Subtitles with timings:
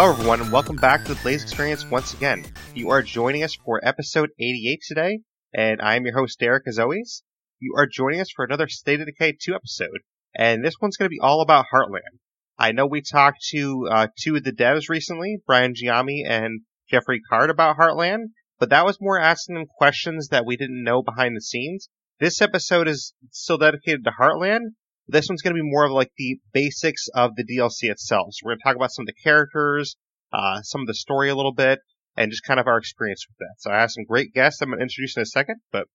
[0.00, 2.46] Hello, everyone, and welcome back to the Blaise Experience once again.
[2.74, 5.18] You are joining us for episode 88 today,
[5.52, 7.22] and I am your host, Derreck, as always.
[7.58, 9.98] You are joining us for another State of Decay 2 episode,
[10.34, 12.16] and this one's going to be all about Heartland.
[12.58, 17.20] I know we talked to uh, two of the devs recently, Brian Giammi and Jeffrey
[17.28, 21.36] Card, about Heartland, but that was more asking them questions that we didn't know behind
[21.36, 21.90] the scenes.
[22.20, 24.70] This episode is still dedicated to Heartland,
[25.10, 28.28] this one's going to be more of like the basics of the DLC itself.
[28.32, 29.96] So we're going to talk about some of the characters,
[30.32, 31.80] uh, some of the story a little bit,
[32.16, 33.54] and just kind of our experience with that.
[33.58, 35.86] So I have some great guests I'm going to introduce in a second, but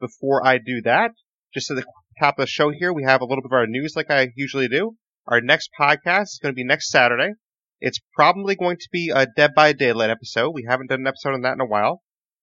[0.00, 1.12] before I do that,
[1.52, 1.84] just at the
[2.18, 4.32] top of the show here, we have a little bit of our news like I
[4.36, 4.96] usually do.
[5.26, 7.32] Our next podcast is going to be next Saturday.
[7.80, 10.50] It's probably going to be a Dead by Daylight episode.
[10.50, 12.02] We haven't done an episode on that in a while.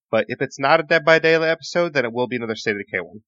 [0.10, 2.76] But if it's not a Dead by Daylight episode, then it will be another State
[2.76, 3.22] of Decay one.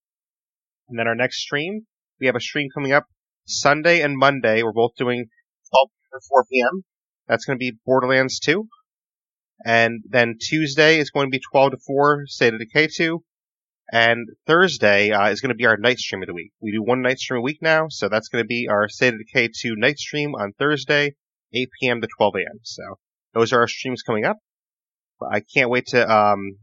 [0.89, 1.87] And then our next stream
[2.19, 3.05] we have a stream coming up
[3.45, 4.63] Sunday and Monday.
[4.63, 5.25] We're both doing
[5.69, 6.83] 12 to 4 p.m.
[7.27, 8.67] That's going to be Borderlands 2.
[9.65, 13.23] And then Tuesday is going to be 12 to 4, State of Decay 2.
[13.91, 16.51] And Thursday uh, is going to be our night stream of the week.
[16.61, 19.13] We do one night stream a week now, so that's going to be our State
[19.13, 21.15] of Decay 2 night stream on Thursday,
[21.53, 22.01] 8 p.m.
[22.01, 22.59] to 12 a.m.
[22.63, 22.83] So
[23.33, 24.37] those are our streams coming up.
[25.31, 26.57] I can't wait to um,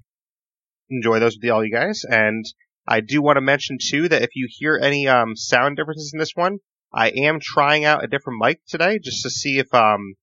[0.91, 2.03] enjoy those with all you guys.
[2.05, 2.45] And
[2.91, 6.19] I do want to mention too that if you hear any um, sound differences in
[6.19, 6.59] this one,
[6.93, 10.15] I am trying out a different mic today just to see if um,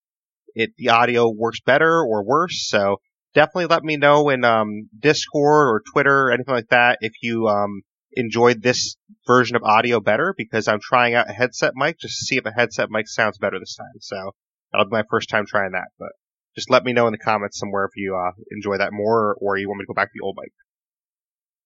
[0.54, 2.68] it the audio works better or worse.
[2.68, 2.98] So
[3.34, 7.48] definitely let me know in um, Discord or Twitter or anything like that if you
[7.48, 12.20] um, enjoyed this version of audio better because I'm trying out a headset mic just
[12.20, 14.02] to see if a headset mic sounds better this time.
[14.02, 14.32] So
[14.74, 16.10] that'll be my first time trying that, but
[16.58, 19.38] just let me know in the comments somewhere if you uh, enjoy that more or,
[19.40, 20.52] or you want me to go back to the old mic.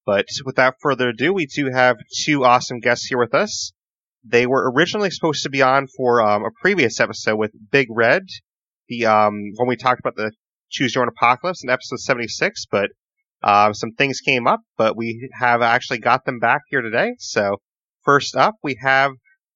[0.05, 3.71] But without further ado, we do have two awesome guests here with us.
[4.23, 8.23] They were originally supposed to be on for um, a previous episode with Big Red,
[8.87, 10.31] the um, when we talked about the
[10.69, 12.89] Choose Your Own Apocalypse in episode 76, but
[13.43, 17.15] uh, some things came up, but we have actually got them back here today.
[17.19, 17.57] So
[18.03, 19.11] first up, we have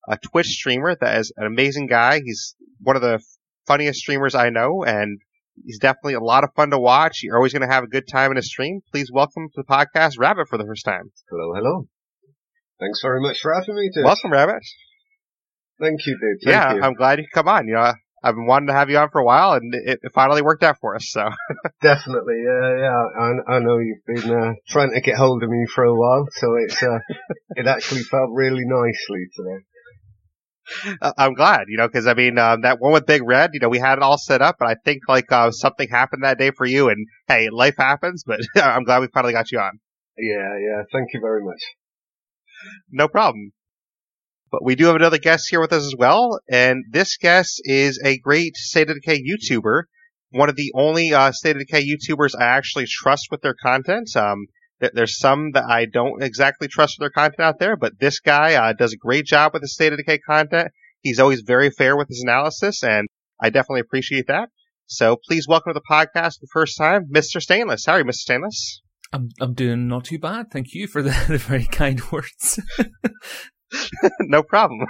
[0.07, 2.19] a Twitch streamer that is an amazing guy.
[2.23, 3.19] He's one of the
[3.67, 5.19] funniest streamers I know, and
[5.63, 7.23] He's definitely a lot of fun to watch.
[7.23, 8.81] You're always going to have a good time in a stream.
[8.91, 11.11] Please welcome to the podcast Rabbit for the first time.
[11.29, 11.87] Hello, hello.
[12.79, 14.03] Thanks very much for having me, dude.
[14.03, 14.61] Welcome, Rabbit.
[15.79, 16.43] Thank you, dude.
[16.43, 16.81] Thank yeah, you.
[16.81, 17.67] I'm glad you could come on.
[17.67, 17.93] You know,
[18.23, 20.63] I've been wanting to have you on for a while, and it, it finally worked
[20.63, 21.09] out for us.
[21.09, 21.29] So
[21.81, 23.03] definitely, yeah, yeah.
[23.17, 26.27] I, I know you've been uh, trying to get hold of me for a while,
[26.33, 26.99] so it's uh,
[27.55, 29.63] it actually felt really nicely today.
[31.17, 33.69] I'm glad, you know, because I mean, um, that one with Big Red, you know,
[33.69, 36.51] we had it all set up, but I think like uh, something happened that day
[36.51, 38.23] for you, and hey, life happens.
[38.25, 39.79] But I'm glad we finally got you on.
[40.17, 40.83] Yeah, yeah.
[40.91, 41.61] Thank you very much.
[42.91, 43.51] No problem.
[44.51, 47.99] But we do have another guest here with us as well, and this guest is
[48.03, 49.83] a great State of Decay YouTuber,
[50.29, 54.15] one of the only uh, State of Decay YouTubers I actually trust with their content.
[54.15, 54.47] Um,
[54.79, 58.73] there's some that I don't exactly trust their content out there, but this guy uh,
[58.73, 60.71] does a great job with the State of Decay content.
[61.01, 63.07] He's always very fair with his analysis, and
[63.41, 64.49] I definitely appreciate that.
[64.87, 67.41] So please welcome to the podcast for the first time, Mr.
[67.41, 67.85] Stainless.
[67.85, 68.13] How are you, Mr.
[68.15, 68.81] Stainless?
[69.13, 70.51] I'm I'm doing not too bad.
[70.51, 72.59] Thank you for the, the very kind words.
[74.21, 74.85] no problem.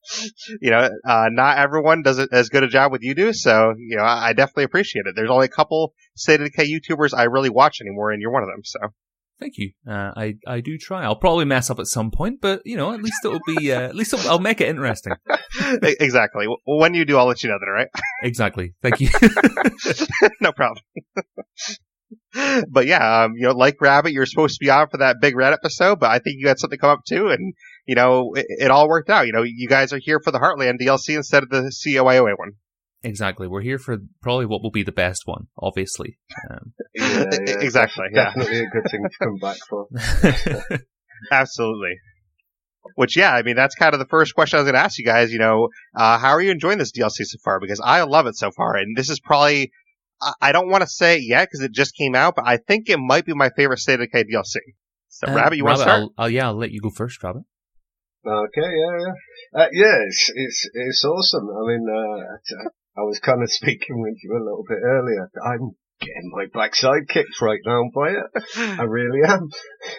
[0.60, 3.74] you know, uh, not everyone does it as good a job with you do, so
[3.78, 5.14] you know, I, I definitely appreciate it.
[5.14, 8.42] There's only a couple State of Decay YouTubers I really watch anymore, and you're one
[8.42, 8.62] of them.
[8.64, 8.80] So
[9.40, 9.70] Thank you.
[9.88, 11.04] Uh, I I do try.
[11.04, 13.72] I'll probably mess up at some point, but you know, at least it'll be.
[13.72, 15.12] Uh, at least I'll, make it interesting.
[15.82, 16.46] exactly.
[16.66, 17.72] When you do, I'll let you know then.
[17.72, 17.88] Right?
[18.22, 18.74] exactly.
[18.82, 19.10] Thank you.
[20.40, 20.82] no problem.
[22.68, 25.36] but yeah, um, you know, like Rabbit, you're supposed to be on for that big
[25.36, 27.54] red episode, but I think you had something come up too, and
[27.86, 29.26] you know, it, it all worked out.
[29.26, 32.52] You know, you guys are here for the Heartland DLC instead of the COIOA one.
[33.02, 33.46] Exactly.
[33.46, 36.18] We're here for probably what will be the best one, obviously.
[36.50, 38.06] Um, yeah, yeah, exactly.
[38.12, 38.26] Yeah.
[38.26, 39.86] Definitely a good thing to come back for.
[41.32, 41.96] Absolutely.
[42.94, 44.98] Which, yeah, I mean, that's kind of the first question I was going to ask
[44.98, 45.32] you guys.
[45.32, 47.60] You know, uh, how are you enjoying this DLC so far?
[47.60, 49.72] Because I love it so far, and this is probably,
[50.40, 52.88] I don't want to say it yet because it just came out, but I think
[52.88, 54.56] it might be my favorite State of Decay DLC.
[55.08, 56.00] So, uh, Rabbit, you want to start?
[56.00, 57.42] I'll, I'll, yeah, I'll let you go first, Rabbit.
[58.26, 59.60] Okay, yeah, yeah.
[59.60, 61.48] Uh, yeah, it's, it's, it's awesome.
[61.50, 62.68] I mean, uh,
[62.98, 65.30] I was kind of speaking with you a little bit earlier.
[65.44, 68.78] I'm getting my backside kicked right now by it.
[68.78, 69.48] I really am.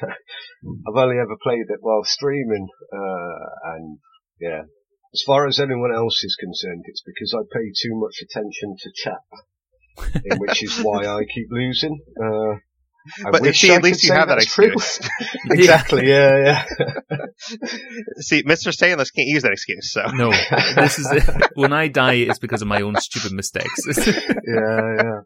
[0.04, 4.00] I've only ever played it while streaming, uh, and
[4.40, 4.64] yeah.
[5.12, 8.92] As far as anyone else is concerned, it's because I pay too much attention to
[8.94, 12.00] chat, which is why I keep losing.
[12.16, 12.60] Uh,
[13.26, 15.00] I But wish see, I at least you have that excuse.
[15.50, 16.08] exactly.
[16.08, 16.66] Yeah, yeah.
[18.20, 18.72] See, Mr.
[18.74, 20.06] Stainless can't use that excuse, so.
[20.14, 20.32] No,
[20.76, 21.08] this is
[21.56, 23.82] when I die, it's because of my own stupid mistakes.
[23.88, 25.22] yeah, yeah.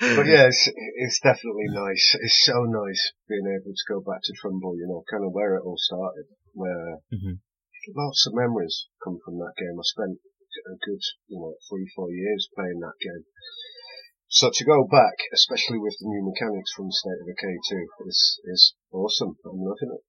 [0.00, 2.16] but yeah, it's, it's definitely nice.
[2.20, 5.56] It's so nice being able to go back to Trumbull, you know, kind of where
[5.56, 7.38] it all started, where Mhm.
[7.96, 9.78] lots of memories come from that game.
[9.78, 10.18] I spent
[10.66, 13.24] a good, you know, three, four years playing that game.
[14.34, 18.40] So to go back, especially with the new mechanics from State of Decay 2, is,
[18.44, 19.36] is awesome.
[19.44, 20.02] I'm loving it.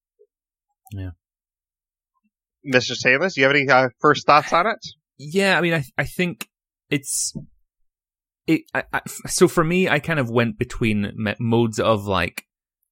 [0.91, 1.11] Yeah.
[2.73, 2.99] Mr.
[2.99, 4.79] Taylor, do you have any uh, first thoughts on it?
[5.17, 6.49] yeah, I mean, I I think
[6.89, 7.33] it's
[8.47, 8.61] it.
[8.73, 12.43] I, I, so for me, I kind of went between modes of like,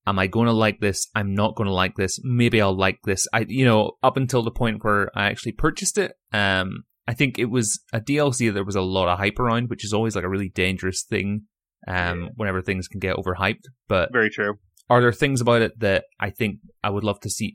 [0.07, 1.07] am I going to like this?
[1.15, 2.19] I'm not going to like this.
[2.24, 3.27] Maybe I'll like this.
[3.33, 6.13] I you know up until the point where I actually purchased it.
[6.31, 9.69] Um, I think it was a DLC that there was a lot of hype around,
[9.69, 11.44] which is always like a really dangerous thing.
[11.85, 12.27] Um, Yeah.
[12.38, 14.53] whenever things can get overhyped, but Very true.
[14.89, 17.51] are there things about it that I think I would love to see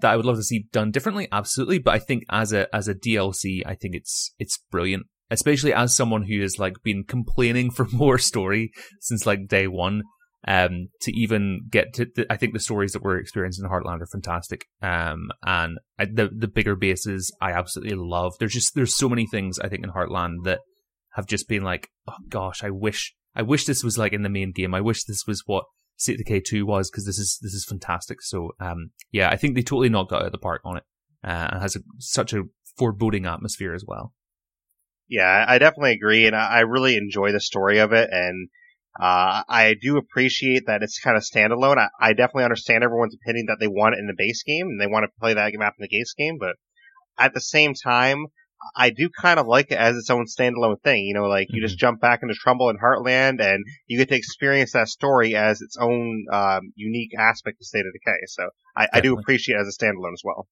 [0.00, 1.28] that I would love to see done differently?
[1.30, 5.72] Absolutely, but I think as a as a DLC, I think it's it's brilliant, especially
[5.72, 10.02] as someone who has like been complaining for more story since like day one.
[10.46, 14.00] Um, to even get to, the, I think the stories that we're experiencing in Heartland
[14.00, 14.66] are fantastic.
[14.80, 18.34] Um, and I, the the bigger bases I absolutely love.
[18.38, 20.60] There's just there's so many things I think in Heartland that
[21.14, 24.28] have just been like, oh gosh, I wish I wish this was like in the
[24.28, 24.74] main game.
[24.74, 25.64] I wish this was what
[25.96, 28.22] State of Decay 2 was because this is this is fantastic.
[28.22, 30.84] So um yeah, I think they totally knocked out of the park on it.
[31.24, 32.44] Uh, and has a, such a
[32.76, 34.12] foreboding atmosphere as well.
[35.08, 38.48] Yeah, I definitely agree, and I really enjoy the story of it, and
[38.98, 41.78] uh, I do appreciate that it's kind of standalone.
[41.78, 44.80] I, I definitely understand everyone's opinion that they want it in the base game and
[44.80, 46.56] they want to play that map in the base game, but
[47.18, 48.26] at the same time,
[48.76, 51.04] I do kind of like it as its own standalone thing.
[51.06, 54.16] You know, like you just jump back into Trumbull and Heartland, and you get to
[54.16, 58.26] experience that story as its own um, unique aspect of State of Decay.
[58.26, 60.48] So I, I do appreciate it as a standalone as well.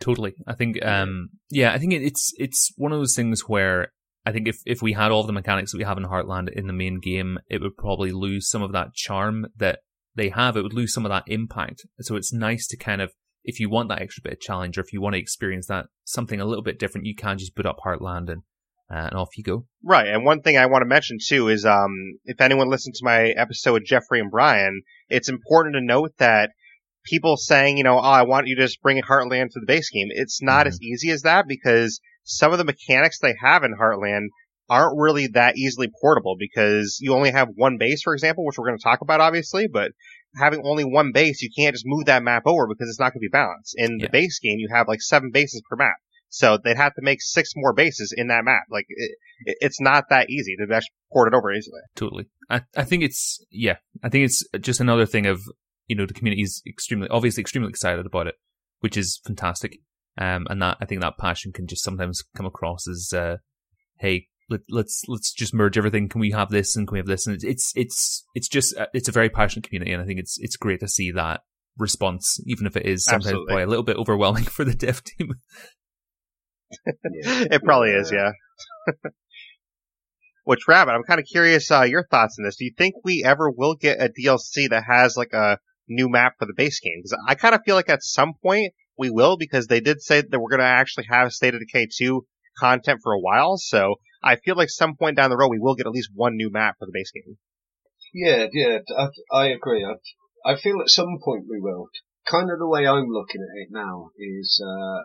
[0.00, 0.34] Totally.
[0.46, 3.92] I think um yeah, I think it, it's it's one of those things where
[4.26, 6.66] I think if if we had all the mechanics that we have in Heartland in
[6.66, 9.80] the main game, it would probably lose some of that charm that
[10.14, 10.56] they have.
[10.56, 11.86] It would lose some of that impact.
[12.00, 13.12] So it's nice to kind of
[13.44, 15.86] if you want that extra bit of challenge or if you want to experience that
[16.04, 18.42] something a little bit different, you can just boot up Heartland and
[18.90, 19.66] uh, and off you go.
[19.84, 21.92] Right, and one thing I want to mention too is, um,
[22.24, 26.50] if anyone listened to my episode with Jeffrey and Brian, it's important to note that
[27.04, 29.90] people saying, you know, oh, I want you to just bring Heartland to the base
[29.90, 30.08] game.
[30.10, 30.68] It's not Mhm.
[30.68, 34.26] as easy as that because some of the mechanics they have in Heartland
[34.70, 38.66] aren't really that easily portable because you only have one base, for example, which we're
[38.66, 39.92] going to talk about obviously, but
[40.36, 43.20] having only one base, you can't just move that map over because it's not going
[43.20, 43.74] to be balanced.
[43.78, 44.06] In Yeah.
[44.06, 45.94] the base game, you have like seven bases per map.
[46.28, 48.64] So they'd have to make six more bases in that map.
[48.70, 49.12] Like, it,
[49.46, 51.80] it- it's not that easy to actually port it over easily.
[51.96, 52.26] Totally.
[52.50, 55.40] I, I think it's, yeah, I think it's just another thing of,
[55.86, 58.34] you know, the community is extremely, obviously extremely excited about it,
[58.80, 59.78] which is fantastic.
[60.18, 63.36] Um, and that, I think that passion can just sometimes come across as, uh,
[63.98, 66.08] hey, let, let's, let's just merge everything.
[66.08, 67.26] Can we have this and can we have this?
[67.26, 69.92] And it's, it's, it's, it's just, uh, it's a very passionate community.
[69.92, 71.42] And I think it's, it's great to see that
[71.78, 73.46] response, even if it is sometimes Absolutely.
[73.46, 75.34] probably a little bit overwhelming for the dev team.
[76.94, 78.32] It probably is, yeah.
[80.44, 82.56] Which Rabbit, I'm kind of curious uh, your thoughts on this.
[82.56, 85.58] Do you think we ever will get a DLC that has like a
[85.88, 87.00] new map for the base game?
[87.02, 90.20] Because I kind of feel like at some point we will, because they did say
[90.20, 92.26] that we're going to actually have State of Decay 2
[92.58, 93.56] content for a while.
[93.56, 96.36] So I feel like some point down the road we will get at least one
[96.36, 97.38] new map for the base game.
[98.12, 99.84] Yeah, yeah, I, I agree.
[99.84, 101.88] I, I feel at some point we will.
[102.26, 105.02] Kind of the way I'm looking at it now is, uh,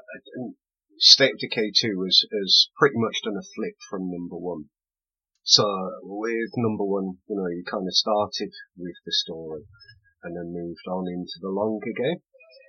[0.99, 4.65] State of Decay 2 has, has pretty much done a flip from number one.
[5.43, 5.63] So
[6.03, 9.63] with number one, you know, you kind of started with the story
[10.23, 12.21] and then moved on into the longer game.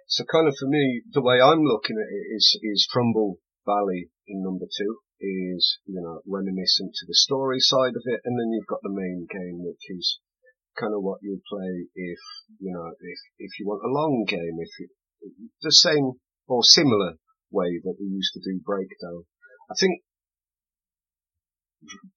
[0.06, 4.11] So kind of for me, the way I'm looking at it is, is Trumbull Valley
[4.28, 8.20] in number two is, you know, reminiscent to the story side of it.
[8.25, 10.20] And then you've got the main game, which is
[10.78, 12.18] kind of what you play if,
[12.61, 14.88] you know, if, if you want a long game, if you,
[15.62, 16.12] the same
[16.46, 17.14] or similar
[17.50, 19.25] way that we used to do Breakdown.
[19.70, 20.02] I think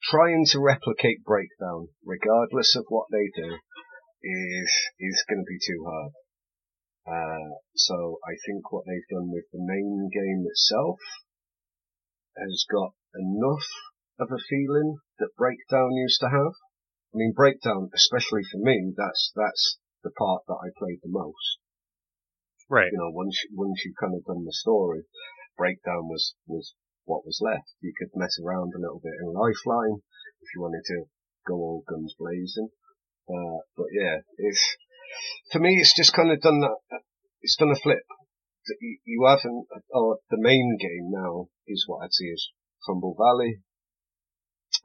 [0.04, 3.56] trying to replicate Breakdown, regardless of what they do,
[4.24, 6.12] is, is going to be too hard.
[7.08, 11.00] Uh, so I think what they've done with the main game itself
[12.36, 13.68] has got enough
[14.20, 16.54] of a feeling that Breakdown used to have.
[17.14, 21.64] I mean, Breakdown, especially for me, that's, that's the part that I played the most.
[22.70, 22.92] Right.
[22.92, 25.04] You know, once, once you've kind of done the story,
[25.58, 27.72] Breakdown was, was what was left.
[27.80, 30.04] You could mess around a little bit in Lifeline
[30.44, 31.08] if you wanted to
[31.48, 32.70] go all guns blazing.
[33.32, 34.78] Uh, but yeah, it's
[35.52, 37.02] for me, it's just kind of done that.
[37.42, 38.04] It's done a flip.
[39.06, 42.48] You, haven't, or the main game now is what I'd see as
[42.86, 43.62] Trumbull Valley,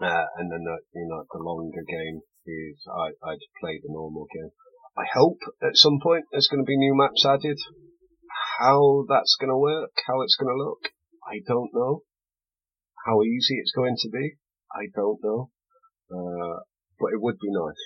[0.00, 4.26] uh, and then the, you know the longer game is I I'd play the normal
[4.32, 4.52] game.
[4.96, 7.58] I hope at some point there's going to be new maps added.
[8.58, 10.92] How that's going to work, how it's going to look,
[11.26, 12.02] I don't know.
[13.06, 14.36] How easy it's going to be,
[14.70, 15.50] I don't know.
[16.10, 16.60] Uh,
[17.00, 17.82] but it would be nice.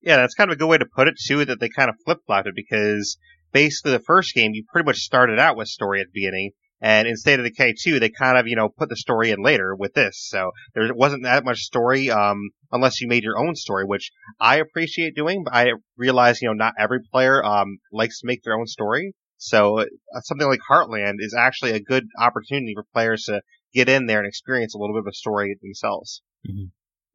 [0.00, 1.44] Yeah, that's kind of a good way to put it too.
[1.44, 3.18] That they kind of flip flopped it because
[3.52, 7.08] basically the first game you pretty much started out with story at the beginning, and
[7.08, 9.74] in State of Decay 2, they kind of, you know, put the story in later
[9.74, 10.28] with this.
[10.28, 14.58] So there wasn't that much story, um, unless you made your own story, which I
[14.58, 18.54] appreciate doing, but I realize, you know, not every player, um, likes to make their
[18.54, 19.14] own story.
[19.38, 19.86] So uh,
[20.22, 23.42] something like Heartland is actually a good opportunity for players to
[23.74, 26.22] get in there and experience a little bit of a story themselves.
[26.48, 26.66] Mm-hmm.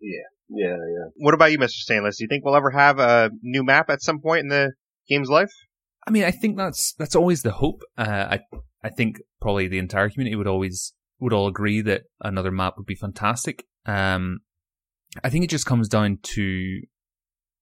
[0.03, 1.05] Yeah, yeah, yeah.
[1.15, 1.69] What about you, Mr.
[1.69, 2.17] Stainless?
[2.17, 4.74] Do you think we'll ever have a new map at some point in the
[5.07, 5.51] game's life?
[6.05, 7.81] I mean, I think that's that's always the hope.
[7.98, 8.39] Uh, I
[8.83, 12.86] I think probably the entire community would always would all agree that another map would
[12.86, 13.65] be fantastic.
[13.86, 14.39] Um,
[15.24, 16.81] I think it just comes down to,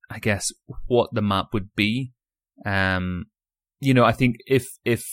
[0.10, 0.52] I guess,
[0.88, 2.14] what the map would be.
[2.66, 3.26] Um,
[3.80, 5.06] you know, I think if if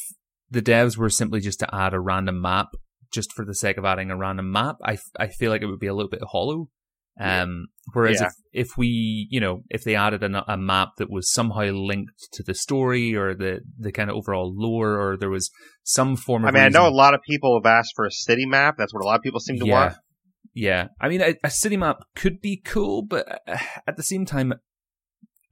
[0.51, 2.69] the devs were simply just to add a random map
[3.11, 5.81] just for the sake of adding a random map, I, I feel like it would
[5.81, 6.71] be a little bit hollow.
[7.21, 8.29] Um, whereas yeah.
[8.53, 12.29] if, if we, you know, if they added a, a, map that was somehow linked
[12.33, 15.51] to the story or the, the kind of overall lore or there was
[15.83, 16.51] some form of.
[16.51, 18.77] I mean, reason, I know a lot of people have asked for a city map.
[18.79, 19.95] That's what a lot of people seem to yeah, want.
[20.55, 20.89] Yeah.
[21.01, 24.55] I mean, a, a city map could be cool, but uh, at the same time,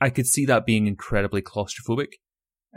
[0.01, 2.09] I could see that being incredibly claustrophobic.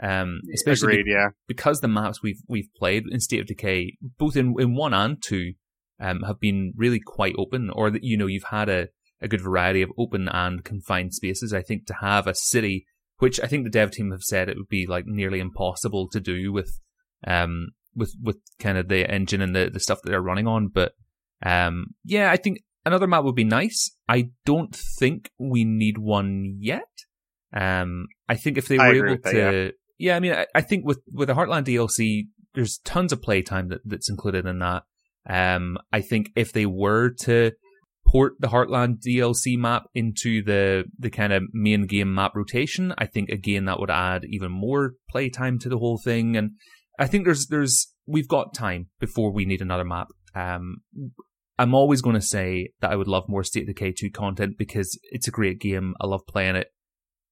[0.02, 1.28] Um, especially Agreed, be- yeah.
[1.46, 5.22] because the maps we've we've played in State of Decay, both in, in one and
[5.22, 5.52] two,
[6.00, 8.88] um, have been really quite open, or that you know you've had a,
[9.20, 11.52] a good variety of open and confined spaces.
[11.52, 12.86] I think to have a city,
[13.18, 16.20] which I think the dev team have said it would be like nearly impossible to
[16.20, 16.78] do with,
[17.26, 20.68] um, with with kind of the engine and the the stuff that they're running on.
[20.68, 20.92] But
[21.44, 23.90] um, yeah, I think another map would be nice.
[24.08, 26.88] I don't think we need one yet.
[27.52, 29.70] Um, I think if they were able to, that, yeah.
[29.98, 30.16] yeah.
[30.16, 33.80] I mean, I, I think with with the Heartland DLC, there's tons of playtime that,
[33.84, 34.84] that's included in that.
[35.28, 37.52] Um, I think if they were to
[38.06, 43.06] port the Heartland DLC map into the the kind of main game map rotation, I
[43.06, 46.36] think again that would add even more playtime to the whole thing.
[46.36, 46.52] And
[46.98, 50.08] I think there's there's we've got time before we need another map.
[50.34, 50.78] Um,
[51.58, 54.56] I'm always going to say that I would love more State of Decay 2 content
[54.56, 55.94] because it's a great game.
[56.00, 56.68] I love playing it.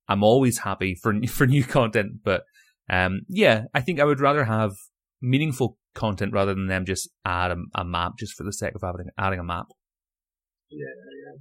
[0.06, 2.42] I'm always happy for for new content, but
[2.90, 4.72] um, yeah, I think I would rather have
[5.20, 8.84] meaningful content rather than them just add a, a map just for the sake of
[8.84, 9.66] adding, adding a map.
[10.70, 11.38] Yeah, yeah.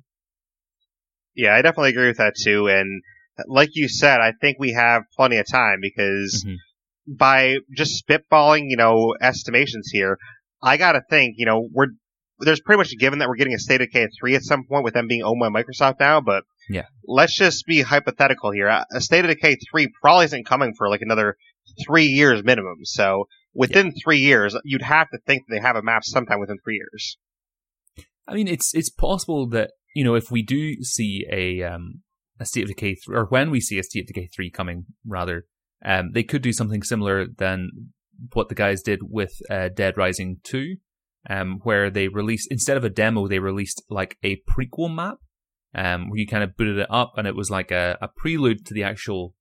[1.35, 2.67] Yeah, I definitely agree with that too.
[2.67, 3.03] And
[3.47, 6.55] like you said, I think we have plenty of time because mm-hmm.
[7.13, 10.17] by just spitballing, you know, estimations here,
[10.63, 11.89] I gotta think, you know, we're,
[12.39, 14.63] there's pretty much a given that we're getting a State of Decay three at some
[14.67, 16.85] point with them being owned by Microsoft now, but yeah.
[17.05, 18.67] let's just be hypothetical here.
[18.67, 21.35] A State of Decay three probably isn't coming for like another
[21.85, 22.77] three years minimum.
[22.83, 23.93] So within yeah.
[24.03, 27.17] three years, you'd have to think they have a map sometime within three years.
[28.27, 32.03] I mean, it's it's possible that you know if we do see a um
[32.39, 34.85] a State of decay three, or when we see a State of Decay three coming,
[35.05, 35.45] rather,
[35.83, 37.69] um, they could do something similar than
[38.33, 40.75] what the guys did with uh, Dead Rising two,
[41.29, 45.17] um, where they released instead of a demo, they released like a prequel map,
[45.73, 48.65] um, where you kind of booted it up and it was like a, a prelude
[48.65, 49.33] to the actual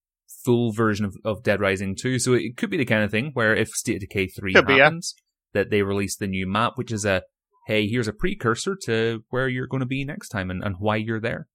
[0.45, 2.19] full version of, of Dead Rising 2.
[2.19, 4.71] So it could be the kind of thing where if State of Decay 3 could
[4.71, 5.23] happens, be,
[5.59, 5.63] yeah.
[5.63, 7.23] that they release the new map, which is a,
[7.67, 10.97] hey, here's a precursor to where you're going to be next time and, and why
[10.97, 11.49] you're there.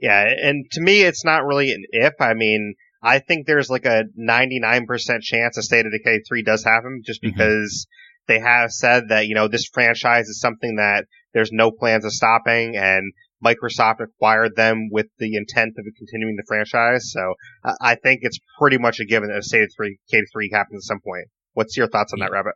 [0.00, 2.14] Yeah, and to me, it's not really an if.
[2.20, 4.86] I mean, I think there's like a 99%
[5.22, 7.36] chance a State of Decay 3 does happen just mm-hmm.
[7.36, 8.32] because mm-hmm.
[8.32, 12.12] they have said that, you know, this franchise is something that there's no plans of
[12.12, 13.12] stopping and
[13.44, 17.12] Microsoft acquired them with the intent of continuing the franchise.
[17.12, 17.34] So
[17.80, 20.88] I think it's pretty much a given that a State of 3 K3 happens at
[20.88, 21.28] some point.
[21.52, 22.54] What's your thoughts on that, Rabbit?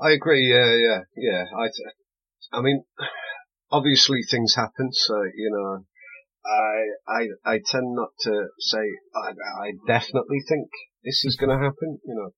[0.00, 0.50] I agree.
[0.50, 1.44] Yeah, yeah, yeah.
[1.56, 2.84] I, I mean,
[3.70, 4.90] obviously things happen.
[4.92, 5.84] So you know,
[6.44, 9.30] I I I tend not to say I,
[9.66, 10.68] I definitely think
[11.04, 11.98] this is going to happen.
[12.04, 12.30] You know,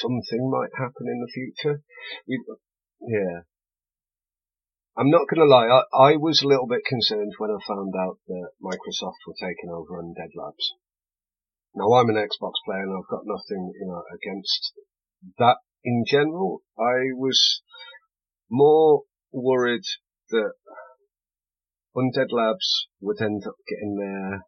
[0.00, 1.82] something might happen in the future.
[2.26, 2.42] We,
[3.02, 3.42] yeah,
[4.96, 7.94] I'm not going to lie, I, I was a little bit concerned when I found
[7.96, 10.72] out that Microsoft were taking over Undead Labs.
[11.74, 14.72] Now I'm an Xbox player and I've got nothing, you know, against
[15.38, 16.62] that in general.
[16.78, 17.62] I was
[18.50, 19.84] more worried
[20.30, 20.52] that
[21.96, 24.46] Undead Labs would end up getting their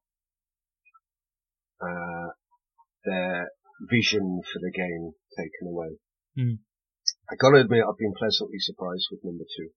[1.80, 2.28] uh,
[3.04, 3.50] their
[3.90, 5.99] vision for the game taken away.
[6.37, 6.62] Hmm.
[7.30, 9.70] I gotta admit, I've been pleasantly surprised with number two,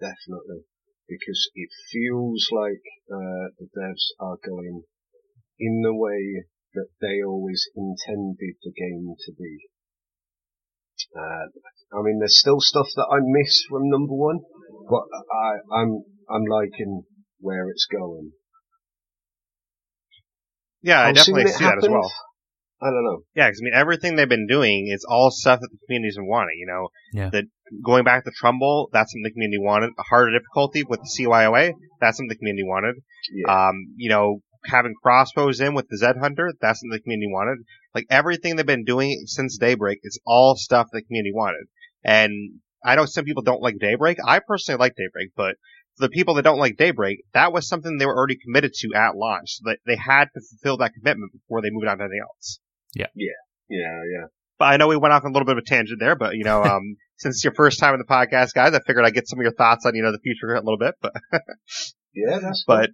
[0.00, 0.64] definitely,
[1.08, 4.82] because it feels like uh, the devs are going
[5.58, 9.58] in the way that they always intended the game to be.
[11.16, 14.40] Uh, I mean, there's still stuff that I miss from number one,
[14.88, 15.02] but
[15.32, 17.02] I, I'm I'm liking
[17.40, 18.32] where it's going.
[20.82, 22.12] Yeah, I I've definitely it see that as well.
[22.82, 23.22] I don't know.
[23.34, 26.26] Yeah, because I mean, everything they've been doing is all stuff that the community's been
[26.26, 26.56] wanting.
[26.58, 27.28] You know, Yeah.
[27.30, 27.42] the
[27.84, 29.90] going back to Trumbull, that's something the community wanted.
[29.98, 32.96] A harder difficulty with the CYOA, that's something the community wanted.
[33.32, 37.30] Yeah, Um, you know, having crossbows in with the Zed Hunter, that's something the community
[37.30, 37.58] wanted.
[37.94, 41.66] Like everything they've been doing since Daybreak is all stuff the community wanted.
[42.02, 44.18] And I know some people don't like Daybreak.
[44.26, 45.56] I personally like Daybreak, but
[45.96, 48.94] for the people that don't like Daybreak, that was something they were already committed to
[48.94, 49.56] at launch.
[49.56, 52.58] So that they had to fulfill that commitment before they moved on to anything else.
[52.94, 53.30] Yeah, yeah.
[53.68, 54.00] Yeah.
[54.12, 54.26] Yeah.
[54.58, 56.34] But I know we went off on a little bit of a tangent there, but
[56.34, 59.14] you know, um, since it's your first time in the podcast, guys, I figured I'd
[59.14, 61.12] get some of your thoughts on, you know, the future a little bit, but,
[62.14, 62.90] Yeah, that's but,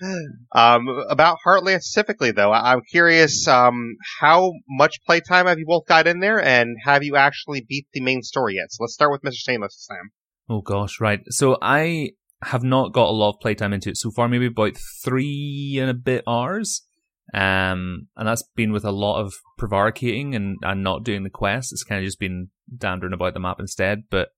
[0.52, 5.86] um, about Heartland specifically though, I- I'm curious, um, how much playtime have you both
[5.86, 8.66] got in there and have you actually beat the main story yet?
[8.70, 9.34] So let's start with Mr.
[9.34, 10.10] Stainless, Sam.
[10.48, 11.20] Oh gosh, right.
[11.28, 12.10] So I
[12.42, 15.90] have not got a lot of playtime into it so far, maybe about three and
[15.90, 16.82] a bit hours.
[17.32, 21.72] Um, and that's been with a lot of prevaricating and, and not doing the quest.
[21.72, 24.04] It's kind of just been dandering about the map instead.
[24.10, 24.28] But,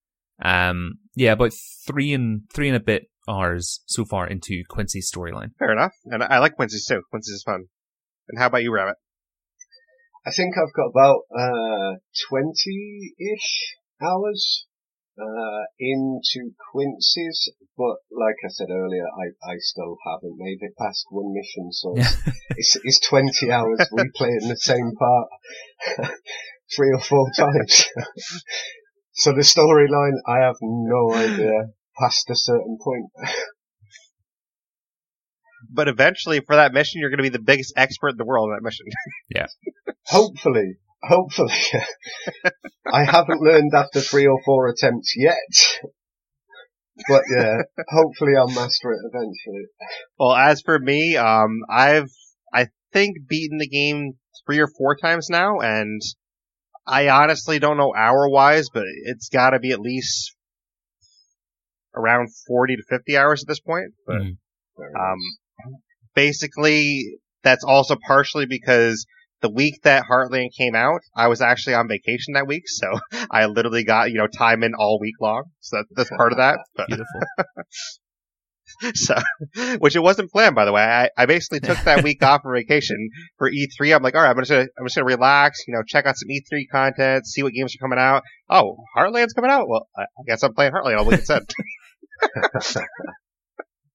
[0.42, 1.52] um, yeah, about
[1.86, 5.54] three and, three and a bit hours so far into Quincy's storyline.
[5.58, 5.92] Fair enough.
[6.06, 7.02] And I I like Quincy's too.
[7.10, 7.66] Quincy's is fun.
[8.28, 8.96] And how about you, Rabbit?
[10.24, 11.96] I think I've got about uh,
[12.30, 14.66] 20-ish hours
[15.18, 21.06] uh, into Quincy's, but like I said earlier, I, I still haven't made it past
[21.10, 22.16] one mission, so it's,
[22.56, 25.28] it's, it's 20 hours replaying the same part
[26.76, 27.86] three or four times.
[29.12, 33.06] so the storyline, I have no idea past a certain point.
[35.70, 38.50] But eventually, for that mission, you're going to be the biggest expert in the world
[38.50, 38.86] in that mission.
[39.28, 39.46] Yeah.
[40.06, 41.52] Hopefully, hopefully.
[42.92, 45.82] I haven't learned after three or four attempts yet.
[47.08, 47.56] But yeah,
[47.88, 49.66] hopefully I'll master it eventually.
[50.18, 52.10] Well, as for me, um, I've
[52.52, 54.12] I think beaten the game
[54.46, 56.00] three or four times now, and
[56.86, 60.34] I honestly don't know hour wise, but it's got to be at least
[61.94, 63.94] around forty to fifty hours at this point.
[64.06, 64.36] But Mhm.
[64.78, 65.18] Um,
[66.14, 69.06] basically, that's also partially because
[69.42, 72.86] the week that Heartland came out, I was actually on vacation that week, so
[73.30, 75.44] I literally got you know time in all week long.
[75.60, 76.58] So that, that's part of that.
[76.74, 77.20] But Beautiful.
[78.94, 79.16] so,
[79.78, 80.82] which it wasn't planned, by the way.
[80.82, 83.94] I, I basically took that week off for vacation for E3.
[83.94, 86.16] I'm like, all right, I'm just gonna, I'm just gonna relax, you know, check out
[86.16, 88.22] some E3 content, see what games are coming out.
[88.48, 89.68] Oh, Heartland's coming out.
[89.68, 91.42] Well, I, guess I'm playing Heartland all week instead.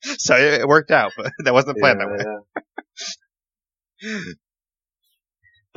[0.03, 2.25] so it, it worked out, but that wasn't planned that way.
[4.01, 4.19] yeah.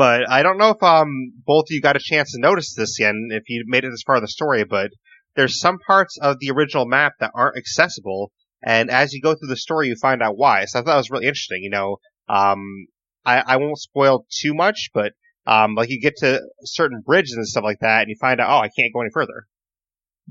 [0.01, 2.99] But I don't know if um both of you got a chance to notice this
[2.99, 4.93] yet, and if you made it this far in the story, but
[5.37, 8.33] there's some parts of the original map that aren't accessible,
[8.63, 10.65] and as you go through the story, you find out why.
[10.65, 11.63] So I thought it was really interesting.
[11.63, 11.97] You know,
[12.31, 12.87] um,
[13.27, 15.13] I, I won't spoil too much, but
[15.47, 18.49] um, like you get to certain bridges and stuff like that, and you find out,
[18.49, 19.49] oh, I can't go any further.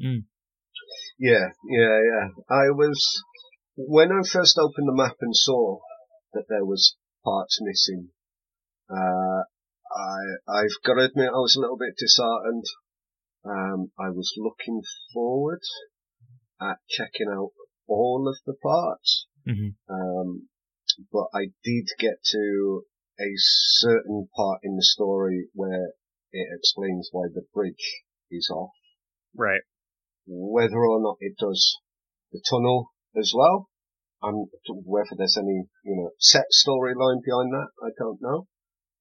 [0.04, 0.24] Mm.
[1.20, 2.28] Yeah, yeah, yeah.
[2.50, 3.06] I was,
[3.76, 5.78] when I first opened the map and saw
[6.34, 8.10] that there was parts missing,
[8.90, 9.44] uh,
[9.92, 12.66] I, I've got to admit I was a little bit disheartened.
[13.46, 14.82] Um, I was looking
[15.14, 15.62] forward
[16.62, 17.52] at checking out
[17.88, 19.28] all of the parts.
[19.48, 19.76] Mhm.
[19.90, 20.50] Um,
[21.12, 22.84] but I did get to
[23.20, 25.94] a certain part in the story where
[26.32, 28.72] it explains why the bridge is off
[29.34, 29.62] Right.
[30.28, 31.78] whether or not it does
[32.32, 33.70] the tunnel as well.
[34.22, 34.50] Um,
[34.86, 38.48] whether there's any, you know, set storyline behind that, I don't know.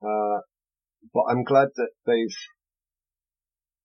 [0.00, 0.42] Uh,
[1.12, 2.36] but I'm glad that they've,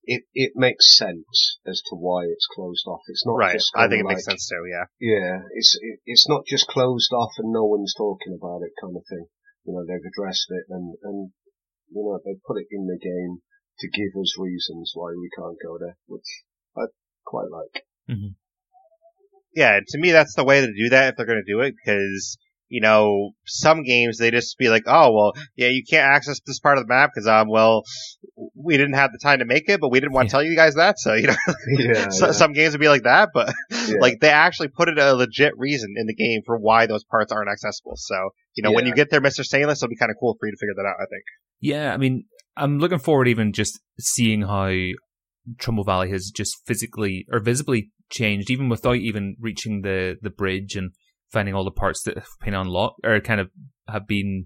[0.04, 3.02] it, it makes sense as to why it's closed off.
[3.08, 3.54] It's not Right.
[3.54, 4.64] just I think it kinda makes sense too.
[4.70, 4.86] Yeah.
[5.00, 8.96] Yeah, it's, it, it's not just closed off and no one's talking about it kind
[8.96, 9.26] of thing.
[9.66, 11.32] You know, they've addressed it and, and,
[11.90, 13.40] you know, they put it in the game
[13.80, 16.28] to give us reasons why we can't go there, which
[16.78, 16.84] I
[17.26, 17.84] quite like.
[18.10, 18.36] Mm-hmm.
[19.56, 21.74] yeah, to me, that's the way to do that if they're going to do it,
[21.74, 22.38] because
[22.74, 26.60] you know, some games they just be like, oh well, yeah, you can't access this
[26.60, 27.84] part of the map because um, well,
[28.56, 30.40] we didn't have the time to make it, but we didn't want to Yeah.
[30.40, 30.98] tell you guys that.
[30.98, 31.36] So you know,
[31.78, 32.32] Yeah, so, yeah.
[32.32, 33.54] some games would be like that, but
[34.00, 37.32] like they actually put it a legit reason in the game for why those parts
[37.32, 37.94] aren't accessible.
[37.96, 38.16] So
[38.56, 40.52] you know, when you get there, Mister Stainless, it'll be kind of cool for you
[40.54, 40.96] to figure that out.
[41.00, 41.24] I think.
[41.62, 42.26] Yeah, I mean,
[42.58, 44.74] I'm looking forward even just seeing how
[45.60, 50.76] Trumbull Valley has just physically or visibly changed, even without even reaching the the bridge
[50.76, 50.92] and
[51.34, 53.50] finding all the parts that have been unlocked or kind of
[53.88, 54.46] have been,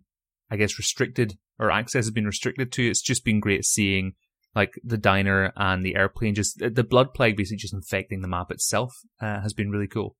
[0.50, 2.90] I guess, restricted or access has been restricted to.
[2.90, 4.14] It's just been great seeing
[4.56, 6.34] like the diner and the airplane.
[6.34, 10.16] Just the blood plague basically just infecting the map itself uh, has been really cool.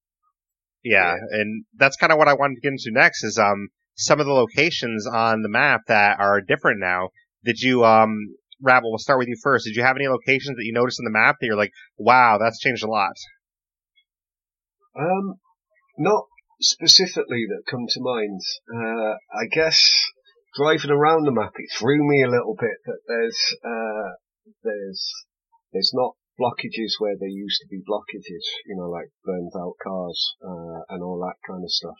[0.84, 4.20] Yeah, and that's kind of what I wanted to get into next is um some
[4.20, 7.10] of the locations on the map that are different now.
[7.44, 9.66] Did you um Rabbit, we'll start with you first.
[9.66, 12.40] Did you have any locations that you noticed on the map that you're like, wow,
[12.40, 13.14] that's changed a lot?
[15.00, 15.36] Um,
[16.00, 16.24] not
[16.60, 18.42] specifically that come to mind.
[18.74, 19.80] Uh, I guess
[20.56, 24.10] driving around the map, it threw me a little bit that there's, uh,
[24.64, 25.14] there's,
[25.72, 30.36] there's not blockages where there used to be blockages, you know, like burned out cars,
[30.44, 31.98] uh, and all that kind of stuff.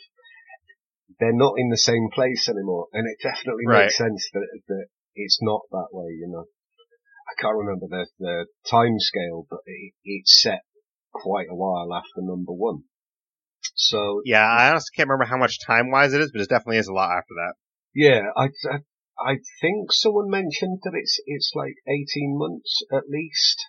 [1.20, 3.86] They're not in the same place anymore, and it definitely Right.
[3.86, 6.46] makes sense that, that it's not that way, you know.
[7.28, 10.62] I can't remember the, the time scale, but it, it's set
[11.14, 12.84] quite a while after number one.
[13.76, 16.78] So Yeah, I honestly can't remember how much time wise it is, but it definitely
[16.78, 17.54] is a lot after that.
[17.94, 18.78] yeah, I, I
[19.20, 23.66] I think someone mentioned that it's it's like eighteen months at least.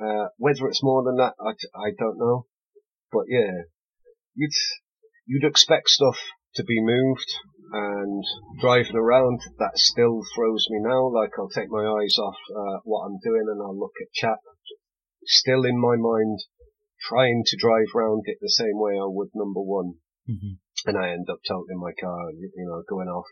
[0.00, 2.46] Uh, whether it's more than that, I, I don't know.
[3.12, 3.62] But yeah,
[4.34, 4.52] you'd
[5.26, 6.18] you'd expect stuff
[6.54, 7.30] to be moved
[7.72, 8.24] and
[8.60, 9.40] driving around.
[9.58, 11.08] That still throws me now.
[11.08, 14.38] Like I'll take my eyes off uh, what I'm doing and I'll look at chat.
[15.24, 16.40] Still in my mind,
[17.00, 19.94] trying to drive round it the same way I would number one
[20.28, 20.60] Mm-hmm.
[20.90, 23.24] and I end up totaling my car, you you know, going off,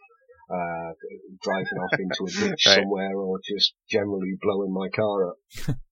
[0.51, 0.95] uh,
[1.43, 2.77] driving off into a ditch Right.
[2.77, 5.37] somewhere or just generally blowing my car up.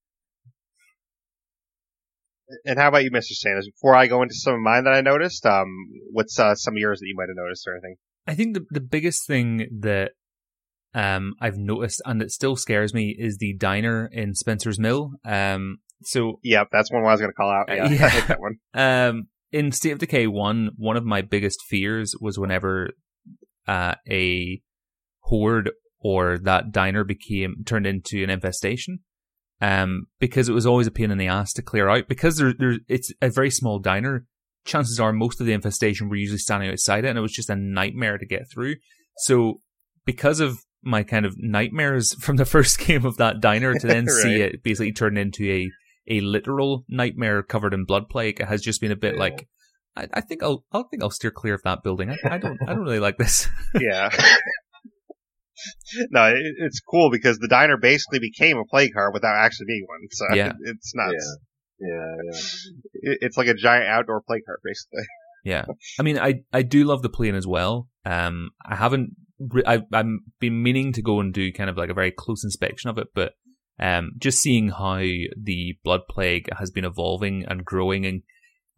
[2.65, 3.33] And how about you, Mr.
[3.33, 3.69] Sanders?
[3.69, 5.67] Before I go into some of mine that I noticed, um,
[6.13, 7.97] what's uh, some of yours that you might have noticed or anything?
[8.27, 10.13] I think the the biggest thing that
[10.95, 15.13] um I've noticed and that still scares me is the diner in Spencer's Mill.
[15.25, 17.71] Um, so yeah, that's one I was going to call out.
[17.71, 18.07] Uh, Yeah, yeah.
[18.07, 18.57] I hate that one.
[18.75, 22.91] um, in State of Decay one, one of my biggest fears was whenever
[23.69, 24.61] uh, a
[25.21, 29.01] horde or that diner became turned into an infestation.
[29.61, 32.09] Um, because it was always a pain in the ass to clear out.
[32.09, 34.27] Because there, there, it's a very small diner.
[34.67, 37.49] Chances are most of the infestation were usually standing outside it, and it was just
[37.49, 38.75] a nightmare to get through.
[39.19, 39.61] So,
[40.05, 44.07] because of my kind of nightmares from the first game of that diner, to then
[44.09, 45.71] see it basically turn into a
[46.09, 49.21] a literal nightmare covered in blood plague has just been a bit Yeah.
[49.21, 49.49] like
[49.97, 52.11] I, I think I'll I think I'll steer clear of that building.
[52.11, 53.49] I, I don't I don't really like this.
[53.81, 54.11] Yeah.
[56.11, 59.87] no, it, it's cool because the diner basically became a plague heart without actually being
[59.89, 60.01] one.
[60.11, 60.49] So Yeah.
[60.49, 61.39] it, it's nuts.
[61.79, 63.13] Yeah, yeah.
[63.13, 65.03] It, it's like a giant outdoor plague heart, basically.
[65.47, 65.67] Yeah,
[66.01, 67.87] I mean, I I do love the plane as well.
[68.07, 71.91] Um, I haven't, re- I I'm been meaning to go and do kind of like
[71.91, 73.33] a very close inspection of it, but
[73.79, 78.23] um, just seeing how the blood plague has been evolving and growing, and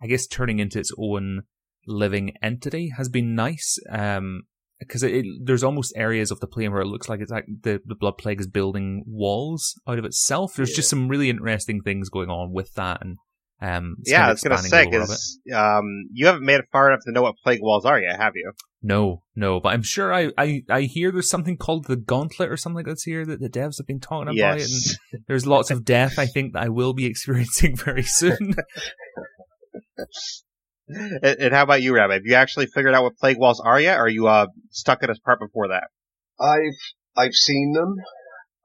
[0.02, 1.42] I guess turning into its own
[1.86, 3.78] living entity has been nice.
[3.90, 4.44] Um,
[4.78, 5.04] because
[5.42, 8.18] there's almost areas of the plane where it looks like it's like the, the blood
[8.18, 10.54] plague is building walls out of itself.
[10.54, 13.16] There's just some really interesting things going on with that, and
[13.60, 16.44] um, it's yeah, kind I was gonna expanding say the of because um, you haven't
[16.44, 18.52] made it far enough to know what plague walls are yet, have you?
[18.82, 22.56] No, no, but I'm sure I, I, I hear there's something called the Gauntlet or
[22.56, 24.96] something like that's here that the devs have been talking about, yes.
[25.12, 26.18] and there's lots of death.
[26.18, 28.54] I think that I will be experiencing very soon.
[30.88, 32.14] and, and how about you, Rabbit?
[32.14, 35.02] Have you actually figured out what plague walls are yet, or are you uh, stuck
[35.02, 35.84] at a part before that?
[36.38, 36.78] I've
[37.16, 37.96] I've seen them.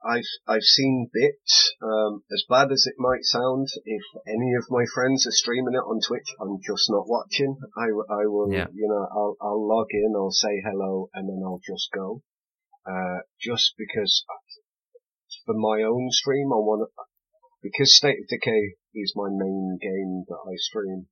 [0.04, 1.74] I've I've seen bits.
[1.82, 5.86] Um, as bad as it might sound, if any of my friends are streaming it
[5.86, 7.56] on Twitch, I'm just not watching.
[7.76, 8.66] I, I will, Yeah.
[8.74, 12.22] you know, I'll I'll log in, I'll say hello, and then I'll just go.
[12.84, 14.24] Uh, just because
[15.46, 16.90] for my own stream, I want
[17.62, 21.06] because State of Decay is my main game that I stream.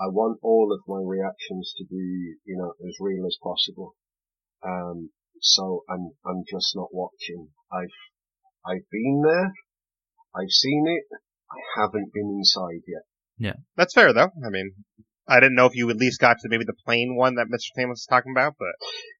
[0.00, 3.94] I want all of my reactions to be, you know, as real as possible.
[4.66, 7.48] Um, so I'm I'm just not watching.
[7.72, 7.94] I've
[8.66, 9.52] I've been there,
[10.34, 11.04] I've seen it,
[11.50, 13.02] I haven't been inside yet.
[13.38, 13.54] Yeah.
[13.76, 14.30] That's fair, though.
[14.44, 14.72] I mean,
[15.28, 17.72] I didn't know if you at least got to maybe the plane one that Mr.
[17.76, 18.74] Tam was talking about, but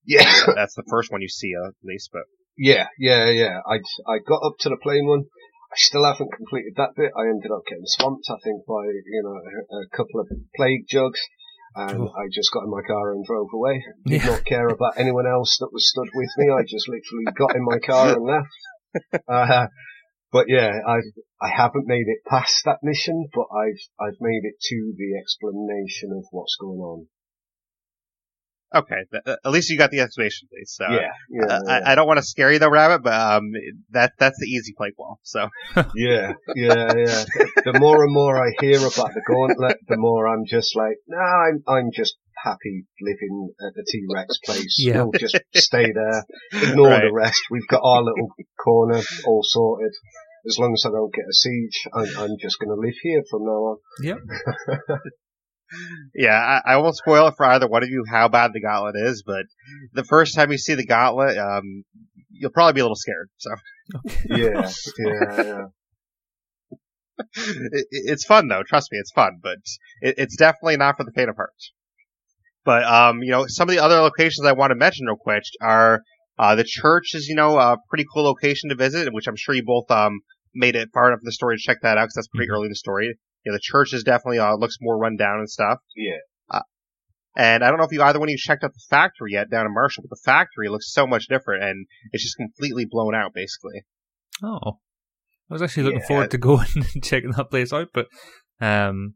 [0.07, 2.11] Yeah, that's the first one you see uh, at least.
[2.13, 2.23] But
[2.57, 3.61] yeah, yeah, yeah.
[3.67, 3.77] I
[4.07, 5.25] I got up to the plane one.
[5.73, 7.11] I still haven't completed that bit.
[7.17, 10.87] I ended up getting swamped, I think, by you know a, a couple of plague
[10.89, 11.21] jugs.
[11.75, 12.13] and Oh.
[12.15, 13.83] I just got in my car and drove away.
[14.07, 14.27] Did Yeah.
[14.29, 16.53] not care about anyone else that was stood with me.
[16.53, 18.55] I just literally got in my car and left.
[19.29, 19.67] Uh,
[20.33, 20.97] but yeah, I
[21.41, 26.11] I haven't made it past that mission, but I've I've made it to the explanation
[26.13, 27.07] of what's going on.
[28.75, 30.73] Okay, th- th- at least you got the explanation, please.
[30.75, 31.73] So, yeah, yeah, uh, yeah.
[31.87, 33.53] I, I don't want to scare you though, Rabbit, but um,
[33.91, 35.21] that that's the easy plague wall.
[35.23, 35.49] So,
[35.95, 37.25] Yeah, yeah, yeah.
[37.65, 41.47] The more and more I hear about the gauntlet, the more I'm just like, nah,
[41.47, 44.77] I'm, I'm just happy living at the T-Rex place.
[44.79, 45.03] Yeah.
[45.03, 46.25] We'll just stay there,
[46.71, 47.03] ignore Right.
[47.03, 47.41] the rest.
[47.51, 48.29] We've got our little
[48.63, 49.93] corner all sorted.
[50.47, 53.23] As long as I don't get a siege, I'm, I'm just going to live here
[53.31, 53.79] from now on.
[54.03, 54.19] Yep.
[56.15, 58.95] yeah, I, I won't spoil it for either one of you how bad the gauntlet
[58.97, 59.47] is, but
[59.95, 61.85] the first time you see the gauntlet, um,
[62.31, 63.31] you'll probably be a little scared.
[63.39, 63.51] So,
[64.29, 65.65] Yeah, yeah, yeah.
[67.37, 68.63] it, it's fun though.
[68.67, 69.59] Trust me, it's fun, but
[70.03, 71.51] it, it's definitely not for the faint of heart.
[72.65, 75.43] But um, you know, some of the other locations I want to mention real quick
[75.61, 76.03] are
[76.39, 79.55] uh, the church is you know a pretty cool location to visit, which I'm sure
[79.55, 80.21] you both um
[80.55, 82.55] made it far enough in the story to check that out because that's pretty Mhm.
[82.55, 83.07] early in the story.
[83.45, 85.79] You know, the church is definitely uh, looks more run down and stuff.
[85.97, 86.17] Yeah.
[87.37, 89.51] And I don't know if you either one of you checked out the factory yet
[89.51, 93.13] down in Marshall, but the factory looks so much different and it's just completely blown
[93.13, 93.83] out basically.
[94.41, 94.79] Oh,
[95.51, 96.07] I was actually looking Yeah.
[96.07, 98.07] forward to going and checking that place out, but
[98.61, 99.15] um,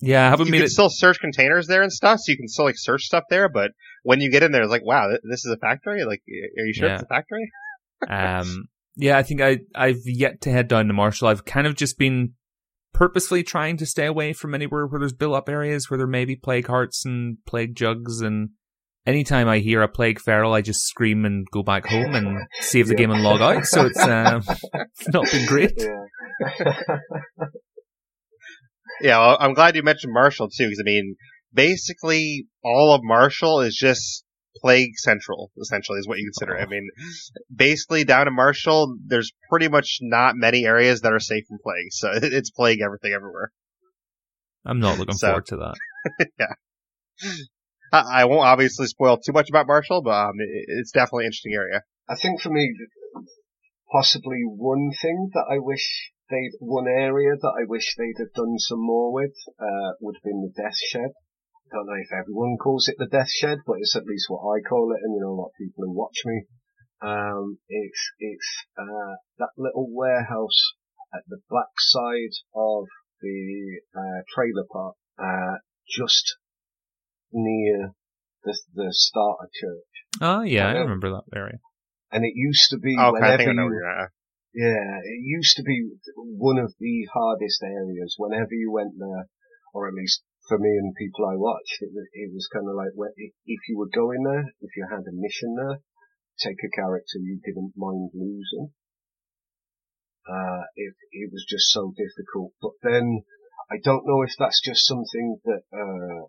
[0.00, 0.70] yeah, I haven't you made can it.
[0.70, 3.48] still search containers there and stuff, so you can still like search stuff there.
[3.48, 6.04] But when you get in there, it's like, wow, th- this is a factory.
[6.04, 6.94] Like, are you sure Yeah.
[6.94, 7.50] it's a factory?
[8.08, 11.26] Um, yeah, I think I I've yet to head down to Marshall.
[11.28, 12.34] I've kind of just been
[12.94, 16.24] purposely trying to stay away from anywhere where there's build up areas where there may
[16.24, 18.50] be plague hearts and plague jugs and.
[19.06, 22.88] Anytime I hear a plague feral, I just scream and go back home and save
[22.88, 23.64] the game and log out.
[23.64, 24.42] So it's um,
[24.74, 25.72] it's not been great.
[25.78, 26.68] Yeah.
[29.00, 31.16] Yeah, well, I'm glad you mentioned Marshall too, because I mean,
[31.52, 34.24] basically all of Marshall is just
[34.56, 35.50] plague central.
[35.60, 36.56] Essentially, is what you consider.
[36.56, 36.62] it.
[36.62, 36.88] I mean,
[37.54, 41.90] basically down in Marshall, there's pretty much not many areas that are safe from plague.
[41.92, 43.52] So it's plague everything everywhere.
[44.66, 45.56] I'm not looking So- forward to
[46.18, 46.56] that.
[47.92, 51.28] I, I won't obviously spoil too much about Marshall, but um, it, it's definitely an
[51.28, 51.82] interesting area.
[52.08, 52.74] I think for me,
[53.90, 58.58] possibly one thing that I wish they'd, one area that I wish they'd have done
[58.58, 61.10] some more with, uh, would have been the Death Shed.
[61.12, 64.40] I don't know if everyone calls it the Death Shed, but it's at least what
[64.40, 66.44] I call it, and you know, a lot of people who watch me.
[67.00, 70.72] Um, it's, it's, uh, that little warehouse
[71.14, 72.84] at the back side of
[73.20, 76.36] the, uh, trailer park, uh, just
[77.32, 77.92] near
[78.44, 80.20] the, the starter church.
[80.20, 80.80] Oh yeah, I Okay.
[80.80, 81.58] remember that area.
[82.10, 84.10] And it used to be Oh, okay, I think I know you, where you're at.
[84.54, 88.14] Yeah, it used to be one of the hardest areas.
[88.16, 89.28] Whenever you went there,
[89.74, 92.74] or at least for me and people I watched, it was, it was kind of
[92.74, 95.80] like if, you were going there, if you had a mission there,
[96.40, 98.72] take a character you didn't mind losing.
[100.28, 102.52] Uh, it, it was just so difficult.
[102.60, 103.24] But then,
[103.70, 106.28] I don't know if that's just something that, uh,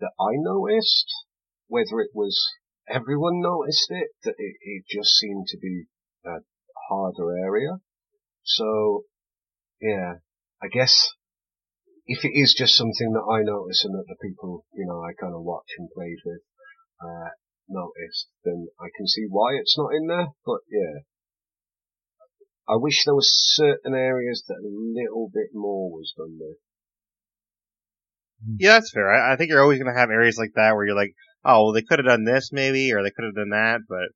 [0.00, 1.10] that I noticed,
[1.68, 2.36] whether it was
[2.88, 5.84] everyone noticed it, that it, it just seemed to be
[6.24, 6.40] a
[6.88, 7.78] harder area.
[8.42, 9.04] So,
[9.80, 10.14] yeah,
[10.62, 11.10] I guess
[12.06, 15.12] if it is just something that I notice and that the people, you know, I
[15.20, 16.42] kind of watch and played with,
[17.02, 17.30] uh,
[17.68, 20.28] noticed, then I can see why it's not in there.
[20.44, 21.02] But yeah,
[22.68, 26.58] I wish there was certain areas that a little bit more was done there.
[28.58, 29.10] Yeah, that's fair.
[29.10, 31.64] I, I think you're always going to have areas like that where you're like, oh,
[31.64, 34.08] well, they could have done this maybe, or they could have done that, but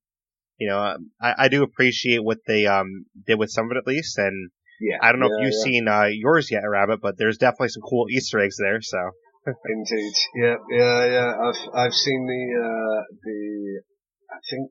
[0.61, 3.79] you know, um, I, I do appreciate what they um did with some of it
[3.79, 5.65] at least, and Yeah, I don't know yeah, if you've yeah.
[5.73, 8.81] seen uh, yours yet, Rabbit, but there's definitely some cool Easter eggs there.
[8.81, 8.99] So
[9.65, 10.13] Indeed.
[10.37, 11.31] Yeah, yeah, yeah.
[11.41, 13.83] I've I've seen the uh the
[14.31, 14.71] I think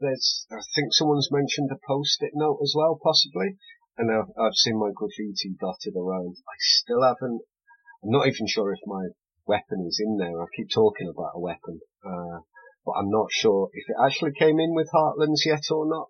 [0.00, 3.56] there's I think someone's mentioned a post-it note as well, possibly.
[3.96, 6.36] And I've I've seen my graffiti dotted around.
[6.50, 7.42] I still haven't.
[8.02, 9.06] I'm not even sure if my
[9.46, 10.42] weapon is in there.
[10.42, 12.40] I keep talking about a weapon, uh,
[12.86, 16.08] but I'm not sure if it actually came in with Heartlands yet or not.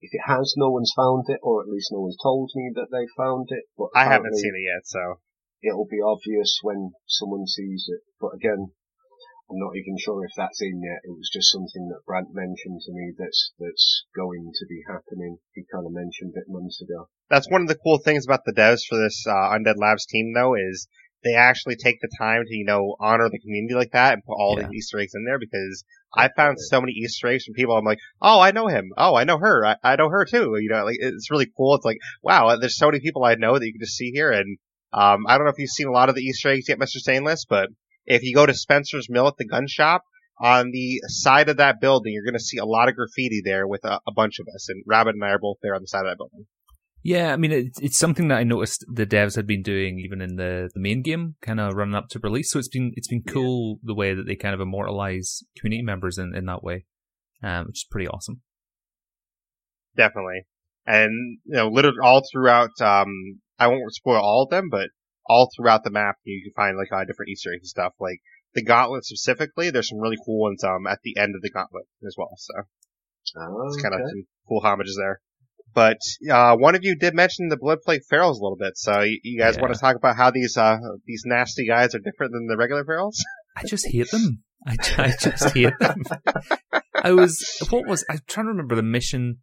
[0.00, 2.92] If it has, no one's found it, or at least no one's told me that
[2.92, 3.64] they found it.
[3.76, 4.86] But I haven't seen it yet.
[4.86, 5.18] So
[5.62, 8.02] it'll be obvious when someone sees it.
[8.20, 8.70] But again,
[9.50, 11.00] I'm not even sure if that's in yet.
[11.02, 15.38] It was just something that Brant mentioned to me that's that's going to be happening.
[15.54, 17.08] He kind of mentioned it months ago.
[17.30, 20.34] that's one of the cool things about the devs for this uh, Undead Labs team,
[20.34, 20.86] though, is
[21.24, 24.34] they actually take the time to you know honor the community like that and put
[24.34, 24.66] all Yeah.
[24.66, 27.76] the Easter eggs in there because I found so many Easter eggs from people.
[27.76, 28.92] I'm like, oh, I know him.
[28.96, 29.66] Oh, I know her.
[29.66, 30.56] I, I know her too.
[30.58, 31.74] You know, like it's really cool.
[31.74, 34.30] It's like, wow, there's so many people I know that you can just see here.
[34.30, 34.58] And
[34.92, 36.96] um, I don't know if you've seen a lot of the Easter eggs yet, Mr.
[36.96, 37.68] Stainless, but
[38.06, 40.02] if you go to Spencer's Mill at the gun shop,
[40.40, 43.66] on the side of that building, you're going to see a lot of graffiti there
[43.66, 44.68] with a, a, bunch of us.
[44.68, 46.46] And Rabbit and I are both there on the side of that building.
[47.08, 50.20] Yeah, I mean, it's, it's something that I noticed the devs had been doing even
[50.20, 52.50] in the, the main game, kind of running up to release.
[52.52, 56.18] So it's been it's been cool the way that they kind of immortalize community members
[56.18, 56.84] in, in that way,
[57.42, 58.42] um, which is pretty awesome.
[59.96, 60.42] Definitely,
[60.84, 62.78] and you know, literally all throughout.
[62.82, 64.90] Um, I won't spoil all of them, but
[65.24, 67.94] all throughout the map, you can find like uh, different Easter eggs and stuff.
[67.98, 68.20] Like
[68.52, 71.86] the gauntlet specifically, there's some really cool ones um at the end of the gauntlet
[72.06, 72.34] as well.
[72.36, 72.52] So
[73.36, 74.02] Oh, it's kind okay.
[74.02, 75.20] of some cool homages there.
[75.78, 79.02] But uh, one of you did mention the blood plague ferals a little bit, so
[79.02, 79.62] you, you guys Yeah.
[79.62, 82.84] want to talk about how these uh, these nasty guys are different than the regular
[82.84, 83.14] ferals?
[83.56, 84.42] I just hate them.
[84.66, 86.02] I, I just hate them.
[86.94, 89.38] I was what was I'm trying to remember the mission.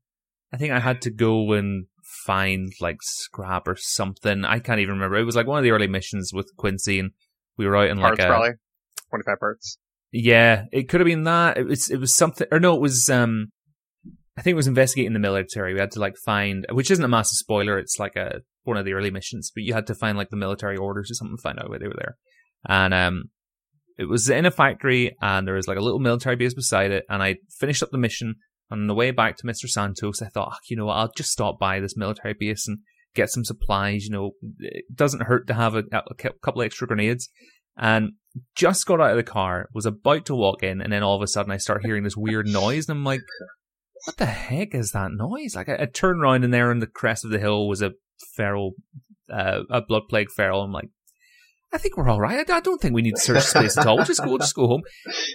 [0.51, 1.85] I think I had to go and
[2.25, 4.43] find like scrap or something.
[4.43, 5.15] I can't even remember.
[5.17, 7.11] It was like one of the early missions with Quincy, and
[7.57, 8.49] we were out in like a probably
[9.09, 9.77] twenty five parts.
[10.11, 10.65] yeah.
[10.73, 11.57] It could have been that.
[11.57, 13.51] It was it was something or no, it was um.
[14.37, 15.73] I think it was investigating the military.
[15.73, 17.77] We had to like find, which isn't a massive spoiler.
[17.79, 20.35] It's like a one of the early missions, but you had to find like the
[20.35, 22.17] military orders or something to find out why they were there.
[22.67, 23.23] And um,
[23.97, 27.05] it was in a factory, and there was like a little military base beside it.
[27.09, 28.35] And I finished up the mission.
[28.69, 29.69] And on the way back to Mr.
[29.69, 32.79] Santos, I thought, "Ah, you know what, I'll just stop by this military base and
[33.13, 34.05] get some supplies.
[34.05, 37.29] You know, it doesn't hurt to have a, a couple extra grenades.
[37.77, 38.13] And
[38.55, 41.21] just got out of the car, was about to walk in, and then all of
[41.21, 43.21] a sudden I start hearing this weird noise, and I'm like,
[44.05, 45.55] what the heck is that noise?
[45.55, 47.93] Like I, I turned around and there on the crest of the hill was a
[48.35, 48.73] feral,
[49.29, 50.61] uh, a blood plague feral.
[50.61, 50.89] I'm like,
[51.73, 52.49] I think we're all right.
[52.49, 53.97] I, I don't think we need to search space at all.
[53.97, 54.83] We'll just go, we'll just go home.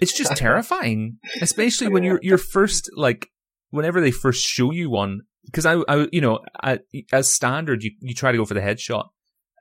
[0.01, 3.29] It's just terrifying, especially when you're you're first like
[3.71, 5.21] whenever they first show you one.
[5.45, 6.81] Because I, I, you know, I,
[7.13, 9.09] as standard, you you try to go for the headshot,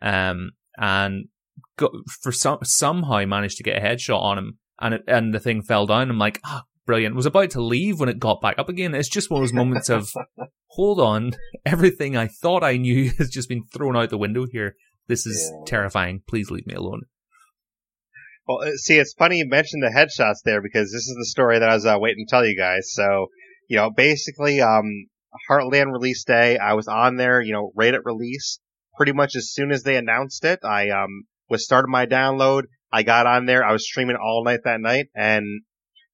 [0.01, 1.25] um, and
[1.77, 1.89] go,
[2.21, 5.61] for some somehow managed to get a headshot on him, and it, and the thing
[5.61, 6.09] fell down.
[6.09, 7.15] I'm like, ah, brilliant.
[7.15, 8.95] Was about to leave when it got back up again.
[8.95, 10.11] It's just one of those moments of,
[10.71, 14.75] hold on, everything I thought I knew has just been thrown out the window here.
[15.07, 15.65] This is Yeah.
[15.67, 16.23] terrifying.
[16.27, 17.01] Please leave me alone.
[18.47, 21.59] Well, uh, see, it's funny you mentioned the headshots there because this is the story
[21.59, 22.91] that I was uh, waiting to tell you guys.
[22.91, 23.27] So,
[23.67, 25.05] you know, basically, um,
[25.47, 28.59] Heartland release day, I was on there, you know, right at release.
[28.97, 32.63] Pretty much as soon as they announced it, I um was starting my download.
[32.91, 33.63] I got on there.
[33.63, 35.61] I was streaming all night that night, and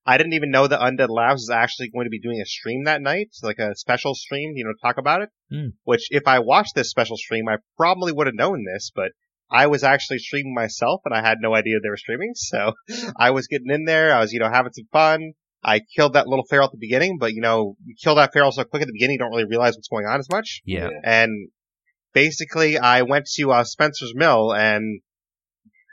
[0.06, 2.84] I didn't even know that Undead Labs was actually going to be doing a stream
[2.84, 5.30] that night, like a special stream, you know, to talk about it.
[5.50, 5.70] Hmm.
[5.84, 9.12] Which, if I watched this special stream, I probably would have known this, but
[9.50, 12.34] I was actually streaming myself and I had no idea they were streaming.
[12.36, 12.74] So
[13.20, 14.14] I was getting in there.
[14.14, 15.34] I was, you know, having some fun.
[15.64, 18.52] I killed that little feral at the beginning, but you know, you kill that feral
[18.52, 20.62] so quick at the beginning, you don't really realize what's going on as much.
[20.66, 20.90] Yeah.
[21.04, 21.50] And
[22.14, 25.02] basically I went to, uh, Spencer's Mill and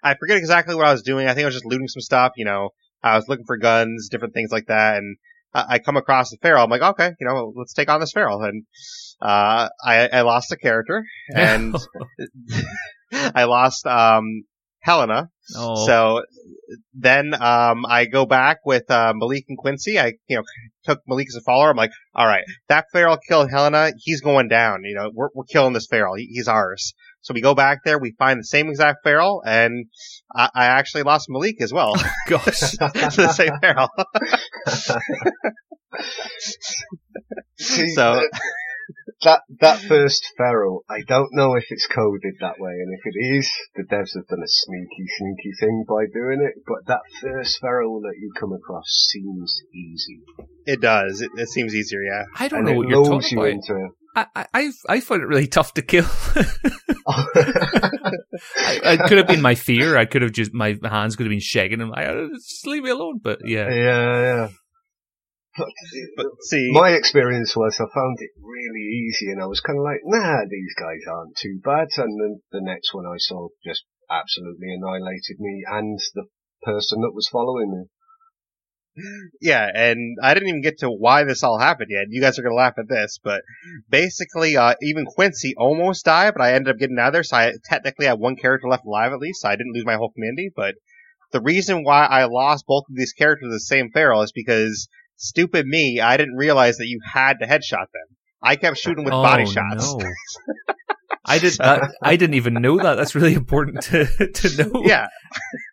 [0.05, 1.27] I forget exactly what I was doing.
[1.27, 2.71] I think I was just looting some stuff, you know,
[3.03, 4.97] I was looking for guns, different things like that.
[4.97, 5.17] And
[5.55, 6.65] I, I come across the feral.
[6.65, 8.43] I'm like, okay, you know, let's take on this feral.
[8.43, 8.65] And,
[9.21, 11.75] uh, I, I lost a character and
[13.13, 14.45] I lost um
[14.81, 15.29] Helena.
[15.57, 16.23] oh, So
[16.95, 19.99] then um I go back with uh, Malik and Quincy.
[19.99, 20.43] I you know
[20.85, 21.71] took Malik as a follower.
[21.71, 23.93] I'm like, all right, that feral killed Helena.
[23.99, 24.83] He's going down.
[24.85, 26.17] You know, we're we're killing this feral.
[26.17, 26.95] He, he's ours.
[27.23, 27.99] So we go back there.
[27.99, 29.87] We find the same exact feral, and
[30.35, 32.61] I, I actually lost Malik as well oh, gosh.
[32.61, 32.77] to
[33.17, 33.89] the same feral.
[37.59, 38.41] See, So- that,
[39.23, 43.19] that that first feral, I don't know if it's coded that way, and if it
[43.19, 46.63] is, the devs have done a sneaky, sneaky thing by doing it.
[46.67, 50.21] But that first feral that you come across seems easy.
[50.67, 51.21] It does.
[51.21, 52.03] It, it seems easier.
[52.03, 52.25] Yeah.
[52.39, 53.53] I don't and know what you're talking you about.
[53.53, 53.89] into.
[54.15, 56.05] I, I, I I find it really tough to kill.
[57.07, 57.25] I,
[58.57, 59.97] it could have been my fear.
[59.97, 62.83] I could have just my hands could have been shaking and like, "Uh, just leave
[62.83, 63.21] me alone.
[63.23, 64.49] But yeah, yeah, yeah.
[65.57, 69.85] But, see, my experience was I found it really easy, and I was kind of
[69.85, 71.89] like, nah, these guys aren't too bad.
[71.97, 76.25] And then the next one I saw just absolutely annihilated me and the
[76.63, 77.85] person that was following me.
[79.41, 82.07] Yeah, and I didn't even get to why this all happened yet.
[82.11, 83.41] You guys are gonna laugh at this, but
[83.89, 87.37] basically, uh, even Quincy almost died, but I ended up getting out of there, so
[87.39, 90.13] I technically have one character left alive at least, so I didn't lose my whole
[90.13, 90.75] community, but
[91.31, 94.89] the reason why I lost both of these characters the same feral is because
[95.23, 98.17] stupid me, I didn't realize that you had to headshot them.
[98.43, 99.95] I kept shooting with oh, body shots.
[99.95, 100.11] No.
[101.25, 101.55] I did.
[101.59, 102.97] That, I didn't even know that.
[102.97, 104.83] That's really important to to know.
[104.85, 105.07] Yeah.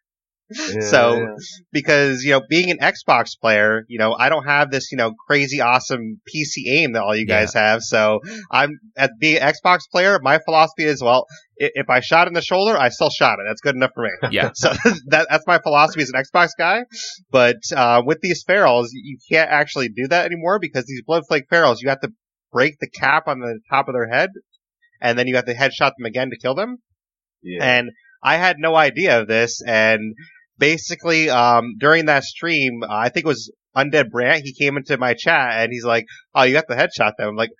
[0.49, 1.35] Yeah, so yeah.
[1.71, 5.13] because you know being an Xbox player, you know I don't have this you know
[5.27, 7.81] crazy awesome PC aim that all you guys have.
[7.83, 8.19] So
[8.51, 11.25] I'm at being an Xbox player, my philosophy is well,
[11.55, 13.45] if I shot in the shoulder, I still shot it.
[13.47, 14.09] That's good enough for me.
[14.31, 14.51] Yeah.
[14.53, 14.69] So
[15.07, 16.85] that, that's my philosophy as an Xbox guy.
[17.31, 21.47] But uh, with these ferals, you can't actually do that anymore because these blood plague
[21.51, 22.11] ferals, you have to
[22.51, 24.29] break the cap on the top of their head,
[25.01, 26.77] and then you have to headshot them again to kill them.
[27.43, 27.63] yeah.
[27.63, 27.91] And
[28.21, 29.61] I had no idea of this.
[29.65, 30.15] And
[30.59, 34.43] basically, um, during that stream, uh, I think it was Undead Brant.
[34.43, 36.05] He came into my chat and he's like,
[36.35, 37.51] "Oh, you got the headshot them." I'm like,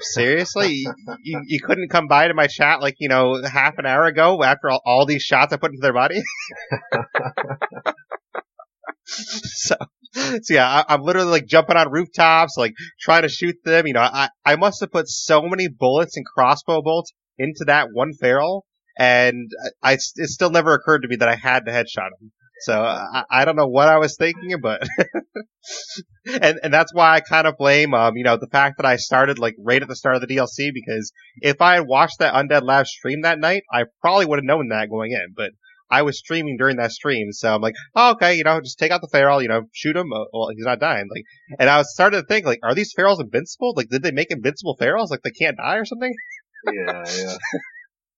[0.00, 0.84] seriously?
[1.22, 4.42] you, you, couldn't come by to my chat like you know half an hour ago
[4.42, 6.22] after all, all these shots I put into their body?
[9.04, 9.76] so,
[10.12, 13.86] so yeah, I, I'm literally like jumping on rooftops, like trying to shoot them.
[13.86, 17.88] You know, I I must have put so many bullets and crossbow bolts into that
[17.92, 18.64] one feral,
[18.96, 19.50] and
[19.82, 22.32] I, it still never occurred to me that I had to headshot him.
[22.60, 24.82] So I, I don't know what I was thinking, but
[26.40, 28.96] and and that's why I kind of blame um you know the fact that I
[28.96, 32.34] started like right at the start of the DLC because if I had watched that
[32.34, 35.50] Undead Lab stream that night, I probably would have known that going in, but.
[35.90, 38.90] I was streaming during that stream, so I'm like, oh, okay, you know, just take
[38.90, 40.12] out the feral, you know, shoot him.
[40.12, 41.06] Uh, well, he's not dying.
[41.14, 41.24] Like,
[41.60, 43.74] and I was starting to think, like, are these ferals invincible?
[43.76, 45.10] Like, did they make invincible ferals?
[45.10, 46.12] Like, they can't die or something?
[46.72, 47.36] yeah, yeah.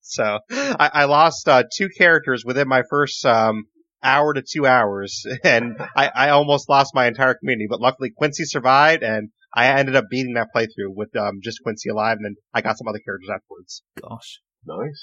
[0.09, 3.65] So I, I lost uh, two characters within my first um,
[4.03, 7.67] hour to two hours, and I, I almost lost my entire community.
[7.69, 11.91] But luckily, Quincy survived, and I ended up beating that playthrough with um, just Quincy
[11.91, 13.83] alive, and then I got some other characters afterwards.
[14.01, 14.41] Gosh.
[14.65, 15.03] Nice.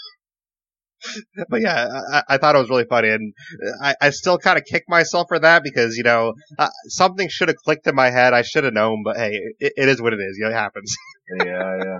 [1.49, 3.33] But yeah, I, I thought it was really funny, and
[3.81, 7.49] I, I still kind of kick myself for that because you know uh, something should
[7.49, 8.33] have clicked in my head.
[8.33, 10.37] I should have known, but hey, it, it is what it is.
[10.37, 10.95] You know, it happens.
[11.39, 11.99] Yeah, yeah.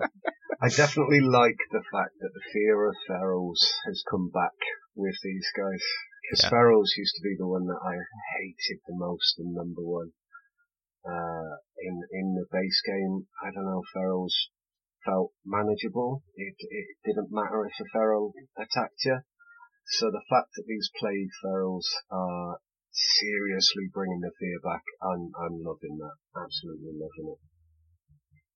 [0.62, 4.56] I definitely like the fact that the fear of ferals has come back
[4.96, 5.82] with these guys.
[6.22, 6.50] Because Yeah.
[6.52, 7.98] ferals used to be the one that I
[8.38, 10.14] hated the most in number one.
[11.06, 14.34] Uh, in, in the base game, I don't know, ferals
[15.06, 16.24] felt manageable.
[16.36, 19.20] It, it didn't matter if a feral attacked you.
[19.86, 22.60] So the fact that these plague ferals are
[22.92, 26.16] seriously bringing the fear back, I'm, I'm loving that.
[26.36, 27.53] Absolutely loving it.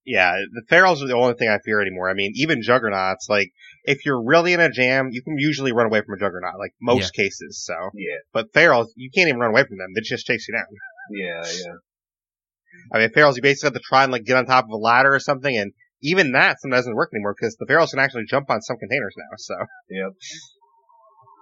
[0.07, 2.09] Yeah, the ferals are the only thing I fear anymore.
[2.09, 3.51] I mean, even juggernauts, like,
[3.83, 6.71] if you're really in a jam, you can usually run away from a juggernaut, like
[6.81, 7.73] most cases, so.
[7.93, 9.89] Yeah, But ferals, you can't even run away from them.
[9.93, 10.65] They just chase you down.
[11.11, 11.73] yeah, yeah.
[12.93, 14.77] I mean, ferals, you basically have to try and like get on top of a
[14.77, 18.23] ladder or something, and even that sometimes doesn't work anymore because the ferals can actually
[18.29, 19.55] jump on some containers now, so.
[19.89, 20.11] Yep.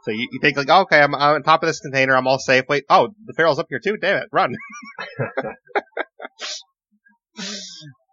[0.05, 2.25] So you, you think like, oh, okay, I'm, I'm on top of this container, I'm
[2.25, 2.65] all safe.
[2.67, 3.97] Wait, oh, the feral's up here too.
[3.97, 4.55] Damn it, run.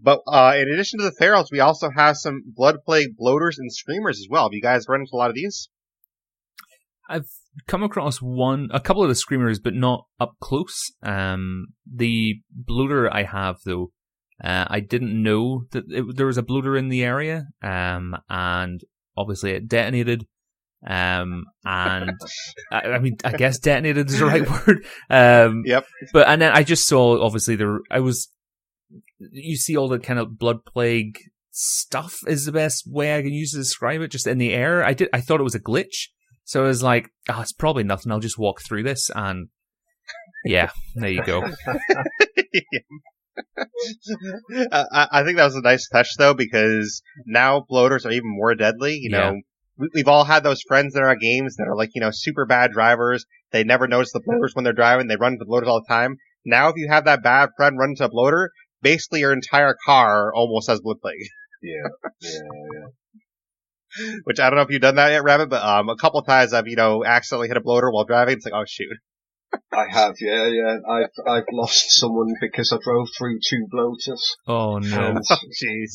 [0.00, 3.72] but uh, in addition to the ferals, we also have some blood plague bloaters and
[3.72, 4.44] screamers as well.
[4.44, 5.68] Have you guys run into a lot of these?
[7.08, 7.28] I've
[7.68, 10.92] come across one, a couple of the screamers, but not up close.
[11.02, 13.92] Um, the bloater I have though,
[14.42, 18.80] uh, I didn't know that it, there was a bloater in the area, um, and
[19.16, 20.26] obviously it detonated.
[20.86, 22.10] Um, and
[22.72, 24.84] I, I mean, I guess detonated is the right word.
[25.08, 25.86] Um, Yep.
[26.12, 27.80] but and then I just saw obviously there.
[27.90, 28.28] I was,
[29.18, 31.18] you see all the kind of blood plague
[31.50, 34.10] stuff is the best way I can use to describe it.
[34.10, 35.08] Just in the air, I did.
[35.12, 36.08] I thought it was a glitch.
[36.44, 38.12] So I was like, oh, it's probably nothing.
[38.12, 39.10] I'll just walk through this.
[39.14, 39.48] And
[40.44, 41.42] yeah, there you go.
[44.72, 48.34] Uh, I, I think that was a nice touch though, because now bloaters are even
[48.34, 48.94] more deadly.
[48.94, 49.18] You Yeah.
[49.18, 49.40] know,
[49.76, 52.46] we, we've all had those friends in our games that are like, you know, super
[52.46, 53.26] bad drivers.
[53.52, 55.06] They never notice the bloaters when they're driving.
[55.08, 56.16] They run into bloaters all the time.
[56.44, 58.52] Now, if you have that bad friend run into a bloater,
[58.86, 61.16] basically your entire car almost has blood plague.
[61.62, 61.88] Yeah,
[62.20, 62.38] yeah,
[62.74, 64.18] yeah.
[64.24, 66.52] Which I don't know if you've done that yet, Rabbit, but um, a couple times
[66.52, 68.34] I've, you know, accidentally hit a bloater while driving.
[68.34, 68.92] It's like, oh shoot.
[69.72, 70.76] I have, yeah, yeah.
[70.88, 74.36] I've I've lost someone because I drove through two bloaters.
[74.46, 75.00] Oh no.
[75.00, 75.90] And Oh jeez.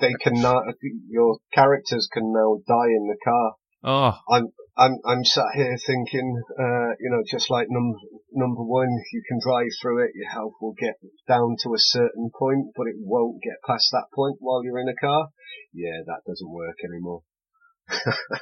[0.00, 0.62] they can now,
[1.08, 3.52] your characters can now die in the car.
[3.82, 4.46] Oh, I'm
[4.80, 7.98] I'm I'm sat here thinking, uh, you know, just like number
[8.32, 10.94] number one, you can drive through it, your health will get
[11.28, 14.88] down to a certain point, but it won't get past that point while you're in
[14.88, 15.28] a car.
[15.74, 17.22] Yeah, that doesn't work anymore.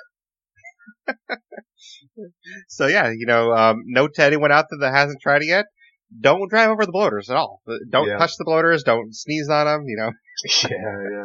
[2.69, 5.67] So yeah, you know, um, note to anyone out there that hasn't tried it yet,
[6.21, 7.63] don't drive over the bloaters at all.
[7.89, 8.19] Don't Yeah.
[8.19, 8.83] touch the bloaters.
[8.83, 9.85] Don't sneeze on them.
[9.87, 10.13] You know,
[10.71, 11.25] yeah,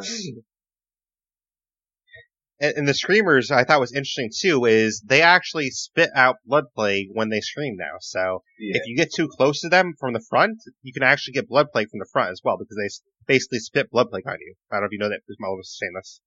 [2.60, 6.64] And, and the screamers I thought was interesting too is they actually spit out blood
[6.74, 7.96] plague when they scream now.
[8.00, 11.32] So Yeah, if you get too close to them from the front, you can actually
[11.32, 14.36] get blood plague from the front as well because they basically spit blood plague on
[14.40, 14.54] you.
[14.70, 15.20] I don't know if you know that.
[15.28, 16.20] Ismail was saying this.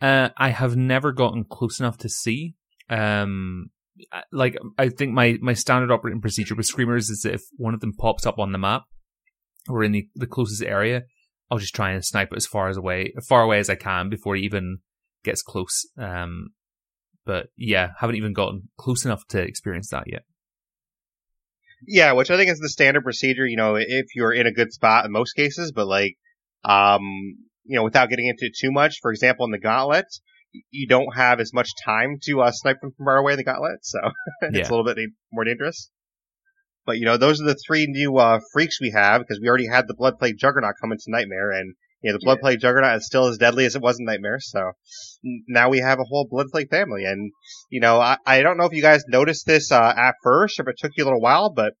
[0.00, 2.54] uh, I have never gotten close enough to see.
[2.90, 3.70] Um,
[4.32, 7.92] like I think my my standard operating procedure with screamers is if one of them
[7.96, 8.84] pops up on the map
[9.68, 11.02] or in the, the closest area,
[11.50, 13.76] I'll just try and snipe it as far as away as far away as I
[13.76, 14.78] can before even
[15.24, 15.86] gets close.
[15.98, 16.48] Um,
[17.24, 20.22] but yeah, haven't even gotten close enough to experience that yet.
[21.86, 23.46] Yeah, which I think is the standard procedure.
[23.46, 26.16] You know, if you're in a good spot in most cases, but like,
[26.64, 27.02] um,
[27.64, 28.98] you know, without getting into it too much.
[29.02, 30.06] For example, in the gauntlet,
[30.70, 33.44] you don't have as much time to uh, snipe them from far away in the
[33.44, 33.98] gauntlet, so
[34.42, 34.68] it's Yeah.
[34.68, 34.98] a little bit
[35.32, 35.90] more dangerous.
[36.84, 39.68] But you know, those are the three new uh, freaks we have because we already
[39.68, 42.42] had the Blood Plague Juggernaut come into Nightmare, and you know, the Blood Yeah.
[42.42, 44.38] Plague Juggernaut is still as deadly as it was in Nightmare.
[44.40, 44.72] So
[45.48, 47.32] now we have a whole Blood Plague family, and
[47.70, 50.62] you know, I, I don't know if you guys noticed this uh, at first, or
[50.62, 51.74] if it took you a little while, but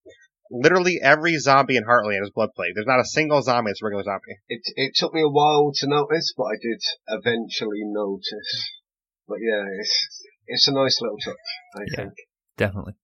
[0.50, 2.72] literally every zombie in Heartland is Blood Plague.
[2.74, 4.36] There's not a single zombie that's a regular zombie.
[4.48, 8.70] It it took me a while to notice, but I did eventually notice.
[9.26, 11.36] But yeah, it's it's a nice little touch.
[11.76, 11.96] I Yeah.
[11.96, 12.12] think.
[12.58, 12.94] Definitely.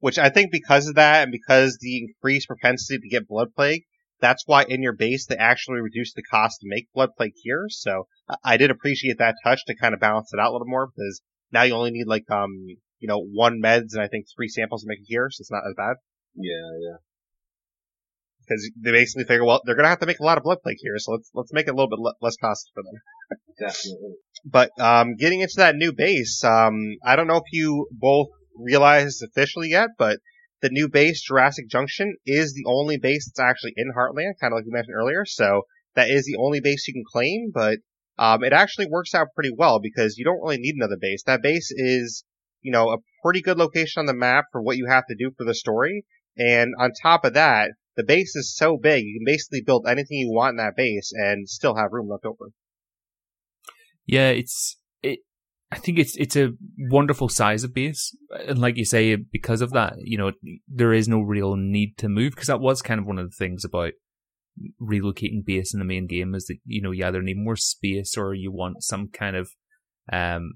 [0.00, 3.84] which I think because of that and because the increased propensity to get blood plague,
[4.22, 7.78] that's why in your base they actually reduce the cost to make blood plague cures.
[7.82, 8.06] So
[8.42, 11.20] I- did appreciate that touch to kind of balance it out a little more because
[11.52, 12.52] now you only need like um
[13.00, 15.50] you know one meds and I think three samples to make a cure, so it's
[15.50, 15.96] not as bad
[16.36, 16.96] Yeah, yeah.
[18.40, 20.78] because they basically figure well they're gonna have to make a lot of blood plague
[20.80, 22.94] cures, so let's let's make it a little bit le- less costly for them.
[23.58, 24.14] Definitely.
[24.44, 29.22] But um, getting into that new base, um, I don't know if you both realized
[29.22, 30.18] officially yet, but
[30.62, 34.58] the new base, Jurassic Junction, is the only base that's actually in Heartland, kind of
[34.58, 35.24] like you mentioned earlier.
[35.26, 35.62] So
[35.94, 37.78] that is the only base you can claim, but
[38.18, 41.22] um, it actually works out pretty well because you don't really need another base.
[41.24, 42.24] That base is,
[42.60, 45.32] you know, a pretty good location on the map for what you have to do
[45.36, 46.04] for the story.
[46.36, 50.18] And on top of that, the base is so big, you can basically build anything
[50.18, 52.52] you want in that base and still have room left over.
[54.06, 55.20] Yeah, it's it.
[55.72, 58.14] I think it's it's a wonderful size of base,
[58.46, 60.32] and like you say, because of that, you know,
[60.68, 63.34] there is no real need to move because that was kind of one of the
[63.34, 63.92] things about
[64.78, 68.18] relocating base in the main game is that you know you either need more space
[68.18, 69.48] or you want some kind of
[70.12, 70.52] um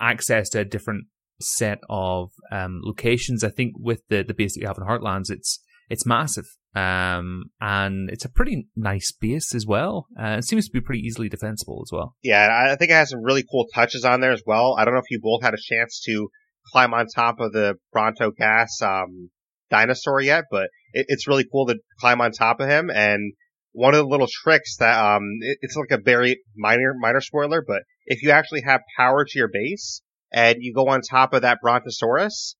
[0.00, 1.04] access to a different
[1.40, 3.44] set of um locations.
[3.44, 6.46] I think with the the base that you have in Heartlands, it's it's massive.
[6.74, 10.06] Um, and it's a pretty nice base as well.
[10.18, 12.14] Uh, it seems to be pretty easily defensible as well.
[12.22, 14.76] Yeah, I think it has some really cool touches on there as well.
[14.78, 16.28] I don't know if you both had a chance to
[16.72, 19.30] climb on top of the Bronto Gas um,
[19.70, 22.90] dinosaur yet, but it, it's really cool to climb on top of him.
[22.90, 23.32] And
[23.72, 27.62] one of the little tricks that um, it, it's like a very minor minor spoiler,
[27.66, 31.42] but if you actually have power to your base and you go on top of
[31.42, 32.56] that Brontosaurus,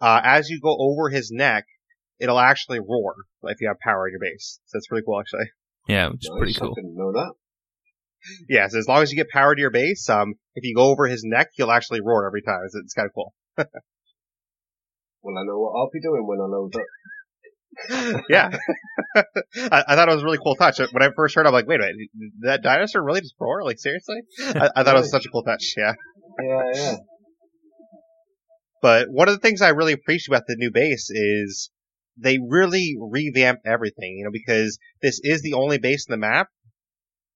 [0.00, 1.64] uh, as you go over his neck,
[2.20, 3.14] it'll actually roar
[3.44, 4.60] if you have power in your base.
[4.66, 5.46] So it's really cool, actually.
[5.88, 6.74] Yeah, which is Nice, pretty I cool.
[6.74, 7.32] didn't know that.
[8.48, 10.84] Yeah, so as long as you get power to your base, um, if you go
[10.90, 12.58] over his neck, he'll actually roar every time.
[12.64, 13.34] It's, it's kind of cool.
[15.22, 16.76] Well, I know what I'll be doing when I load
[18.14, 18.22] up.
[18.28, 18.50] yeah.
[19.72, 20.78] I, I thought it was a really cool touch.
[20.78, 21.96] When I first heard it, I'm like, wait a minute,
[22.42, 23.64] that dinosaur really just roar?
[23.64, 24.18] Like, seriously?
[24.40, 25.94] I, I thought it was such a cool touch, yeah.
[26.40, 26.96] Yeah, yeah.
[28.82, 31.70] But one of the things I really appreciate about the new base is
[32.16, 36.48] they really revamped everything, you know, because this is the only base in the map.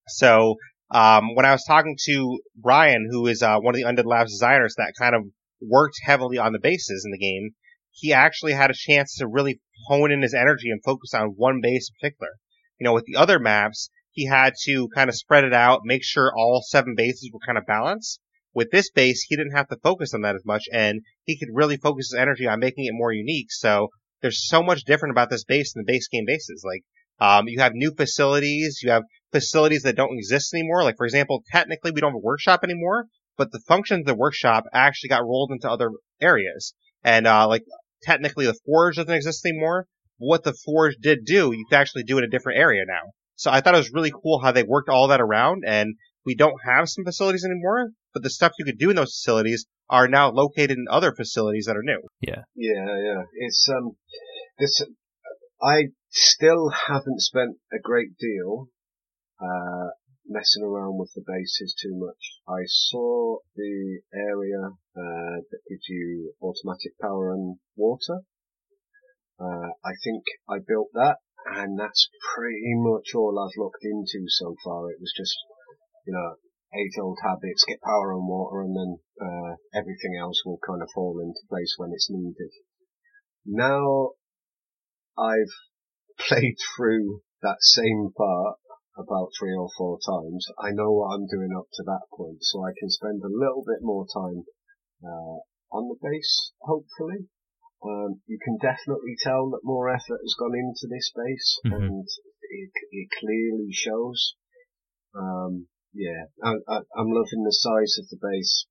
[0.08, 0.56] So,
[0.92, 4.32] um, when I was talking to Brian, who is, uh, one of the Undead Labs
[4.32, 5.22] designers that kind of
[5.60, 7.50] worked heavily on the bases in the game,
[7.92, 11.60] he actually had a chance to really hone in his energy and focus on one
[11.62, 12.32] base in particular.
[12.78, 16.02] You know, with the other maps, he had to kind of spread it out, make
[16.02, 18.20] sure all seven bases were kind of balanced.
[18.52, 21.50] With this base, he didn't have to focus on that as much, and he could
[21.52, 23.52] really focus his energy on making it more unique.
[23.52, 23.90] So
[24.22, 26.64] there's so much different about this base than the base game bases.
[26.64, 26.82] Like,
[27.20, 29.02] um, you have new facilities, you have
[29.32, 30.82] facilities that don't exist anymore.
[30.82, 33.06] Like, for example, technically we don't have a workshop anymore,
[33.36, 35.90] but the functions of the workshop actually got rolled into other
[36.20, 36.74] areas.
[37.02, 37.64] And, uh, like,
[38.02, 39.86] technically the forge doesn't exist anymore.
[40.18, 43.12] What the forge did do, you can actually do in a different area now.
[43.36, 45.94] So I thought it was really cool how they worked all that around and
[46.26, 49.66] we don't have some facilities anymore, but the stuff you could do in those facilities
[49.88, 52.00] are now located in other facilities that are new.
[52.20, 52.96] Yeah, yeah.
[53.02, 53.22] Yeah.
[53.34, 53.96] It's um,
[54.58, 54.82] this.
[55.62, 58.68] I still haven't spent a great deal
[59.40, 59.90] uh,
[60.26, 62.40] messing around with the bases too much.
[62.48, 68.20] I saw the area uh, that gives you automatic power and water.
[69.38, 74.54] Uh, I think I built that, and that's pretty much all I've looked into so
[74.64, 74.90] far.
[74.90, 75.36] It was just,
[76.06, 76.34] you know,
[76.74, 81.18] age-old habits, get power and water, and then uh, everything else will kind of fall
[81.20, 82.50] into place when it's needed.
[83.46, 84.10] Now
[85.18, 85.54] I've
[86.18, 88.56] played through that same part
[88.98, 90.46] about three or four times.
[90.58, 93.64] I know what I'm doing up to that point, so I can spend a little
[93.66, 94.44] bit more time
[95.02, 95.38] uh,
[95.72, 97.26] on the base, hopefully.
[97.82, 101.76] Um, you can definitely tell that more effort has gone into this base, Mhm.
[101.76, 102.06] and
[102.42, 104.34] it, it clearly shows.
[105.16, 108.66] Um, yeah, I, I, I'm loving the size of the base,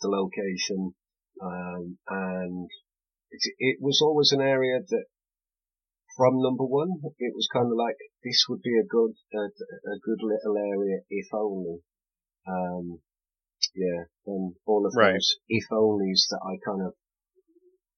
[0.00, 0.94] the location,
[1.42, 2.68] um, and
[3.30, 5.04] it, it was always an area that,
[6.16, 9.44] from number one, it was kind of like this would be a good, a,
[9.92, 11.80] a good little area if only.
[12.48, 13.00] Um,
[13.74, 15.12] yeah, and all of Right.
[15.12, 16.94] those if onlys that I kind of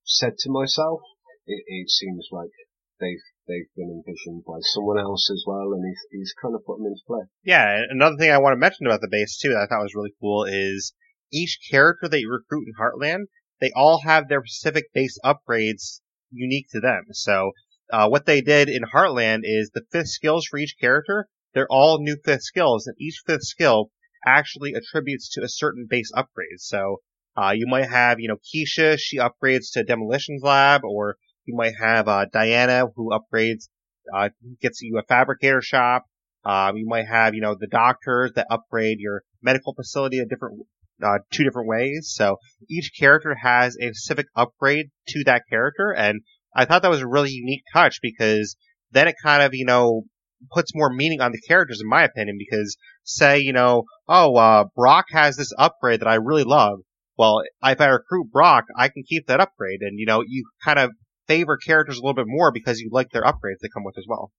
[0.05, 1.01] said to myself,
[1.47, 2.51] it, it seems like
[2.99, 6.79] they've they've been envisioned by someone else as well, and he's he's kind of put
[6.79, 7.25] them into play.
[7.43, 9.95] Yeah, another thing I want to mention about the base too that I thought was
[9.95, 10.93] really cool is
[11.33, 13.27] each character that you recruit in Heartland,
[13.61, 17.07] they all have their specific base upgrades unique to them.
[17.13, 17.53] So
[17.91, 21.99] uh, what they did in Heartland is the fifth skills for each character, they're all
[22.01, 23.91] new fifth skills, and each fifth skill
[24.27, 26.61] actually attributes to a certain base upgrade.
[26.61, 27.01] So
[27.37, 31.17] uh, you might have, you know, Keisha, she upgrades to Demolitions Lab, or
[31.49, 33.69] you might have uh, Diana, who upgrades,
[34.15, 34.29] uh,
[34.61, 36.05] gets you a fabricator shop.
[36.45, 40.61] Um, you might have, you know, the doctors that upgrade your medical facility a different,
[41.03, 42.13] uh, two different ways.
[42.15, 42.37] So
[42.71, 46.21] each character has a specific upgrade to that character, and
[46.55, 48.57] I thought that was a really unique touch because
[48.91, 50.05] then it kind of, you know,
[50.53, 52.37] puts more meaning on the characters, in my opinion.
[52.39, 56.81] Because say, you know, oh, uh, Brock has this upgrade that I really love.
[57.17, 60.79] Well, if I recruit Brock, I can keep that upgrade, and you know, you kind
[60.79, 60.93] of
[61.29, 64.07] favor characters a little bit more because you like their upgrades that come with as
[64.09, 64.33] well.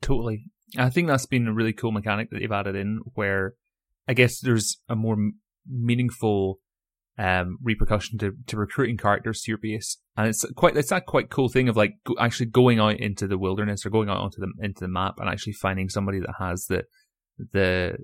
[0.00, 0.44] Totally.
[0.78, 3.54] I think that's been a really cool mechanic that they've added in where
[4.08, 5.16] I guess there's a more
[5.68, 6.58] meaningful
[7.16, 9.98] um, repercussion to, to recruiting characters to your base.
[10.16, 13.26] And it's quite, it's that quite cool thing of like go, actually going out into
[13.26, 16.34] the wilderness or going out onto the, into the map and actually finding somebody that
[16.38, 16.84] has the,
[17.52, 17.98] the,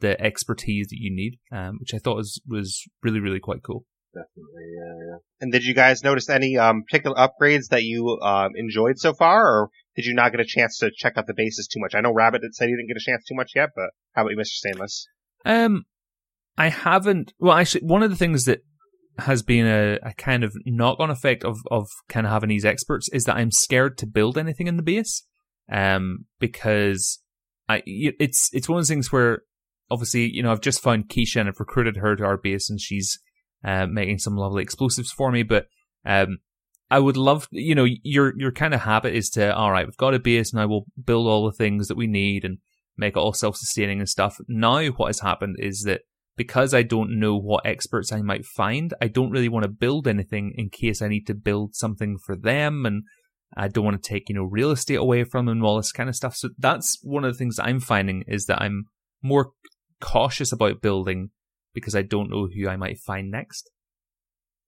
[0.00, 3.84] the expertise that you need, um, which I thought was, was really, really quite cool.
[4.14, 5.16] Definitely, yeah, yeah.
[5.40, 9.46] And did you guys notice any um, particular upgrades that you um, enjoyed so far,
[9.46, 11.94] or did you not get a chance to check out the bases too much?
[11.94, 14.22] I know Rabbit had said he didn't get a chance too much yet, but how
[14.22, 14.46] about you, Mr.
[14.48, 15.06] Stainless?
[15.46, 15.84] Um,
[16.58, 17.32] I haven't.
[17.38, 18.60] Well, actually, one of the things that
[19.18, 23.08] has been a, a kind of knock-on effect of of kind of having these experts
[23.12, 25.24] is that I'm scared to build anything in the base,
[25.70, 27.20] um, because
[27.68, 29.42] I y- it's it's one of those things where
[29.90, 32.80] obviously you know I've just found Keisha and I've recruited her to our base and
[32.80, 33.18] she's
[33.64, 35.66] uh, making some lovely explosives for me, but
[36.04, 36.38] um.
[36.90, 39.96] I would love, you know, your your kind of habit is to, all right, we've
[39.96, 42.58] got a base now, we'll build all the things that we need and
[42.98, 44.36] make it all self-sustaining and stuff.
[44.46, 46.02] Now what has happened is that
[46.36, 50.06] because I don't know what experts I might find, I don't really want to build
[50.06, 53.04] anything in case I need to build something for them and
[53.56, 55.92] I don't want to take, you know, real estate away from them and all this
[55.92, 56.36] kind of stuff.
[56.36, 58.84] So that's one of the things I'm finding is that I'm
[59.22, 59.52] more
[60.02, 61.30] cautious about building
[61.74, 63.70] because I don't know who I might find next.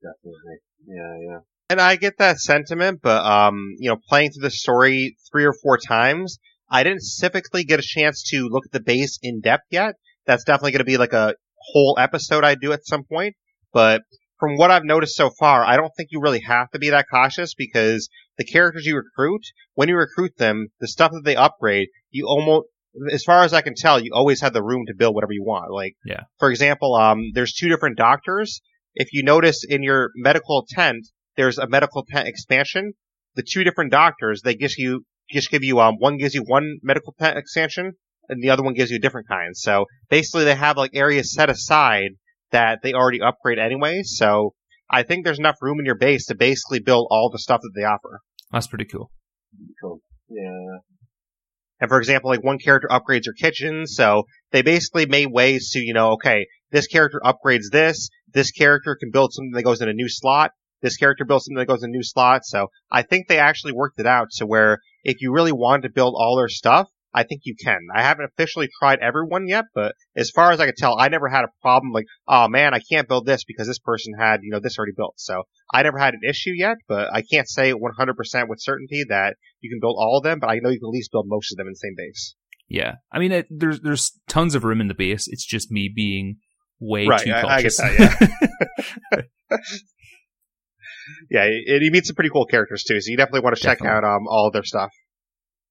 [0.02, 0.56] Definitely.
[0.86, 1.38] Yeah, yeah.
[1.70, 5.54] And I get that sentiment, but um, you know, playing through the story three or
[5.54, 6.38] four times,
[6.70, 9.94] I didn't specifically get a chance to look at the base in depth yet.
[10.26, 11.34] That's definitely going to be like a
[11.72, 13.36] whole episode I do at some point.
[13.72, 14.02] But
[14.38, 17.06] from what I've noticed so far, I don't think you really have to be that
[17.10, 19.42] cautious because the characters you recruit,
[19.74, 22.66] when you recruit them, the stuff that they upgrade, you almost,
[23.12, 25.42] as far as I can tell, you always have the room to build whatever you
[25.44, 25.70] want.
[25.72, 26.20] Like, Yeah.
[26.38, 28.60] for example, um, there's two different doctors.
[28.94, 31.04] If you notice in your medical tent,
[31.36, 32.92] there's a medical tent expansion.
[33.34, 36.78] The two different doctors, they just you just give you um one gives you one
[36.82, 37.92] medical tent expansion
[38.28, 39.56] and the other one gives you a different kind.
[39.56, 42.10] So basically they have like areas set aside
[42.52, 44.02] that they already upgrade anyway.
[44.04, 44.54] So
[44.90, 47.72] I think there's enough room in your base to basically build all the stuff that
[47.74, 48.20] they offer.
[48.52, 49.10] That's pretty cool.
[49.82, 50.00] Cool.
[50.28, 50.78] Yeah.
[51.80, 55.80] And for example, like one character upgrades your kitchen, so they basically made ways to,
[55.80, 59.88] you know, okay, this character upgrades this, this character can build something that goes in
[59.88, 60.52] a new slot,
[60.82, 63.72] this character builds something that goes in a new slot, so I think they actually
[63.72, 67.22] worked it out to where if you really wanted to build all their stuff, I
[67.22, 67.78] think you can.
[67.94, 71.28] I haven't officially tried everyone yet, but as far as I can tell, I never
[71.28, 74.50] had a problem like, oh man, I can't build this because this person had, you
[74.50, 75.14] know, this already built.
[75.18, 77.78] So I never had an issue yet, but I can't say 100%
[78.48, 80.92] with certainty that you can build all of them, but I know you can at
[80.92, 82.34] least build most of them in the same base.
[82.68, 82.94] Yeah.
[83.12, 85.28] I mean, it, there's there's tons of room in the base.
[85.28, 86.36] It's just me being
[86.80, 87.76] way Right, too I- I get cautious.
[87.76, 89.24] that,
[91.30, 93.78] yeah, it, you meet some pretty cool characters too, so you definitely want to check
[93.78, 93.98] Definitely.
[94.08, 94.90] out um, all of their stuff.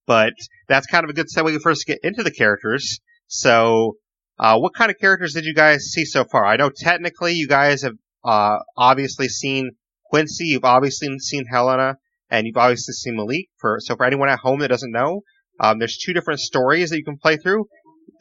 [0.06, 0.34] But
[0.68, 3.00] that's kind of a good segue first to get into the characters.
[3.28, 3.98] So,
[4.38, 6.46] uh, what kind of characters did you guys see so far?
[6.46, 7.94] I know technically you guys have
[8.26, 9.72] uh, obviously seen
[10.06, 11.98] Quincy, you've obviously seen Helena,
[12.30, 13.48] and you've obviously seen Malik.
[13.58, 15.22] For so for anyone at home that doesn't know,
[15.60, 17.68] um, there's two different stories that you can play through,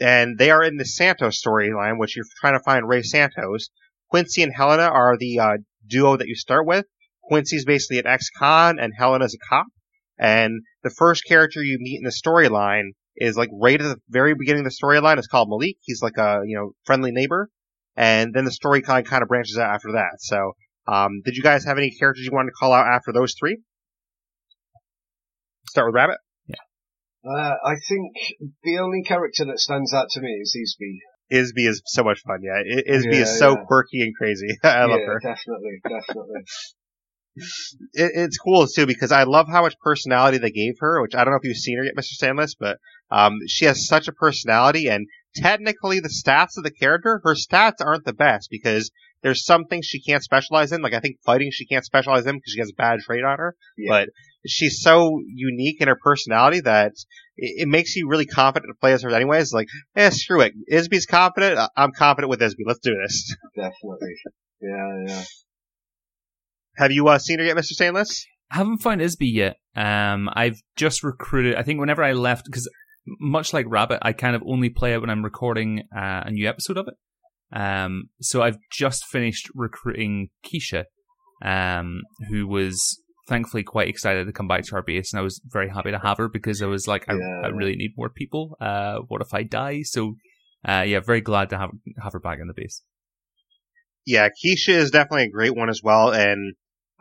[0.01, 3.71] and they are in the Santos storyline, which you're trying to find Ray Santos.
[4.09, 5.57] Quincy and Helena are the uh,
[5.87, 6.87] duo that you start with.
[7.25, 9.67] Quincy's basically an ex-con, and Helena's a cop.
[10.23, 14.35] And the first character you meet in the storyline is like right at the very
[14.35, 15.19] beginning of the storyline.
[15.19, 15.79] It's called Malik.
[15.81, 17.51] He's like a you know friendly neighbor,
[17.97, 20.21] and then the story kind kind of branches out after that.
[20.21, 20.53] So,
[20.87, 23.59] um, did you guys have any characters you wanted to call out after those three?
[25.67, 26.19] Start with Rabbit.
[27.25, 28.13] Uh, I think
[28.63, 30.99] the only character that stands out to me is Isby.
[31.33, 32.41] Isby is so much fun.
[32.43, 33.65] Yeah, Isby Yeah, is so yeah.
[33.67, 34.49] quirky and crazy.
[34.63, 35.21] I love yeah, her.
[35.21, 36.43] Definitely, definitely.
[37.37, 41.01] It, it's cool too because I love how much personality they gave her.
[41.03, 42.13] Which I don't know if you've seen her yet, Mr.
[42.13, 42.79] Stainless, but
[43.11, 44.89] um, she has such a personality.
[44.89, 45.07] And
[45.37, 48.91] technically, the stats of the character, her stats aren't the best because
[49.23, 50.83] there's some things she can't specialize in.
[50.83, 53.39] Like I think fighting she can't specialize in because she has a bad trait on
[53.39, 53.55] her.
[53.79, 53.91] Yeah.
[53.91, 54.09] But
[54.47, 56.93] she's so unique in her personality that
[57.37, 59.53] it, it makes you really confident to play as her anyways.
[59.53, 60.53] Like, eh, screw it.
[60.71, 61.59] Isby's confident.
[61.59, 62.65] I- I'm confident with Isby.
[62.67, 63.35] Let's do this.
[63.57, 64.15] Definitely.
[64.61, 65.23] Yeah, yeah.
[66.77, 67.73] Have you uh, seen her yet, Mr.
[67.73, 68.27] Stainless?
[68.51, 69.57] I haven't found Isby yet.
[69.77, 71.55] Um, I've just recruited.
[71.57, 72.69] I think whenever I left, because
[73.07, 76.49] much like Rabbit, I kind of only play it when I'm recording uh, a new
[76.49, 76.95] episode of it.
[77.55, 80.85] Um, so I've just finished recruiting Keisha,
[81.45, 85.41] um, who was thankfully quite excited to come back to our base, and I was
[85.47, 87.43] very happy to have her because I was like, I, Yeah.
[87.45, 88.57] I really need more people.
[88.61, 89.83] Uh, what if I die?
[89.83, 90.17] So,
[90.67, 91.71] uh, yeah, very glad to have
[92.03, 92.83] have her back in the base.
[94.07, 96.13] yeah, Keisha is definitely a great one as well.
[96.13, 96.55] And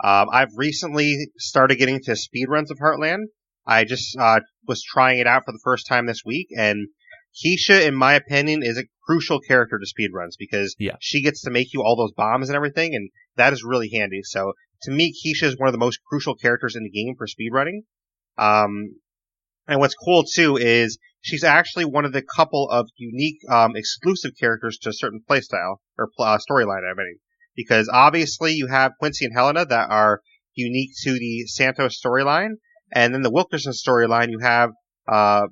[0.03, 3.25] um, I've recently started getting to speedruns of Heartland.
[3.65, 6.87] I just uh, was trying it out for the first time this week, and
[7.43, 10.95] Keisha, in my opinion, is a crucial character to speedruns because Yeah.
[10.99, 14.21] she gets to make you all those bombs and everything, and that is really handy.
[14.23, 17.27] So to me, Keisha is one of the most crucial characters in the game for
[17.27, 17.81] speedrunning.
[18.37, 18.95] Um,
[19.67, 24.31] and what's cool too is she's actually one of the couple of unique um, exclusive
[24.39, 26.81] characters to a certain playstyle or pl- uh, storyline.
[26.89, 27.17] I mean,
[27.55, 30.21] because obviously you have Quincy and Helena that are
[30.53, 32.55] unique to the Santos storyline,
[32.93, 34.71] and then the Wilkerson storyline you have
[35.11, 35.43] uh,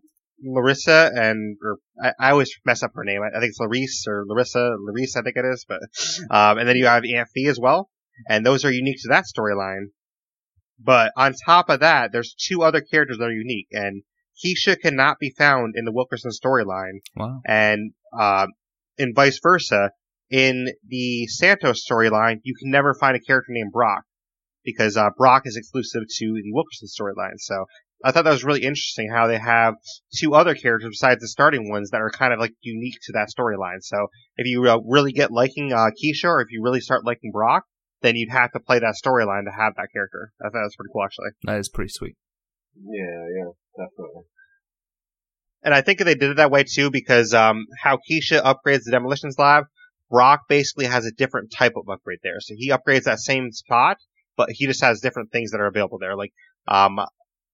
[0.43, 3.21] Larissa and or I, I always mess up her name.
[3.21, 5.65] I, I think it's Larice or Larissa, Larice, I think it is.
[5.67, 5.79] But
[6.31, 7.89] um, and then you have Aunt Fee as well,
[8.29, 9.87] and those are unique to that storyline.
[10.81, 14.03] But on top of that, there's two other characters that are unique, and
[14.43, 17.41] Keisha cannot be found in the Wilkerson storyline, Wow.
[17.45, 18.47] and uh,
[18.97, 19.91] and vice versa.
[20.29, 24.03] In the Santos storyline, you can never find a character named Brock
[24.63, 27.37] because uh, Brock is exclusive to the Wilkerson storyline.
[27.37, 27.65] So
[28.03, 29.73] I thought that was really interesting how they have
[30.15, 33.29] two other characters besides the starting ones that are kind of like unique to that
[33.35, 33.81] storyline.
[33.81, 34.07] So
[34.37, 37.63] if you uh, really get liking uh, Keisha or if you really start liking Brock,
[38.01, 40.31] then you'd have to play that storyline to have that character.
[40.39, 41.31] I thought that was pretty cool actually.
[41.43, 42.15] That is pretty sweet.
[42.75, 44.23] Yeah, yeah, definitely.
[45.61, 48.91] And I think they did it that way too because um, how Keisha upgrades the
[48.91, 49.65] demolitions lab,
[50.09, 52.39] Brock basically has a different type of upgrade there.
[52.39, 53.97] So he upgrades that same spot,
[54.35, 56.15] but he just has different things that are available there.
[56.15, 56.31] Like,
[56.67, 56.99] um,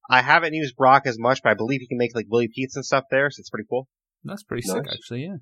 [0.10, 2.76] I haven't used Brock as much, but I believe he can make like Willy Pete's
[2.76, 3.88] and stuff there, so it's pretty cool.
[4.24, 5.26] That's pretty sick, actually.
[5.26, 5.38] Yeah.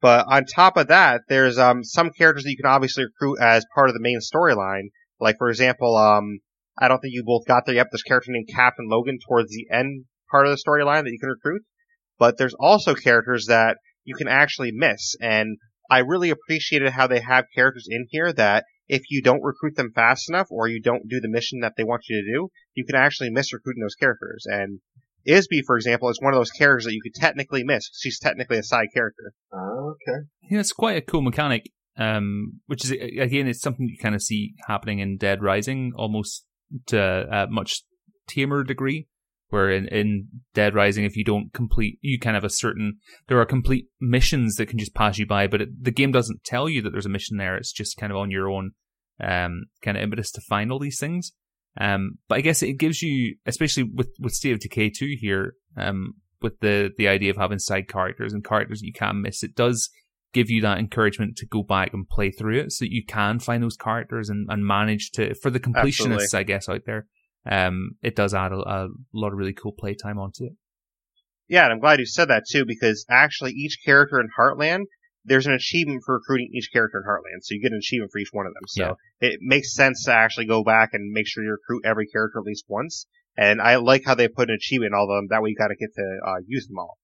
[0.00, 3.64] But on top of that, there's um some characters that you can obviously recruit as
[3.74, 4.88] part of the main storyline.
[5.18, 6.40] Like for example, um
[6.78, 7.84] I don't think you both got there yet.
[7.84, 11.12] But there's a character named Captain Logan towards the end part of the storyline that
[11.12, 11.62] you can recruit.
[12.18, 15.56] But there's also characters that you can actually miss, and
[15.90, 19.92] I really appreciated how they have characters in here that if you don't recruit them
[19.94, 22.84] fast enough or you don't do the mission that they want you to do, you
[22.84, 24.44] can actually miss recruiting those characters.
[24.46, 24.80] And
[25.26, 27.90] Isby, for example, is one of those characters that you could technically miss.
[27.98, 29.32] She's technically a side character.
[29.52, 30.26] Ah, okay.
[30.50, 31.70] Yeah, it's quite a cool mechanic.
[31.98, 36.44] Um, which is again, it's something you kind of see happening in Dead Rising, almost
[36.88, 37.84] to a much
[38.28, 39.08] tamer degree.
[39.48, 42.98] Where in, in Dead Rising, if you don't complete, you kind of have a certain,
[43.28, 46.42] there are complete missions that can just pass you by, but it, the game doesn't
[46.44, 47.56] tell you that there's a mission there.
[47.56, 48.72] It's just kind of on your own,
[49.22, 51.32] um, kind of impetus to find all these things.
[51.80, 55.54] Um, but I guess it gives you, especially with, with State of Decay 2 here,
[55.76, 59.42] um, with the, the idea of having side characters and characters that you can miss,
[59.42, 59.90] it does
[60.32, 63.38] give you that encouragement to go back and play through it so that you can
[63.38, 66.38] find those characters and, and manage to, for the completionists, Absolutely.
[66.38, 67.06] I guess, out there,
[67.48, 70.52] um, it does add a, a lot of really cool playtime onto it.
[71.48, 74.84] Yeah, and I'm glad you said that too, because actually each character in Heartland,
[75.24, 78.18] there's an achievement for recruiting each character in Heartland, so you get an achievement for
[78.18, 78.62] each one of them.
[78.66, 82.38] So it makes sense to actually go back and make sure you recruit every character
[82.38, 83.06] at least once.
[83.36, 85.28] And I like how they put an achievement in all of them.
[85.30, 86.96] That way you gotta get to uh, use them all.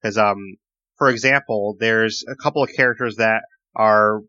[0.00, 0.56] Because, um,
[0.96, 3.42] for example, there's a couple of characters that
[3.74, 4.20] are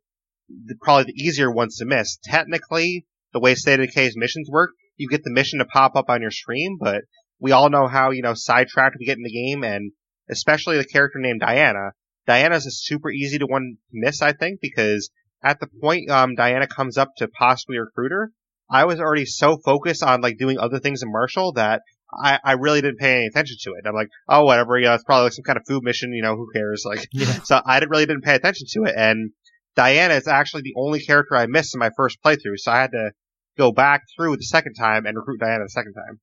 [0.81, 2.17] probably the easier ones to miss.
[2.23, 6.05] Technically, the way State of Decay's missions work, you get the mission to pop up
[6.09, 7.01] on your stream, but
[7.39, 9.91] we all know how, you know, sidetracked we get in the game, and
[10.29, 11.91] especially the character named Diana.
[12.25, 15.09] Diana's a super easy to one miss, I think, because
[15.43, 18.31] at the point um, Diana comes up to possibly recruit her,
[18.69, 21.81] I was already so focused on like doing other things in Marshall that
[22.23, 23.85] I, I really didn't pay any attention to it.
[23.87, 26.21] I'm like, oh, whatever, you know, it's probably like some kind of food mission, you
[26.23, 26.83] know, who cares?
[26.85, 27.25] Like, Yeah.
[27.43, 28.93] so I didn't really didn't pay attention to it.
[28.95, 29.31] And
[29.75, 32.91] Diana is actually the only character I missed in my first playthrough, so I had
[32.91, 33.11] to
[33.57, 36.19] go back through the second time and recruit Diana the second time.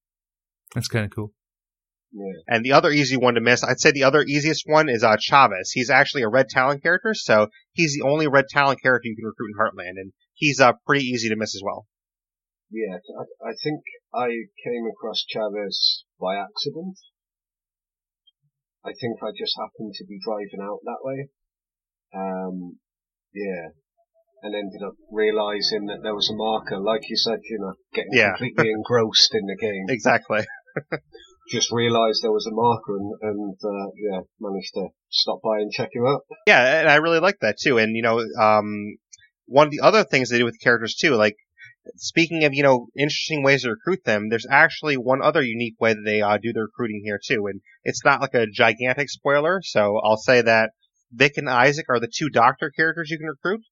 [0.75, 1.33] That's kind of cool.
[2.13, 2.33] Yeah.
[2.49, 5.17] And the other easy one to miss, I'd say the other easiest one is uh,
[5.19, 5.71] Chavez.
[5.71, 9.25] He's actually a red talent character, so he's the only red talent character you can
[9.25, 11.87] recruit in Heartland, and he's uh, pretty easy to miss as well.
[12.71, 14.27] Yeah, I, I think I
[14.65, 16.99] came across Chavez by accident.
[18.85, 21.29] I think I just happened to be driving out that way.
[22.15, 22.79] Um,
[23.35, 23.69] yeah.
[24.43, 28.13] And ended up realizing that there was a marker, like you said, you know, getting
[28.13, 28.31] Yeah.
[28.31, 29.85] completely engrossed in the game.
[29.89, 30.47] Exactly.
[31.51, 35.73] Just realized there was a marker and, and uh, yeah, managed to stop by and
[35.73, 36.23] check him out.
[36.47, 37.79] Yeah, and I really like that too.
[37.79, 38.97] And you know, um,
[39.47, 41.37] one of the other things they do with characters too, like
[41.97, 45.93] speaking of you know interesting ways to recruit them, there's actually one other unique way
[45.93, 49.61] that they uh, do the recruiting here too, and it's not like a gigantic spoiler.
[49.63, 50.71] So I'll say that
[51.13, 53.63] Vic and Isaac are the two Doctor characters you can recruit,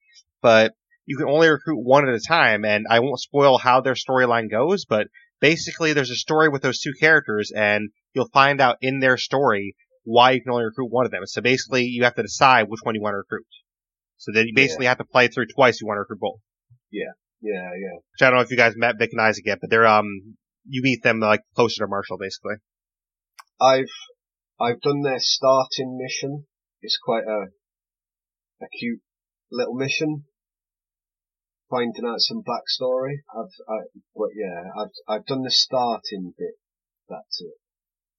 [0.42, 0.72] but
[1.06, 2.64] you can only recruit one at a time.
[2.64, 5.08] And I won't spoil how their storyline goes, but
[5.40, 9.74] basically there's a story with those two characters, and you'll find out in their story
[10.04, 11.22] why you can only recruit one of them.
[11.26, 13.46] So basically, you have to decide which one you want to recruit.
[14.16, 15.80] So then you basically have to play through twice.
[15.80, 16.40] You want to recruit both.
[16.90, 17.12] Yeah.
[17.40, 17.98] Yeah, yeah.
[18.12, 20.36] Which I don't know if you guys met Vic and Isaac yet, but they're um
[20.68, 22.56] you meet them like closer to Marshall, basically.
[23.60, 23.92] I've
[24.60, 26.46] I've done their starting mission.
[26.82, 27.46] It's quite a
[28.60, 29.00] a cute
[29.50, 30.24] little mission.
[31.70, 33.16] Finding out some backstory.
[33.36, 33.76] I've I
[34.14, 36.54] well, yeah, I've I've done the starting bit.
[37.08, 37.52] That's it.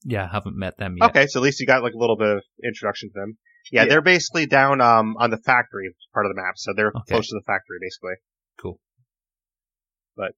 [0.04, 1.10] Yeah, I haven't met them yet.
[1.10, 3.38] Okay, so at least you got like a little bit of introduction to them.
[3.72, 3.90] Yeah, Yeah.
[3.90, 7.14] they're basically down um on the factory part of the map, so they're Okay.
[7.16, 8.14] close to the factory basically.
[8.62, 8.80] Cool.
[10.16, 10.34] But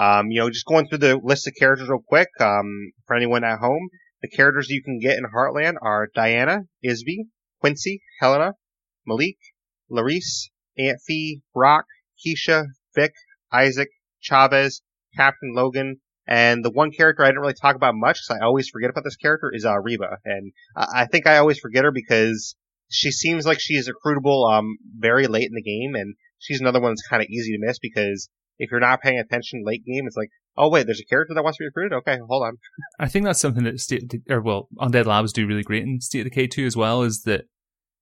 [0.00, 2.28] um, you know, just going through the list of characters real quick.
[2.40, 3.88] Um, for anyone at home,
[4.22, 7.26] the characters you can get in Heartland are Diana, Isby,
[7.60, 8.52] Quincy, Helena,
[9.06, 9.38] Malik,
[9.90, 11.84] Larice, Aunt Fee, Brock,
[12.24, 13.12] Keisha, Vic,
[13.52, 13.88] Isaac,
[14.20, 14.82] Chavez,
[15.16, 18.68] Captain Logan, and the one character I didn't really talk about much because I always
[18.68, 21.92] forget about this character is uh, Reba, and I, I think I always forget her
[21.92, 22.56] because
[22.90, 26.80] she seems like she is recruitable um very late in the game, and she's another
[26.80, 28.28] one that's kind of easy to miss because
[28.58, 31.42] if you're not paying attention late game, it's like, oh wait, there's a character that
[31.42, 31.96] wants to be recruited.
[31.98, 32.56] Okay, hold on.
[32.98, 36.20] I think that's something that State or well, Undead Labs do really great in State
[36.20, 37.44] of Decay 2 as well, is that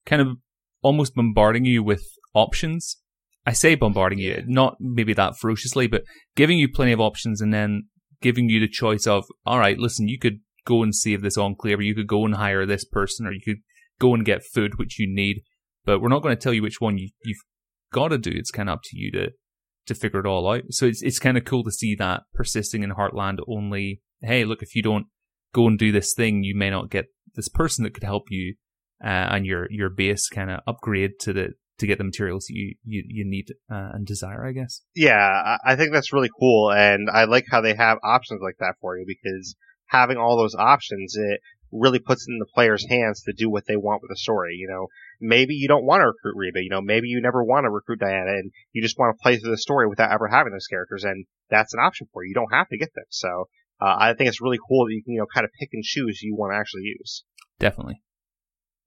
[0.07, 0.37] kind of
[0.83, 2.05] almost bombarding you with
[2.35, 2.99] options.
[3.47, 6.05] I say bombarding you, not maybe that ferociously, but
[6.37, 7.89] giving you plenty of options and then
[8.21, 11.81] giving you the choice of, all right, listen, you could go and save this enclave,
[11.81, 13.59] or you could go and hire this person, or you could
[13.99, 15.43] go and get food, which you need,
[15.85, 17.39] but we're not going to tell you which one you, you've
[17.93, 18.31] got to do.
[18.33, 19.31] It's kind of up to you to
[19.87, 20.63] to figure it all out.
[20.71, 23.39] So it's it's kind of cool to see that persisting in Heartland.
[23.49, 25.07] Only, hey, look, if you don't
[25.53, 28.55] go and do this thing, you may not get this person that could help you
[29.03, 32.75] uh, and your your base kind of upgrade to the to get the materials you
[32.85, 34.47] you, you need uh, and desire.
[34.47, 34.83] I guess.
[34.95, 38.75] Yeah, I think that's really cool, and I like how they have options like that
[38.81, 41.41] for you because having all those options, it
[41.73, 44.55] really puts in the player's hands to do what they want with the story.
[44.59, 44.87] You know,
[45.21, 46.63] maybe you don't want to recruit Reba.
[46.63, 49.37] You know, maybe you never want to recruit Diana, and you just want to play
[49.37, 52.29] through the story without ever having those characters, and that's an option for you.
[52.29, 53.07] You don't have to get them.
[53.09, 53.49] So
[53.81, 55.83] uh, I think it's really cool that you can you know kind of pick and
[55.83, 57.25] choose who you want to actually use.
[57.59, 58.03] Definitely.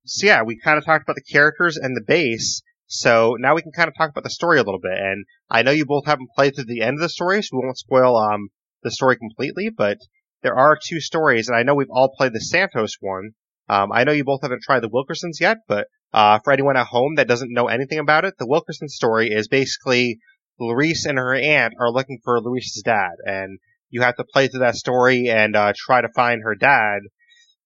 [0.05, 2.61] So yeah, we kind of talked about the characters and the base.
[2.87, 4.97] So now we can kind of talk about the story a little bit.
[4.97, 7.65] And I know you both haven't played through the end of the story, so we
[7.65, 8.49] won't spoil um
[8.83, 9.69] the story completely.
[9.75, 9.97] But
[10.43, 13.31] there are two stories, and I know we've all played the Santos one.
[13.67, 16.85] Um, I know you both haven't tried the Wilkersons yet, but uh, for anyone at
[16.85, 20.19] home that doesn't know anything about it, the Wilkerson story is basically
[20.61, 23.57] Larice and her aunt are looking for Larice's dad, and
[23.89, 26.99] you have to play through that story and uh, try to find her dad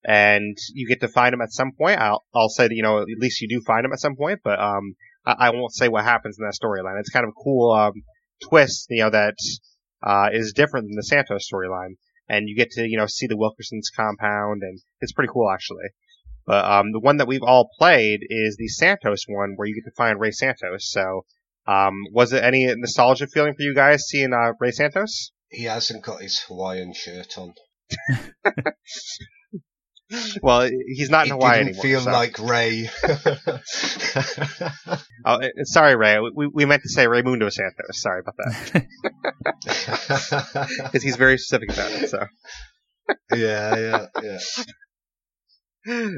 [0.06, 2.00] and you get to find him at some point.
[2.00, 4.39] I'll I'll say that you know at least you do find him at some point,
[4.43, 4.95] but um
[5.26, 7.00] I, I won't say what happens in that storyline.
[7.00, 7.93] It's kind of a cool um
[8.50, 9.36] twist, you know, that
[10.06, 11.95] uh is different than the Santos storyline,
[12.28, 15.86] and you get to you know see the Wilkersons compound, and it's pretty cool actually.
[16.45, 19.89] But um the one that we've all played is the Santos one, where you get
[19.89, 20.89] to find Ray Santos.
[20.91, 21.26] So
[21.68, 25.32] um was it any nostalgia feeling for you guys seeing uh, Ray Santos?
[25.50, 27.56] He hasn't got his Hawaiian shirt on.
[30.41, 31.84] Well, he's not in It Hawaii didn't anymore.
[31.84, 32.89] feel so- like Ray.
[35.26, 36.18] Oh, uh, sorry, Ray.
[36.20, 38.01] We, we meant to say Raymundo Santos.
[38.01, 38.86] Sorry about that.
[40.84, 42.26] Because he's very specific about it, so.
[43.36, 44.39] yeah, yeah,
[45.86, 46.10] yeah.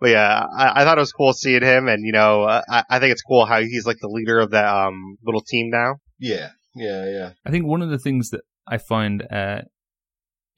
[0.00, 2.98] but yeah, I, I, thought it was cool seeing him, and you know, I, I,
[2.98, 5.96] think it's cool how he's like the leader of that um, little team now.
[6.18, 7.30] Yeah, yeah, yeah.
[7.46, 9.62] I think one of the things that I find uh,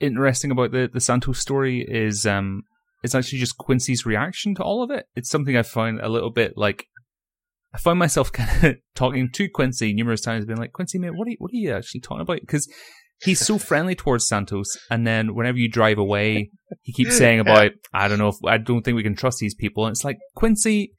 [0.00, 2.62] interesting about the the Santos story is um,
[3.02, 5.06] it's actually just Quincy's reaction to all of it.
[5.14, 6.86] It's something I find a little bit like
[7.72, 11.26] I find myself kind of talking to Quincy numerous times, being like, Quincy, man, what
[11.28, 12.40] are you, what are you actually talking about?
[12.40, 12.68] Because
[13.22, 16.50] he's so friendly towards Santos, and then whenever you drive away,
[16.82, 19.54] he keeps saying about, I don't know, if, I don't think we can trust these
[19.54, 20.92] people, and it's like Quincy,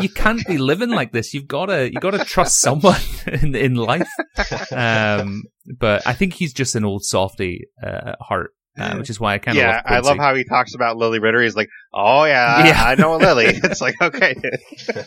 [0.00, 1.34] you can't be living like this.
[1.34, 4.08] You've got to, you got to trust someone in in life.
[4.72, 5.44] Um,
[5.78, 9.34] but I think he's just an old softy uh, at heart, uh, which is why
[9.34, 9.82] I kind of yeah.
[9.84, 11.42] I love how he talks about Lily Ritter.
[11.42, 12.84] He's like, "Oh yeah, yeah.
[12.84, 14.34] I know Lily." it's like okay,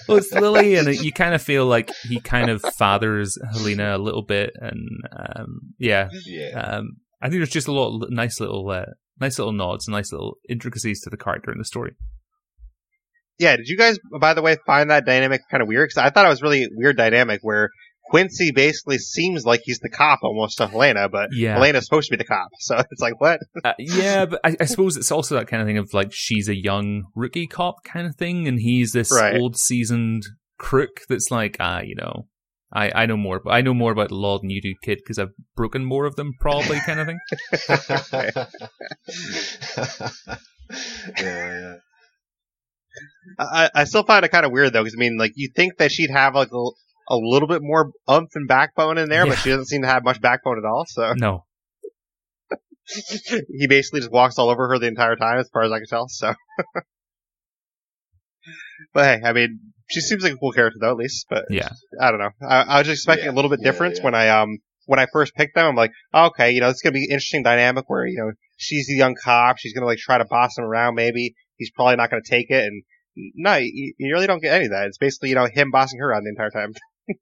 [0.08, 4.00] well, it's Lily, and you kind of feel like he kind of fathers Helena a
[4.00, 6.60] little bit, and um, yeah, yeah.
[6.60, 8.86] Um, I think there's just a lot of nice little, uh,
[9.20, 11.96] nice little nods, nice little intricacies to the character in the story.
[13.40, 15.90] Yeah, did you guys, by the way, find that dynamic kind of weird?
[15.90, 17.70] Because I thought it was really weird dynamic where
[18.10, 21.54] Quincy basically seems like he's the cop almost to Helena, but yeah.
[21.54, 22.50] Helena's supposed to be the cop.
[22.60, 23.40] So it's like, what?
[23.64, 26.50] uh, yeah, but I, I, suppose it's also that kind of thing of like she's
[26.50, 29.40] a young rookie cop kind of thing, and he's this right.
[29.40, 30.26] old seasoned
[30.58, 32.28] crook that's like, ah, you know,
[32.72, 35.20] I, I know more, but I know more about law than you do, kid, because
[35.20, 37.20] I've broken more of them, probably, kind of thing.
[41.18, 41.76] yeah, yeah.
[43.40, 45.78] I, I still find it kind of weird though, because I mean, like you think
[45.78, 46.70] that she'd have like a,
[47.10, 49.32] a little bit more umph and backbone in there, yeah.
[49.32, 50.86] but she doesn't seem to have much backbone at all.
[50.88, 51.46] So no,
[53.50, 55.88] he basically just walks all over her the entire time, as far as I can
[55.88, 56.08] tell.
[56.08, 56.34] So,
[58.94, 61.28] but hey, I mean, she seems like a cool character though, at least.
[61.30, 61.70] But yeah,
[62.00, 62.32] I don't know.
[62.42, 63.32] I, I was expecting yeah.
[63.32, 65.66] a little bit different yeah, when I um when I first picked them.
[65.66, 68.32] I'm like, oh, okay, you know, it's gonna be an interesting dynamic where you know
[68.58, 71.96] she's the young cop, she's gonna like try to boss him around, maybe he's probably
[71.96, 72.84] not gonna take it, and
[73.36, 74.88] no, you, you really don't get any of that.
[74.88, 76.74] It's basically you know him bossing her around the entire time.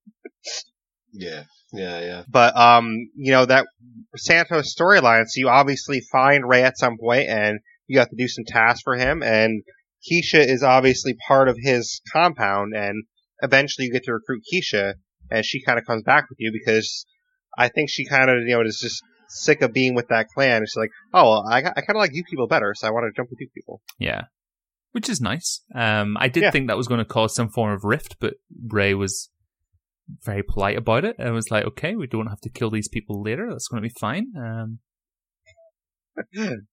[1.13, 2.23] yeah, yeah, yeah.
[2.27, 3.67] But um, you know that
[4.15, 5.25] Santos storyline.
[5.27, 8.81] So you obviously find Ray at some point, and you have to do some tasks
[8.83, 9.23] for him.
[9.23, 9.63] And
[10.09, 13.05] Keisha is obviously part of his compound, and
[13.41, 14.95] eventually you get to recruit Keisha,
[15.31, 17.05] and she kind of comes back with you because
[17.57, 20.63] I think she kind of you know is just sick of being with that clan.
[20.63, 23.05] She's like, oh, well, I, I kind of like you people better, so I want
[23.05, 23.81] to jump with you people.
[23.99, 24.23] Yeah.
[24.91, 25.61] Which is nice.
[25.73, 26.51] Um, I did yeah.
[26.51, 28.35] think that was going to cause some form of rift, but
[28.67, 29.29] Ray was
[30.23, 31.15] very polite about it.
[31.19, 33.49] and was like, okay, we don't have to kill these people later.
[33.49, 34.27] That's going to be fine.
[34.37, 34.79] Um,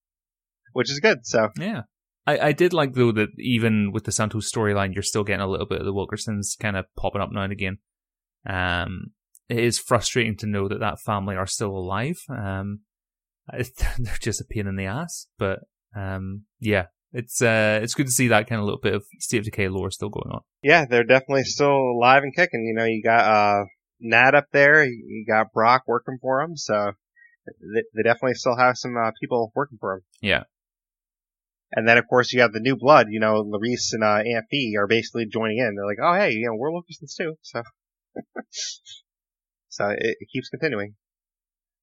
[0.73, 1.25] Which is good.
[1.25, 1.81] So yeah,
[2.25, 5.47] I, I did like though that even with the Santos storyline, you're still getting a
[5.47, 7.77] little bit of the Wilkersons kind of popping up now and again.
[8.47, 9.11] Um,
[9.53, 12.17] it is frustrating to know that that family are still alive.
[12.29, 12.81] Um,
[13.51, 15.59] they're just a pain in the ass, but
[15.95, 19.39] um, yeah, it's uh, it's good to see that kind of little bit of State
[19.39, 20.41] of Decay lore still going on.
[20.63, 22.65] Yeah, they're definitely still alive and kicking.
[22.65, 23.65] You know, you got uh,
[23.99, 26.93] Nat up there, you got Brock working for them, so
[27.45, 30.01] they, they definitely still have some uh, people working for them.
[30.21, 30.43] Yeah.
[31.75, 33.07] And then, of course, you have the new blood.
[33.09, 35.75] You know, Larice and uh, Aunt Bee are basically joining in.
[35.75, 37.63] They're like, "Oh, hey, you know, we're locusts too." So,
[39.73, 40.95] so it, it keeps continuing.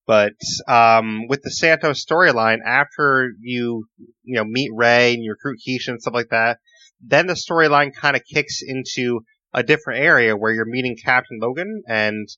[0.07, 0.35] But
[0.67, 3.87] um, with the Santos storyline, after you
[4.23, 6.59] you know meet Ray and you recruit Keisha and stuff like that,
[7.01, 9.21] then the storyline kind of kicks into
[9.53, 12.29] a different area where you're meeting Captain Logan and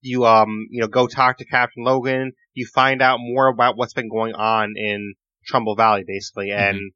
[0.00, 2.32] you um you know go talk to Captain Logan.
[2.54, 5.14] You find out more about what's been going on in
[5.46, 6.76] Trumbull Valley, basically, mm-hmm.
[6.76, 6.92] and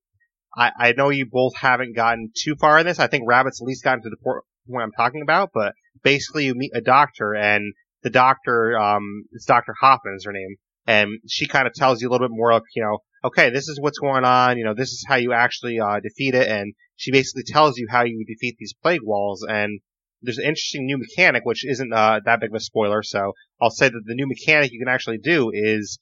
[0.56, 2.98] I, I know you both haven't gotten too far in this.
[2.98, 6.54] I think Rabbit's at least gotten to the point I'm talking about, but basically you
[6.54, 9.74] meet a doctor and the doctor, um, it's Dr.
[9.80, 12.62] Hoffman is her name, and she kind of tells you a little bit more of,
[12.74, 15.80] you know, okay, this is what's going on, you know, this is how you actually,
[15.80, 19.80] uh, defeat it, and she basically tells you how you defeat these plague walls, and
[20.22, 23.70] there's an interesting new mechanic, which isn't, uh, that big of a spoiler, so I'll
[23.70, 25.98] say that the new mechanic you can actually do is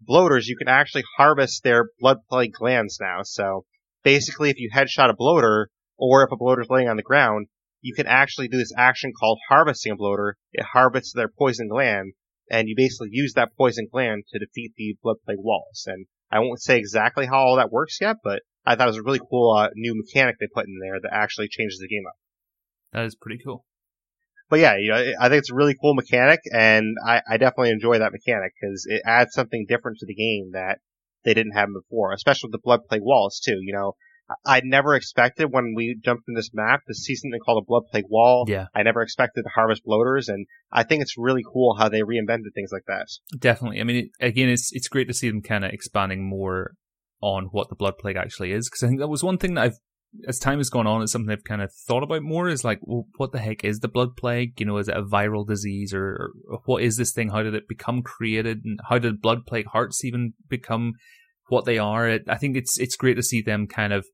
[0.00, 3.64] bloaters, you can actually harvest their blood plague glands now, so
[4.02, 7.46] basically if you headshot a bloater, or if a bloater's laying on the ground,
[7.80, 10.36] you can actually do this action called harvesting a bloater.
[10.52, 12.12] It harvests their poison gland,
[12.50, 15.84] and you basically use that poison gland to defeat the blood plague walls.
[15.86, 18.98] And I won't say exactly how all that works yet, but I thought it was
[18.98, 22.04] a really cool uh, new mechanic they put in there that actually changes the game
[22.06, 22.16] up.
[22.92, 23.64] That is pretty cool.
[24.48, 27.70] But yeah, you know, I think it's a really cool mechanic, and I, I definitely
[27.70, 30.80] enjoy that mechanic because it adds something different to the game that
[31.24, 33.58] they didn't have before, especially with the blood plague walls too.
[33.62, 33.92] You know,
[34.44, 37.84] I never expected when we jumped in this map to see something called a blood
[37.90, 38.44] plague wall.
[38.48, 38.66] Yeah.
[38.74, 42.54] I never expected to harvest bloaters, and I think it's really cool how they reinvented
[42.54, 43.06] things like that.
[43.38, 43.80] Definitely.
[43.80, 46.74] I mean, it, again, it's it's great to see them kind of expanding more
[47.22, 49.64] on what the blood plague actually is because I think that was one thing that
[49.64, 49.78] I've
[50.26, 52.48] as time has gone on, it's something I've kind of thought about more.
[52.48, 54.58] Is like, well, what the heck is the blood plague?
[54.58, 57.30] You know, is it a viral disease or, or what is this thing?
[57.30, 60.94] How did it become created, and how did blood plague hearts even become
[61.48, 62.08] what they are?
[62.08, 64.06] It, I think it's it's great to see them kind of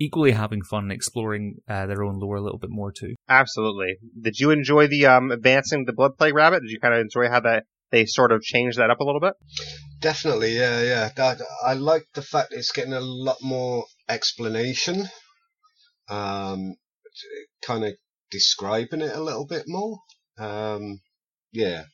[0.00, 3.14] equally having fun and exploring uh, their own lore a little bit more too.
[3.28, 3.98] Absolutely.
[4.20, 6.62] Did you enjoy the um, advancing the blood plague rabbit?
[6.62, 9.20] Did you kind of enjoy how that they sort of changed that up a little
[9.20, 9.34] bit?
[10.00, 11.10] Definitely, yeah, yeah.
[11.14, 15.08] That, I like the fact it's getting a lot more explanation,
[16.08, 16.76] um,
[17.62, 17.92] kind of
[18.30, 19.98] describing it a little bit more.
[20.38, 21.00] Um,
[21.52, 21.84] yeah,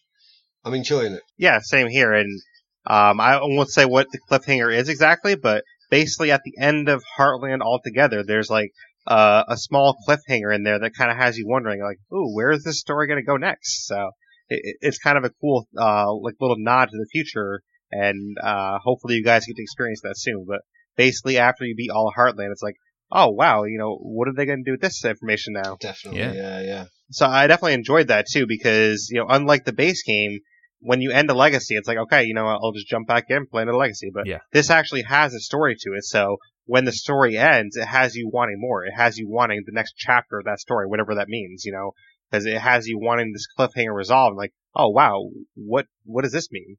[0.65, 1.23] I'm enjoying it.
[1.37, 2.13] Yeah, same here.
[2.13, 2.41] And
[2.87, 7.03] um, I won't say what the cliffhanger is exactly, but basically at the end of
[7.19, 8.73] Heartland altogether, there's like
[9.07, 12.51] uh, a small cliffhanger in there that kind of has you wondering, like, ooh, where
[12.51, 13.87] is this story going to go next?
[13.87, 14.11] So
[14.49, 17.63] it, it's kind of a cool, uh, like little nod to the future,
[17.93, 20.45] and uh, hopefully you guys get to experience that soon.
[20.49, 20.61] But
[20.97, 22.77] basically, after you beat all of Heartland, it's like,
[23.13, 25.77] oh wow, you know, what are they going to do with this information now?
[25.81, 26.33] Definitely, Yeah.
[26.33, 26.85] yeah, yeah.
[27.11, 30.41] So I definitely enjoyed that too because you know, unlike the base game,
[30.81, 33.47] when you end a legacy, it's like okay, you know, I'll just jump back in,
[33.47, 34.11] play another legacy.
[34.13, 34.39] But Yeah.
[34.53, 36.05] this actually has a story to it.
[36.05, 38.85] So when the story ends, it has you wanting more.
[38.85, 41.65] It has you wanting the next chapter of that story, whatever that means.
[41.65, 41.93] You know,
[42.31, 44.37] because it has you wanting this cliffhanger resolved.
[44.37, 46.77] Like, oh wow, what what does this mean?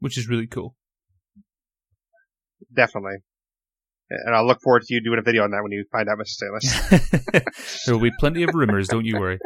[0.00, 0.74] which is really cool.
[2.72, 3.16] Definitely.
[4.08, 6.18] And I'll look forward to you doing a video on that when you find out,
[6.18, 6.26] Mr.
[6.26, 7.82] Stainless.
[7.86, 9.38] there will be plenty of rumors, don't you worry.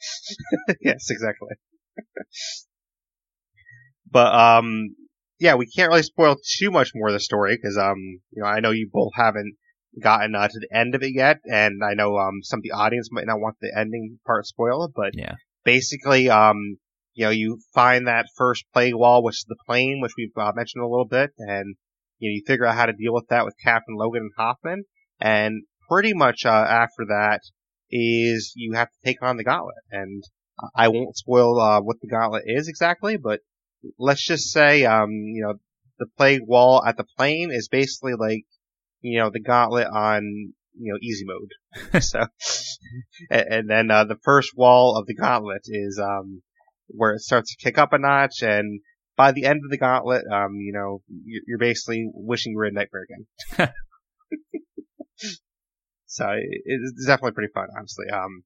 [0.80, 1.48] yes, exactly.
[4.10, 4.94] But um,
[5.38, 8.46] yeah, we can't really spoil too much more of the story because um, you know,
[8.46, 9.56] I know you both haven't
[10.02, 12.72] gotten uh, to the end of it yet, and I know um, some of the
[12.72, 15.34] audience might not want the ending part spoiled, but Yeah.
[15.64, 16.78] basically, um,
[17.14, 20.52] you know, you find that first plague wall, which is the plane, which we've uh,
[20.54, 21.76] mentioned a little bit, and
[22.18, 24.84] you know, you figure out how to deal with that with Captain Logan and Hoffman,
[25.20, 27.40] and pretty much uh, after that
[27.90, 30.22] is you have to take on the gauntlet, and
[30.74, 33.40] I won't spoil uh, what the gauntlet is exactly, but
[33.98, 35.54] let's just say, um, you know,
[35.98, 38.44] the plague wall at the plane is basically like,
[39.00, 42.02] you know, the gauntlet on, you know, easy mode.
[42.02, 42.26] so,
[43.30, 46.42] and, and then uh, the first wall of the gauntlet is um,
[46.88, 48.80] where it starts to kick up a notch, and
[49.16, 51.02] by the end of the gauntlet, um, you know,
[51.46, 53.72] you're, basically wishing you were in Nightmare again.
[56.06, 58.06] so it, it's definitely pretty fun, honestly.
[58.12, 58.44] Um,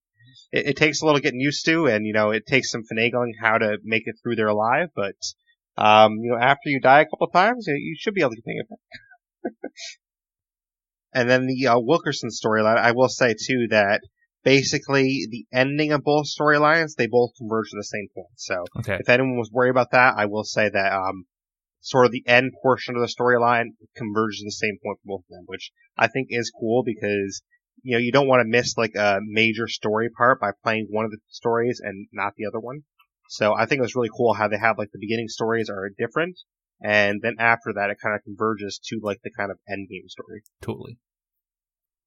[0.55, 3.32] it, it takes a little getting used to, and you know, it takes some finagling
[3.40, 4.88] how to make it through there alive.
[4.94, 5.16] But
[5.76, 8.36] um, you know, after you die a couple times, you, you should be able to
[8.36, 8.78] get the hang of
[9.44, 9.80] it.
[11.12, 14.00] and then the uh, Wilkerson storyline, I will say too that
[14.44, 18.34] basically the ending of both storylines they both converge to the same point.
[18.36, 18.98] So Okay.
[19.00, 21.24] if anyone was worried about that, I will say that um,
[21.80, 25.24] sort of the end portion of the storyline converges to the same point for both
[25.24, 27.42] of them, which I think is cool because
[27.83, 31.05] you know you don't want to miss like a major story part by playing one
[31.05, 32.83] of the stories and not the other one.
[33.29, 35.91] So I think it was really cool how they have like the beginning stories are
[35.99, 36.39] different,
[36.83, 40.09] and then after that it kind of converges to like the kind of end game
[40.09, 40.43] story.
[40.61, 40.99] Totally.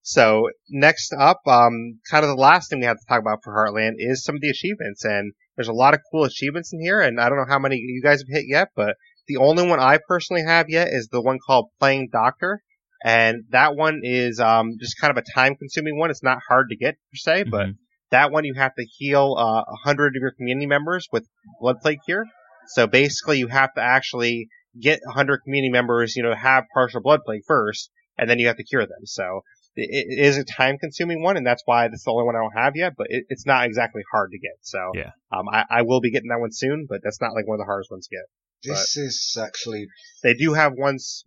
[0.01, 3.53] So next up, um, kind of the last thing we have to talk about for
[3.53, 7.01] Heartland is some of the achievements, and there's a lot of cool achievements in here,
[7.01, 8.95] and I don't know how many you guys have hit yet, but
[9.27, 12.63] the only one I personally have yet is the one called Playing Doctor,
[13.03, 16.09] and that one is um, just kind of a time-consuming one.
[16.09, 17.75] It's not hard to get per se, but Mhm.
[18.11, 21.27] that one you have to heal uh, a hundred of your community members with
[21.59, 22.25] blood plague cure.
[22.67, 27.01] So basically, you have to actually get a hundred community members, you know, have partial
[27.01, 29.05] blood plague first, and then you have to cure them.
[29.05, 29.41] So
[29.75, 32.57] it, it is a time-consuming one, and that's why that's the only one I don't
[32.57, 32.93] have yet.
[32.97, 34.57] But it, it's not exactly hard to get.
[34.61, 35.11] So Yeah.
[35.31, 37.59] um, I, I will be getting that one soon, but that's not like one of
[37.59, 38.25] the hardest ones to get.
[38.63, 39.87] This is actually
[40.23, 41.23] They do have ones.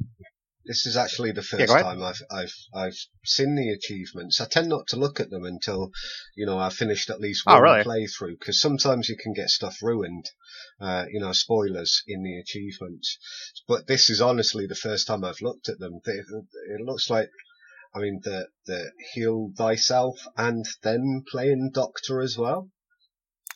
[0.71, 1.85] This is actually the first go ahead.
[1.85, 4.41] time I've I've I've seen the achievements.
[4.41, 5.91] I tend not to look at them until
[6.37, 7.83] you know I've finished at least Oh, one really?
[7.83, 10.27] playthrough because sometimes you can get stuff ruined.
[10.81, 13.19] Uh, you know, spoilers in the achievements.
[13.67, 16.01] But this is honestly the first time I've looked at them.
[16.05, 17.31] They, it looks like.
[17.93, 22.71] I mean, the the heal thyself and then playing doctor as well.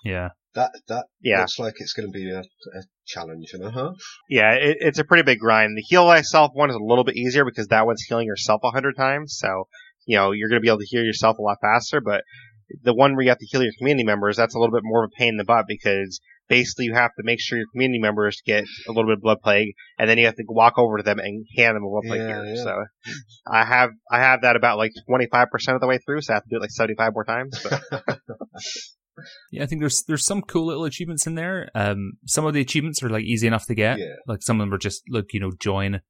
[0.05, 0.31] Yeah.
[0.55, 1.41] That that Yeah.
[1.41, 3.95] looks like it's going to be a, a challenge and a half.
[4.29, 5.77] Yeah, it, it's a pretty big grind.
[5.77, 8.71] The heal thyself one is a little bit easier because that one's healing yourself a
[8.71, 9.37] hundred times.
[9.39, 9.69] So,
[10.07, 12.01] you know, you're going to be able to heal yourself a lot faster.
[12.01, 12.23] But
[12.83, 15.05] the one where you have to heal your community members, that's a little bit more
[15.05, 17.99] of a pain in the butt because basically you have to make sure your community
[18.01, 20.99] members get a little bit of blood plague, and then you have to walk over
[20.99, 22.55] to them and hand them a blood plague Yeah, cure.
[22.55, 22.63] yeah.
[22.63, 22.85] So,
[23.51, 26.37] I have I have that about like 25 percent of the way through, so I
[26.37, 27.59] have to do it like 75 more times.
[29.51, 31.69] Yeah, I think there's there's some cool little achievements in there.
[31.75, 33.99] Um, some of the achievements are like easy enough to get.
[33.99, 34.15] Yeah.
[34.27, 36.01] Like some of them are just like you know join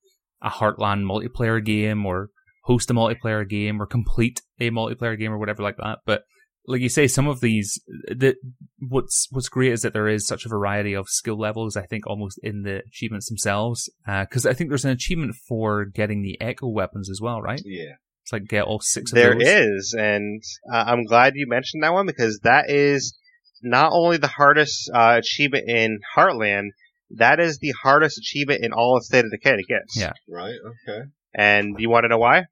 [0.42, 2.28] a Heartland multiplayer game or
[2.64, 5.98] host a multiplayer game or complete a multiplayer game or whatever like that.
[6.06, 6.22] But
[6.66, 7.78] like you say, some of these,
[8.08, 8.36] the,
[8.78, 11.76] what's what's great is that there is such a variety of skill levels.
[11.76, 15.84] I think almost in the achievements themselves, because uh, I think there's an achievement for
[15.84, 17.60] getting the echo weapons as well, right?
[17.64, 17.94] Yeah.
[18.24, 19.46] It's like get all six of There those.
[19.46, 20.42] is, and
[20.72, 23.14] uh, I'm glad you mentioned that one because that is
[23.62, 26.68] not only the hardest uh, achievement in Heartland,
[27.10, 29.82] that is the hardest achievement in all of State of Decay to get.
[29.94, 30.12] Yeah.
[30.28, 30.54] Right.
[30.88, 31.02] Okay.
[31.34, 32.44] And you want to know why?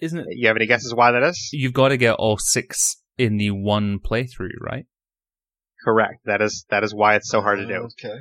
[0.00, 0.26] Isn't it?
[0.30, 1.50] You have any guesses why that is?
[1.52, 4.86] You've got to get all six in the one playthrough, right?
[5.84, 6.24] Correct.
[6.24, 7.74] That is that is why it's so hard to do.
[8.04, 8.16] Okay.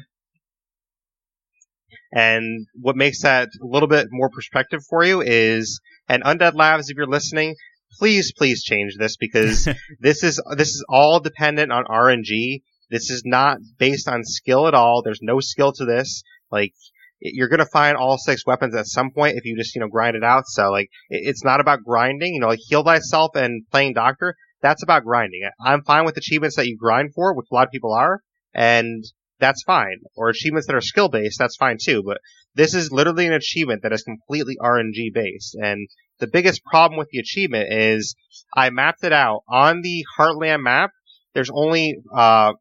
[2.13, 5.79] And what makes that a little bit more perspective for you is,
[6.09, 7.55] and Undead Labs, if you're listening,
[7.97, 9.67] please, please change this because
[9.99, 12.61] this is this is all dependent on RNG.
[12.89, 15.01] This is not based on skill at all.
[15.01, 16.23] There's no skill to this.
[16.51, 16.73] Like
[17.19, 20.15] you're gonna find all six weapons at some point if you just you know grind
[20.17, 20.43] it out.
[20.47, 22.33] So like it's not about grinding.
[22.33, 24.35] You know, like heal thyself and playing doctor.
[24.61, 25.49] That's about grinding.
[25.63, 28.21] I'm fine with achievements that you grind for, which a lot of people are,
[28.53, 29.03] and
[29.41, 29.97] that's fine.
[30.15, 32.03] Or achievements that are skill based, that's fine too.
[32.05, 32.19] But
[32.55, 35.57] this is literally an achievement that is completely RNG based.
[35.61, 35.89] And
[36.19, 38.15] the biggest problem with the achievement is
[38.55, 40.91] I mapped it out on the Heartland map.
[41.33, 42.53] There's only uh,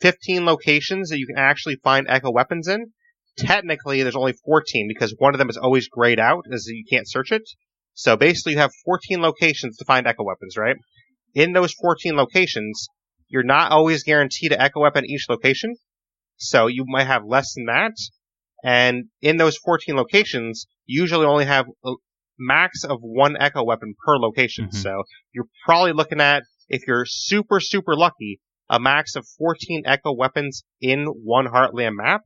[0.00, 2.92] 15 locations that you can actually find echo weapons in.
[3.38, 7.08] Technically, there's only 14 because one of them is always grayed out as you can't
[7.08, 7.42] search it.
[7.94, 10.76] So basically, you have 14 locations to find echo weapons, right?
[11.34, 12.88] In those 14 locations,
[13.28, 15.74] you're not always guaranteed an echo weapon at each location.
[16.36, 17.92] So you might have less than that.
[18.64, 21.92] And in those 14 locations, you usually only have a
[22.38, 24.68] max of one echo weapon per location.
[24.68, 24.74] Mhm.
[24.74, 25.02] So
[25.32, 30.64] you're probably looking at, if you're super, super lucky, a max of 14 echo weapons
[30.80, 32.22] in one Heartland map.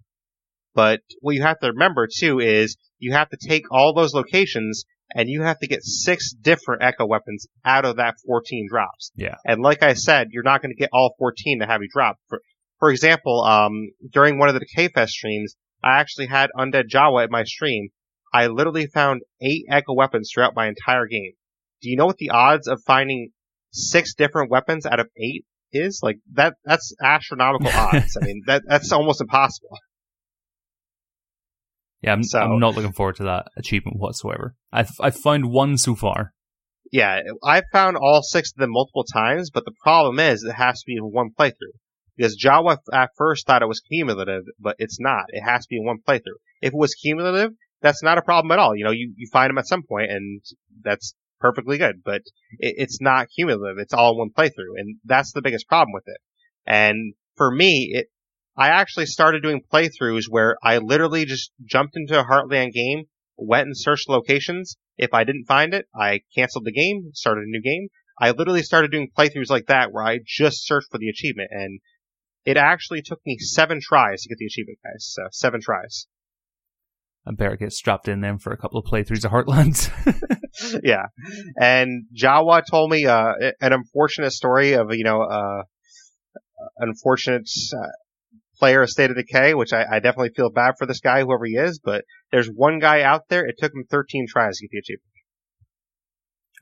[0.75, 4.85] But what you have to remember too is you have to take all those locations
[5.15, 9.11] and you have to get six different echo weapons out of that 14 drops.
[9.17, 9.35] Yeah.
[9.45, 12.17] And like I said, you're not going to get all 14 to have you drop.
[12.29, 12.41] For,
[12.81, 15.55] for example, um, during one of the Decay Fest streams,
[15.85, 17.91] I actually had Undead Jawa in my stream.
[18.35, 21.33] I literally found eight echo weapons throughout my entire game.
[21.83, 23.31] Do you know what the odds of finding
[23.73, 26.01] six different weapons out of eight is?
[26.03, 28.17] Like that, that's astronomical odds.
[28.21, 29.79] I mean, that, that's almost impossible.
[32.03, 34.55] Yeah, I'm, So- I'm not looking forward to that achievement whatsoever.
[34.73, 36.33] I've I've found one so far.
[36.93, 40.81] Yeah, I've found all six of them multiple times, but the problem is it has
[40.81, 41.77] to be in one playthrough.
[42.21, 45.25] Because Jawa at first thought it was cumulative, but it's not.
[45.29, 46.37] It has to be one playthrough.
[46.61, 48.77] If it was cumulative, that's not a problem at all.
[48.77, 50.43] You know, you, you find them at some point and
[50.85, 52.21] that's perfectly good, but
[52.59, 53.79] it, it's not cumulative.
[53.79, 56.19] It's all one playthrough, and that's the biggest problem with it.
[56.67, 58.09] And for me, it,
[58.55, 63.05] I actually started doing playthroughs where I literally just jumped into a Heartland game,
[63.39, 64.77] went and searched locations.
[64.99, 67.89] If I didn't find it, I canceled the game, started a new game.
[68.21, 71.81] I literally started doing playthroughs like that where I just searched for the achievement and
[72.45, 75.07] it actually took me seven tries to get the achievement, guys.
[75.11, 76.07] So seven tries.
[77.27, 79.91] I better get strapped in then for a couple of playthroughs of Heartlands.
[80.83, 81.07] yeah.
[81.61, 85.63] And Jawa told me, uh, an unfortunate story of, you know, uh,
[86.79, 87.89] unfortunate, uh,
[88.59, 91.45] player of State of Decay, which I, I definitely feel bad for this guy, whoever
[91.45, 94.71] he is, but there's one guy out there, it took him 13 tries to get
[94.73, 95.11] the achievement.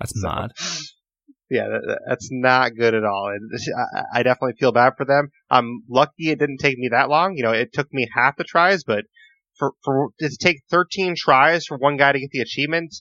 [0.00, 0.50] That's So- mad.
[1.50, 3.30] Yeah, that, that- that's not good at all.
[3.34, 3.50] And
[4.14, 5.30] I, I definitely feel bad for them.
[5.50, 7.34] I'm lucky it didn't take me that long.
[7.36, 9.04] You know, it took me half the tries, but
[9.58, 12.94] for, for, to take 13 tries for one guy to get the achievement,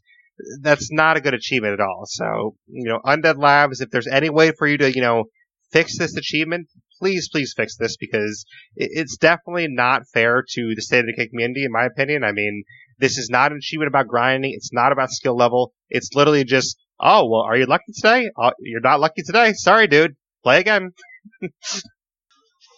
[0.62, 2.04] that's not a good achievement at all.
[2.06, 5.26] So, you know, Undead Labs, if there's any way for you to, you know,
[5.72, 6.68] fix this achievement,
[7.00, 8.46] please, please fix this because
[8.76, 12.24] it, it's definitely not fair to the State of the Decay community, in my opinion.
[12.24, 12.64] I mean,
[13.00, 14.52] this is not an achievement about grinding.
[14.54, 15.74] It's not about skill level.
[15.90, 18.30] It's literally just, oh, well, are you lucky today?
[18.38, 19.54] Oh, you're not lucky today.
[19.54, 20.16] Sorry, dude.
[20.44, 20.92] Play again.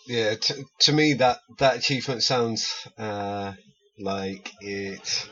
[0.08, 3.54] Yeah, t- to me that that achievement sounds uh,
[4.00, 5.30] like it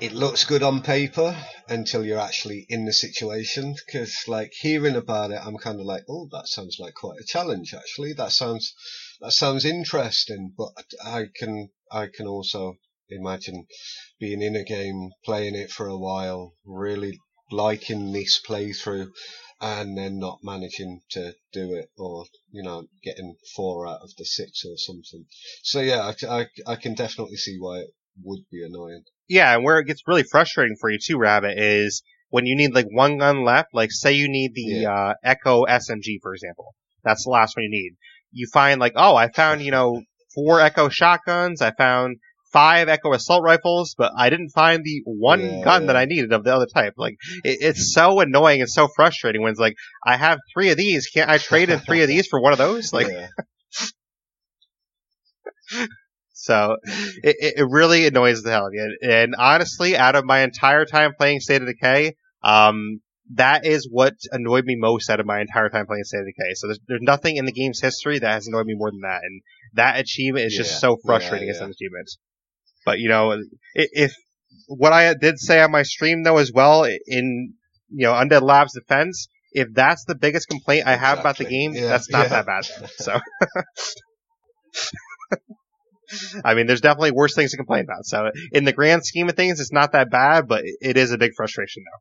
[0.00, 1.36] it looks good on paper
[1.68, 3.74] until you're actually in the situation.
[3.84, 7.26] Because like hearing about it, I'm kind of like, oh, that sounds like quite a
[7.26, 7.74] challenge.
[7.74, 8.74] Actually, that sounds
[9.20, 10.54] that sounds interesting.
[10.56, 10.72] But
[11.04, 12.78] I can I can also
[13.10, 13.66] imagine
[14.18, 17.18] being in a game, playing it for a while, really
[17.52, 19.08] liking this playthrough,
[19.60, 24.24] and then not managing to do it or you know getting four out of the
[24.24, 25.24] six or something
[25.62, 27.90] so yeah I, I, I can definitely see why it
[28.24, 32.02] would be annoying Yeah, and where it gets really frustrating for you too, Rabbit, is
[32.28, 33.68] when you need like one gun left.
[33.72, 34.92] Like, say you need the Yeah.
[34.92, 36.74] uh, Echo SMG, for example.
[37.04, 37.92] That's the last one you need.
[38.32, 40.02] You find like, oh, I found you know
[40.34, 41.62] four Echo shotguns.
[41.62, 42.16] I found
[42.52, 45.96] five Echo assault rifles, but I didn't find the one Yeah, gun that.
[45.96, 46.94] I needed of the other type.
[46.96, 49.74] Like, it, it's so annoying and so frustrating when it's like,
[50.06, 52.58] I have three of these, can't I trade in three of these for one of
[52.58, 52.92] those?
[52.92, 53.28] Like, yeah.
[56.32, 56.76] so
[57.22, 58.98] it, it really annoys the hell out of you.
[59.02, 63.00] And honestly, out of my entire time playing State of Decay, um,
[63.34, 66.54] that is what annoyed me most out of my entire time playing State of Decay.
[66.56, 69.20] So there's, there's nothing in the game's history that has annoyed me more than that.
[69.22, 69.40] And
[69.74, 71.64] that achievement is Yeah, just so frustrating yeah, as yeah.
[71.66, 72.10] an achievement.
[72.84, 73.36] But you know,
[73.74, 74.12] if
[74.66, 77.54] what I did say on my stream though as well in
[77.90, 81.74] you know Undead Labs defense, if that's the biggest complaint I have about the game,
[81.74, 82.42] Yeah, that's not yeah.
[82.42, 82.64] that bad.
[82.96, 83.20] So.
[86.44, 88.04] I mean, there's definitely worse things to complain about.
[88.04, 91.18] So, in the grand scheme of things, it's not that bad, but it is a
[91.18, 92.00] big frustration though.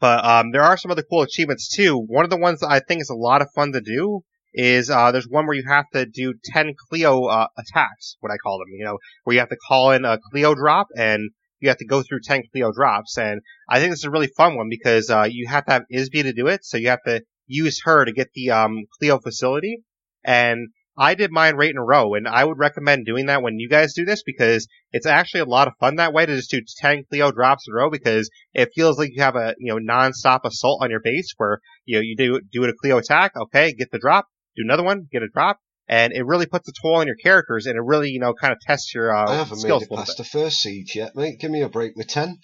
[0.00, 1.96] But um, there are some other cool achievements too.
[1.98, 4.22] One of the ones that I think is a lot of fun to do
[4.54, 8.36] is uh, there's one where you have to do 10 CLEO uh, attacks, what I
[8.36, 8.68] call them.
[8.72, 11.86] You know, where you have to call in a CLEO drop and you have to
[11.86, 13.18] go through 10 CLEO drops.
[13.18, 15.82] And I think this is a really fun one because uh, you have to have
[15.92, 19.22] Isby to do it, so you have to use her to get the um, CLEO
[19.22, 19.78] facility.
[20.24, 23.58] And I did mine right in a row, and I would recommend doing that when
[23.58, 26.50] you guys do this because it's actually a lot of fun that way to just
[26.50, 29.72] do 10 CLEO drops in a row because it feels like you have a, you
[29.72, 33.32] know, non-stop assault on your base where, you know, you do, do a CLEO attack,
[33.36, 34.26] okay, get the drop,
[34.56, 35.58] do another one, get a drop,
[35.88, 38.52] and it really puts a toll on your characters and it really, you know, kind
[38.52, 40.16] of tests your, uh, I haven't made it past bit.
[40.18, 41.38] the first siege yet, mate.
[41.40, 42.38] Give me a break with ten.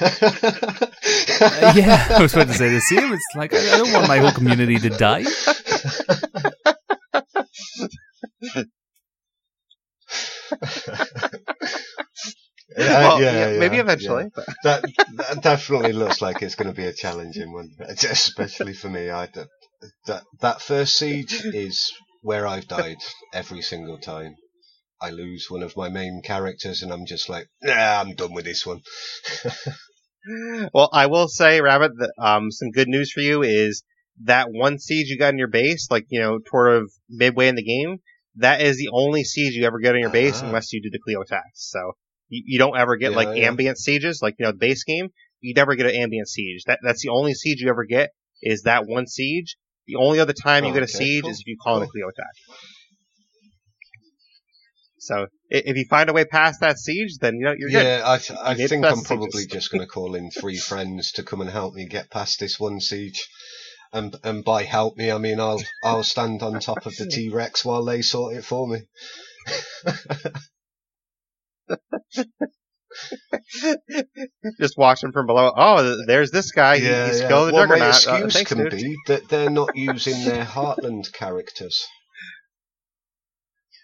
[0.00, 3.12] Uh, yeah, I was about to say the same.
[3.12, 5.24] It's like I, I don't want my whole community to die.
[12.78, 14.24] Yeah, well, yeah, yeah, maybe yeah, eventually.
[14.36, 14.44] yeah.
[14.64, 14.84] That,
[15.16, 19.08] that definitely looks like it's going to be a challenging one, especially for me.
[19.08, 19.44] I d-
[20.06, 21.92] that that first siege is
[22.22, 22.98] where I've died
[23.32, 24.36] every single time.
[25.00, 28.44] I lose one of my main characters, and I'm just like, nah, I'm done with
[28.46, 28.80] this one.
[30.74, 33.84] Well, I will say, Rabbit, that um, some good news for you is
[34.24, 37.54] that one siege you got in your base, like you know, toward of midway in
[37.54, 37.98] the game,
[38.36, 40.46] that is the only siege you ever get in your base Ah.
[40.46, 41.70] unless you do the CLEO attacks.
[41.70, 41.92] So
[42.28, 43.46] you, you don't ever get Yeah, like yeah.
[43.48, 45.10] ambient sieges, like you know, the base game.
[45.40, 46.64] You never get an ambient siege.
[46.66, 48.10] That that's the only siege you ever get
[48.42, 49.56] is that one siege.
[49.86, 51.76] The only other time you Oh, get a okay, siege cool, is if you call
[51.78, 51.92] in a cool.
[51.92, 52.34] CLEO attack.
[54.98, 57.86] So if you find a way past that siege, then you know you're good.
[57.86, 59.52] yeah, I, th- I think I'm probably sieges.
[59.52, 62.58] just going to call in three friends to come and help me get past this
[62.58, 63.28] one siege.
[63.92, 67.28] And and by help me, I mean I'll I'll stand on top of the T
[67.28, 68.82] Rex while they sort it for me.
[74.60, 75.52] Just watching from below.
[75.56, 76.78] Oh, there's this guy.
[76.78, 77.80] He- he's killed the Well, my.
[77.80, 78.70] Uh, excuse thanks, can dude.
[78.72, 81.86] be that they're not using their Heartland characters.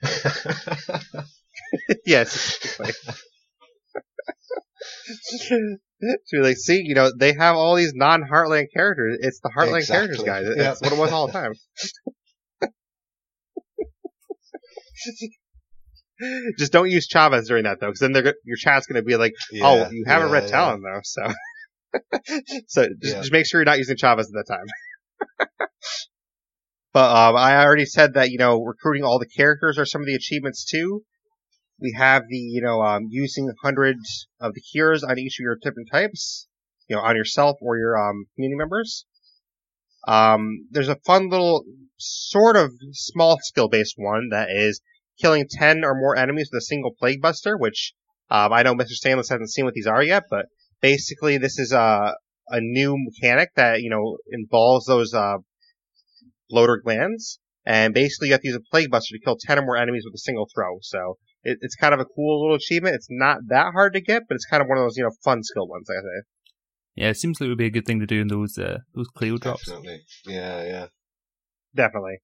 [2.05, 2.59] yes.
[5.09, 5.57] so
[6.33, 9.19] you're like, see, you know, they have all these non-Heartland characters.
[9.21, 10.27] It's the Heartland characters, Exactly.
[10.27, 10.47] guys.
[10.57, 10.63] Yeah.
[10.65, 11.53] That's what it was all the time.
[16.59, 19.17] Just don't use Chavez during that though, because then they're, your chat's going to be
[19.17, 19.33] like,
[19.63, 20.51] "Oh, you have a yeah, red yeah.
[20.51, 21.23] talon though." So,
[22.69, 23.21] so just, Yeah.
[23.21, 24.67] just make sure you're not using Chavez at that time.
[26.93, 30.07] but um, I already said that you know recruiting all the characters are some of
[30.07, 31.03] the achievements too.
[31.81, 35.57] We have the you know um, using hundreds of the heroes on each of your
[35.61, 36.47] different types,
[36.89, 39.07] you know, on yourself or your um, community members.
[40.07, 41.65] Um, there's a fun little
[41.99, 44.81] sort of small skill based one that is
[45.21, 47.93] killing 10 or more enemies with a single plague buster, which
[48.31, 48.89] um, I know Mr.
[48.89, 50.47] Stainless hasn't seen what these are yet, but
[50.81, 52.15] basically this is a,
[52.49, 55.37] a new mechanic that, you know, involves those uh,
[56.49, 57.39] bloater glands.
[57.65, 60.05] And basically you have to use a plague buster to kill 10 or more enemies
[60.05, 60.79] with a single throw.
[60.81, 62.95] So it, it's kind of a cool little achievement.
[62.95, 65.11] It's not that hard to get, but it's kind of one of those, you know,
[65.23, 66.27] fun skill ones, I say.
[66.95, 68.79] Yeah, it seems like it would be a good thing to do in those uh,
[68.95, 69.67] those CLEO drops.
[69.67, 70.03] Definitely.
[70.27, 70.87] Yeah, yeah.
[71.75, 72.19] Definitely.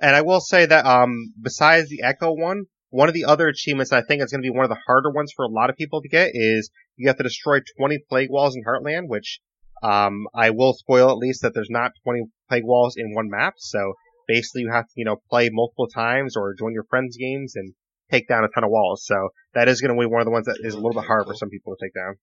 [0.00, 3.92] And I will say that um besides the Echo one, one of the other achievements
[3.92, 5.76] I think is going to be one of the harder ones for a lot of
[5.76, 9.40] people to get is you have to destroy 20 plague walls in Heartland, which
[9.82, 13.54] um I will spoil at least that there's not 20 plague walls in one map.
[13.58, 13.94] So
[14.28, 17.74] basically you have to, you know, play multiple times or join your friends games and
[18.10, 19.04] take down a ton of walls.
[19.06, 21.06] So that is going to be one of the ones that is a little bit
[21.06, 22.16] hard for some people to take down.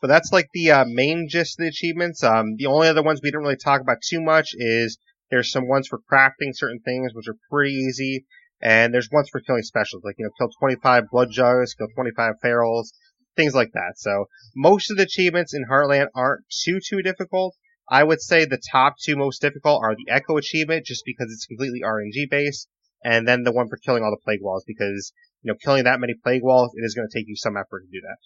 [0.00, 2.22] But that's like the uh, main gist of the achievements.
[2.22, 4.98] Um, the only other ones we didn't really talk about too much is
[5.30, 8.26] there's some ones for crafting certain things, which are pretty easy,
[8.60, 12.34] and there's ones for killing specials, like you know, kill 25 blood jugs, kill 25
[12.44, 12.92] ferals,
[13.36, 13.94] things like that.
[13.96, 17.54] So most of the achievements in Heartland aren't too too difficult.
[17.88, 21.46] I would say the top two most difficult are the Echo achievement, just because it's
[21.46, 22.68] completely RNG based,
[23.04, 25.12] and then the one for killing all the plague walls, because
[25.46, 27.82] you know, killing that many plague walls, it is going to take you some effort
[27.82, 28.16] to do that.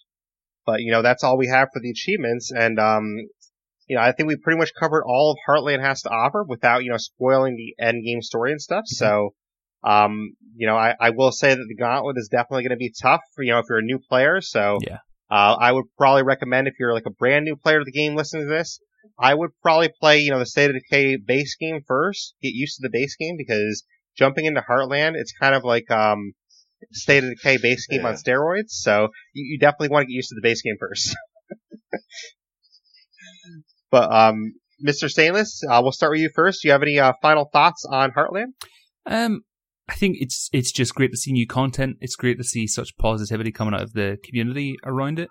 [0.65, 2.51] But, you know, that's all we have for the achievements.
[2.51, 3.29] And, um,
[3.91, 6.85] you know, I think we pretty much covered all of Heartland has to offer without,
[6.85, 8.85] you know, spoiling the end game story and stuff.
[8.85, 8.95] Mm-hmm.
[8.95, 9.33] So,
[9.83, 12.93] um, you know, I, I will say that the gauntlet is definitely going to be
[13.01, 14.39] tough for, you know, if you're a new player.
[14.39, 14.99] So, yeah.
[15.29, 18.15] Uh, I would probably recommend if you're like a brand new player to the game
[18.15, 18.79] listening to this,
[19.19, 22.77] I would probably play, you know, the State of Decay base game first, get used
[22.77, 23.83] to the base game because
[24.17, 26.31] jumping into Heartland, it's kind of like, um,
[26.93, 28.07] State of Decay base game yeah.
[28.07, 28.69] on steroids.
[28.69, 31.13] So you, you definitely want to get used to the base game first.
[33.91, 34.53] but, um,
[34.85, 35.09] Mr.
[35.09, 36.61] Stainless, uh, we'll start with you first.
[36.61, 38.53] Do you have any, uh, final thoughts on Heartland?
[39.05, 39.41] Um,
[39.91, 41.97] I think it's it's just great to see new content.
[41.99, 45.29] It's great to see such positivity coming out of the community around it.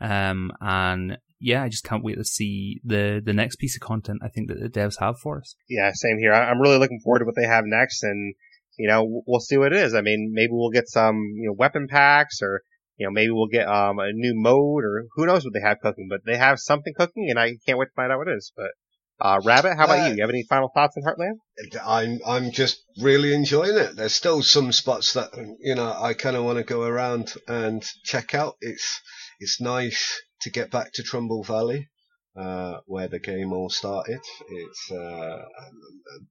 [0.00, 4.20] Um, and yeah, I just can't wait to see the the next piece of content.
[4.22, 5.56] I think that the devs have for us.
[5.68, 6.32] Yeah, same here.
[6.32, 8.34] I'm really looking forward to what they have next, and
[8.78, 9.94] you know, we'll see what it is.
[9.94, 12.62] I mean, maybe we'll get some you know weapon packs, or
[12.96, 15.80] you know, maybe we'll get um a new mode, or who knows what they have
[15.80, 16.08] cooking.
[16.08, 18.52] But they have something cooking, and I can't wait to find out what it is.
[18.56, 18.70] But
[19.18, 20.16] uh, Rabbit, how about uh, you?
[20.16, 21.38] You have any final thoughts on Heartland?
[21.84, 23.96] I'm I'm just really enjoying it.
[23.96, 27.82] There's still some spots that you know I kind of want to go around and
[28.04, 28.56] check out.
[28.60, 29.00] It's
[29.40, 31.88] it's nice to get back to Trumbull Valley,
[32.36, 34.20] uh, where the game all started.
[34.48, 35.42] It's uh,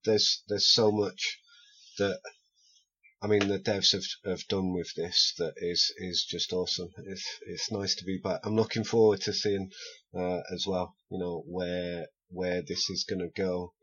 [0.04, 1.40] there's there's so much
[1.98, 2.20] that
[3.26, 6.90] I mean the devs have have done with this that is is just awesome.
[7.08, 8.42] It's it's nice to be back.
[8.44, 9.72] I'm looking forward to seeing
[10.16, 10.96] uh, as well.
[11.10, 13.74] You know where where this is going to go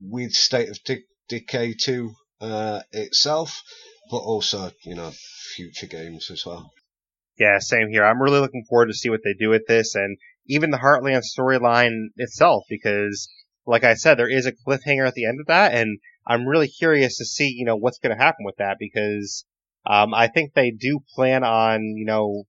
[0.00, 3.62] with State of De- Decay 2 uh, itself,
[4.10, 5.12] but also, you know,
[5.54, 6.70] future games as well.
[7.38, 8.04] Yeah, same here.
[8.04, 11.22] I'm really looking forward to see what they do with this and even the Heartland
[11.24, 13.28] storyline itself because,
[13.66, 16.68] like I said, there is a cliffhanger at the end of that and I'm really
[16.68, 19.44] curious to see, you know, what's going to happen with that because,
[19.86, 22.44] um, I think they do plan on, you know,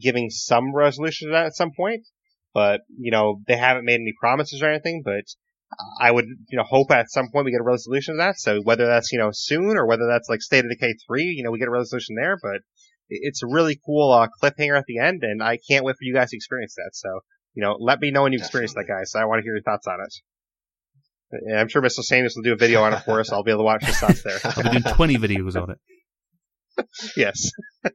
[0.00, 2.06] giving some resolution to that at some point.
[2.54, 5.24] But, you know, they haven't made any promises or anything, but
[6.00, 8.38] I would, you know, hope at some point we get a resolution to that.
[8.38, 11.44] So whether that's, you know, soon or whether that's like State of Decay 3, you
[11.44, 12.62] know, we get a resolution there, but
[13.10, 16.14] it's a really cool, uh, cliffhanger at the end and I can't wait for you
[16.14, 16.90] guys to experience that.
[16.94, 17.20] So,
[17.54, 19.12] you know, let me know when you experience that, guys.
[19.12, 20.14] So I want to hear your thoughts on it.
[21.32, 22.00] Yeah, I'm sure Mr.
[22.00, 23.30] Stainless will do a video on it for us.
[23.32, 24.38] I'll be able to watch the thoughts there.
[24.44, 25.78] I'll be doing 20 videos on it.
[27.16, 27.50] yes.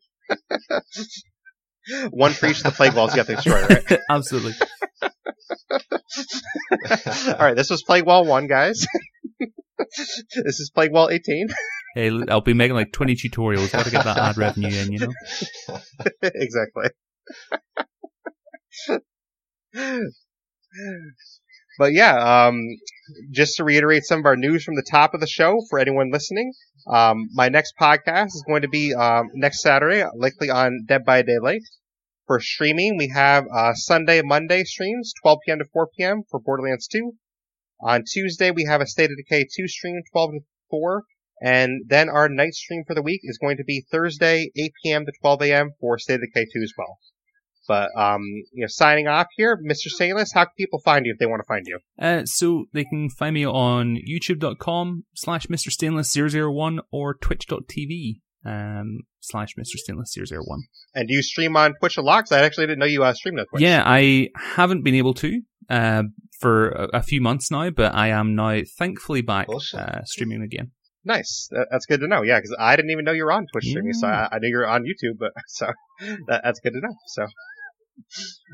[2.11, 3.99] One for each of the plague walls you have to destroy, right?
[4.09, 4.53] Absolutely.
[7.27, 8.85] All right, this was Plague Wall 1, guys.
[9.39, 11.47] this is Plague Wall 18.
[11.95, 13.71] Hey, I'll be making like 20 tutorials.
[13.71, 15.11] Got to get that ad revenue in, you know?
[16.23, 16.89] exactly.
[21.77, 22.59] But yeah, um,
[23.31, 26.11] just to reiterate some of our news from the top of the show for anyone
[26.11, 26.53] listening,
[26.87, 31.21] um, my next podcast is going to be um, next Saturday, likely on Dead by
[31.21, 31.63] Daylight.
[32.27, 35.59] For streaming, we have uh, Sunday, Monday streams, 12 p.m.
[35.59, 36.23] to 4 p.m.
[36.29, 37.13] for Borderlands 2.
[37.81, 40.39] On Tuesday, we have a State of Decay 2 stream, 12 to
[40.69, 41.03] 4.
[41.41, 45.05] And then our night stream for the week is going to be Thursday, 8 p.m.
[45.05, 45.71] to 12 a.m.
[45.81, 46.97] for State of Decay 2 as well.
[47.67, 49.87] But um, you know, signing off here, Mr.
[49.87, 51.79] Stainless, how can people find you if they want to find you?
[51.99, 55.71] Uh, so they can find me on youtube.com slash Mr.
[55.71, 59.77] Stainless 001 or twitch.tv um, slash Mr.
[59.77, 60.63] Stainless 001.
[60.95, 62.25] And do you stream on Twitch a lot?
[62.25, 63.61] Because I actually didn't know you uh, streamed on Twitch.
[63.61, 66.03] Yeah, I haven't been able to uh,
[66.39, 70.71] for a, a, few months now, but I am now thankfully back uh, streaming again.
[71.05, 71.49] Nice.
[71.71, 72.21] That's good to know.
[72.21, 73.99] Yeah, because I didn't even know you were on Twitch streaming, yeah.
[73.99, 75.67] so I, I, knew you were on YouTube, but so
[76.27, 76.95] that, that's good to know.
[77.07, 77.25] So,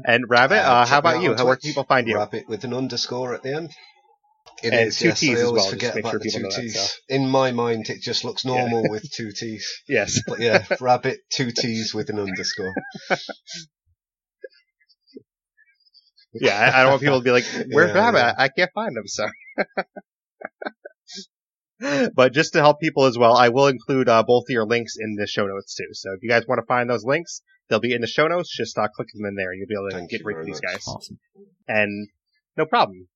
[0.06, 1.36] and Rabbit, uh, uh how about you?
[1.36, 2.18] How where can people find you?
[2.18, 3.72] Rabbit with an underscore at the end.
[4.62, 5.70] It and is, two yes, T's as well.
[5.70, 6.74] Forget about sure the two T's.
[6.74, 6.98] That, so.
[7.08, 8.90] In my mind, it just looks normal yeah.
[8.90, 9.82] with two T's.
[9.88, 10.22] yes.
[10.28, 12.74] But yeah, Rabbit, two T's with an underscore.
[16.34, 18.18] yeah, I, I, don't want people to be like, "Where's yeah, Rabbit?
[18.18, 18.34] Yeah.
[18.38, 19.28] I, I can't find him." So.
[22.14, 24.96] but just to help people as well, I will include uh, both of your links
[25.00, 25.94] in the show notes too.
[25.94, 28.56] So if you guys want to find those links, they'll be in the show notes.
[28.56, 29.54] Just uh, click them in there.
[29.54, 30.84] You'll be able to Thank get rid of these guys.
[30.88, 31.20] Awesome.
[31.68, 32.10] And
[32.58, 33.08] no problem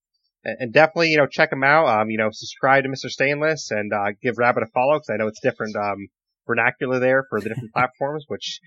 [0.46, 1.88] and definitely, you know, check them out.
[1.88, 3.10] Um, you know, subscribe to Mr.
[3.10, 6.08] Stainless and, uh, give Rabbit a follow because I know it's different, um,
[6.46, 8.60] vernacular there for the different platforms, which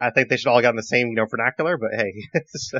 [0.00, 2.72] I think they should all get on the same, you know, vernacular, but hey, it's,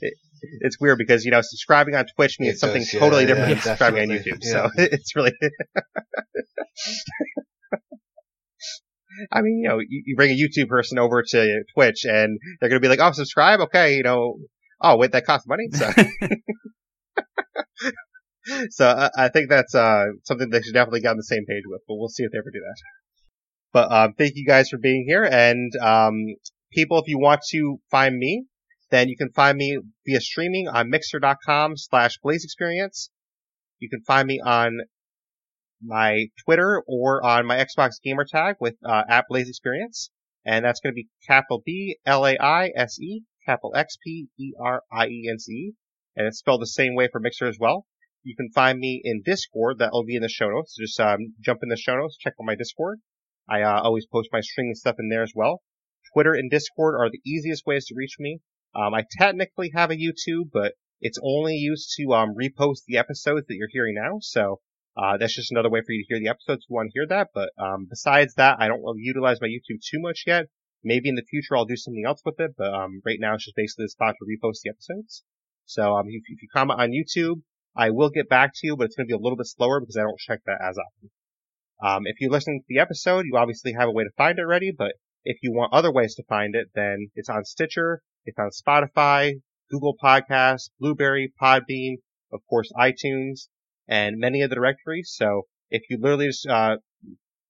[0.00, 0.14] it,
[0.60, 3.62] it's weird because, you know, subscribing on Twitch means something yeah, totally different yeah, than
[3.62, 4.38] subscribing on YouTube.
[4.42, 4.52] Yeah.
[4.52, 5.32] So it's really,
[9.30, 12.68] I mean, you know, you, you, bring a YouTube person over to Twitch and they're
[12.68, 13.60] going to be like, oh, subscribe.
[13.60, 13.96] Okay.
[13.96, 14.38] You know,
[14.80, 15.68] oh, wait, that costs money.
[15.72, 15.90] So
[18.70, 21.64] so I, I, think that's uh, something they should definitely get on the same page
[21.66, 22.76] with, but we'll see if they ever do that.
[23.72, 25.24] But um, thank you guys for being here.
[25.24, 26.14] And um,
[26.72, 28.44] people, if you want to find me,
[28.90, 33.10] then you can find me via streaming on mixer.com slash Blaise experience.
[33.80, 34.78] You can find me on
[35.84, 40.10] my Twitter or on my Xbox gamer tag with uh, at Blaise experience.
[40.46, 44.28] And that's going to be capital B L A I S E, capital X P
[44.38, 45.72] E R I E N C.
[46.16, 47.86] And it's spelled the same way for Mixer as well.
[48.22, 49.78] You can find me in Discord.
[49.78, 50.76] That'll be in the show notes.
[50.78, 53.00] Just um, jump in the show notes, check out my Discord.
[53.48, 55.60] I uh, always post my streaming stuff in there as well.
[56.12, 58.40] Twitter and Discord are the easiest ways to reach me.
[58.74, 63.46] Um, I technically have a YouTube, but it's only used to um, repost the episodes
[63.46, 64.18] that you're hearing now.
[64.20, 64.60] So
[64.96, 66.98] uh, that's just another way for you to hear the episodes if you want to
[66.98, 67.28] hear that.
[67.34, 70.46] But um, besides that, I don't really utilize my YouTube too much yet.
[70.84, 73.44] Maybe in the future I'll do something else with it, but um, right now it's
[73.44, 75.24] just basically a spot to repost the episodes.
[75.64, 77.42] So um, if, if you comment on YouTube,
[77.74, 79.80] I will get back to you, but it's going to be a little bit slower
[79.80, 81.10] because I don't check that as often.
[81.82, 84.42] Um, if you listen to the episode, you obviously have a way to find it
[84.42, 84.92] already, but
[85.24, 89.40] if you want other ways to find it, then it's on Stitcher, it's on Spotify,
[89.70, 91.96] Google Podcasts, Blubrry, Podbean,
[92.32, 93.48] of course iTunes,
[93.88, 95.12] and many of the directories.
[95.14, 96.76] So if you literally just uh,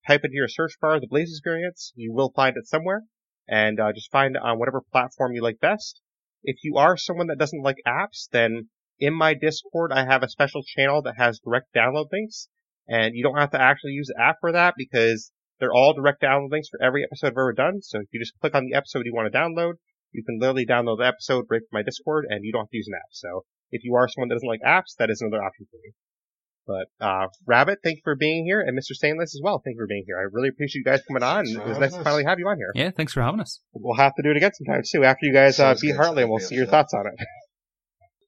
[0.06, 3.02] type into your search bar the Blaise Experience, you will find it somewhere,
[3.48, 6.01] and uh, just find it on whatever platform you like best.
[6.43, 10.28] If you are someone that doesn't like apps, then in my Discord I have a
[10.28, 12.48] special channel that has direct download links,
[12.86, 16.23] and you don't have to actually use the app for that because they're all direct
[16.23, 17.81] download links for every episode I've ever done.
[17.82, 19.74] So if you just click on the episode you want to download,
[20.12, 22.77] you can literally download the episode right from my Discord, and you don't have to
[22.77, 23.11] use an app.
[23.12, 25.93] So if you are someone that doesn't like apps, that is another option for you.
[26.66, 28.93] But uh, Rabbit, thank you for being here, and Mr.
[28.93, 29.61] Stainless as well.
[29.65, 30.19] Thank you for being here.
[30.19, 31.47] I really appreciate you guys coming on.
[31.47, 32.73] It was nice to finally have you on here.
[32.74, 33.61] Yeah, thanks for having us.
[33.73, 35.05] We'll have to do it again sometime too.
[35.05, 36.01] After you guys uh, beat good.
[36.01, 37.15] Heartland, and we'll see your thoughts on it.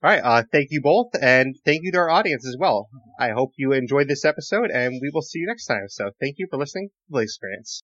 [0.02, 0.20] All right.
[0.22, 2.88] Uh, thank you both, and thank you to our audience as well.
[3.18, 5.88] I hope you enjoyed this episode, and we will see you next time.
[5.88, 7.82] So thank you for listening to the Experience.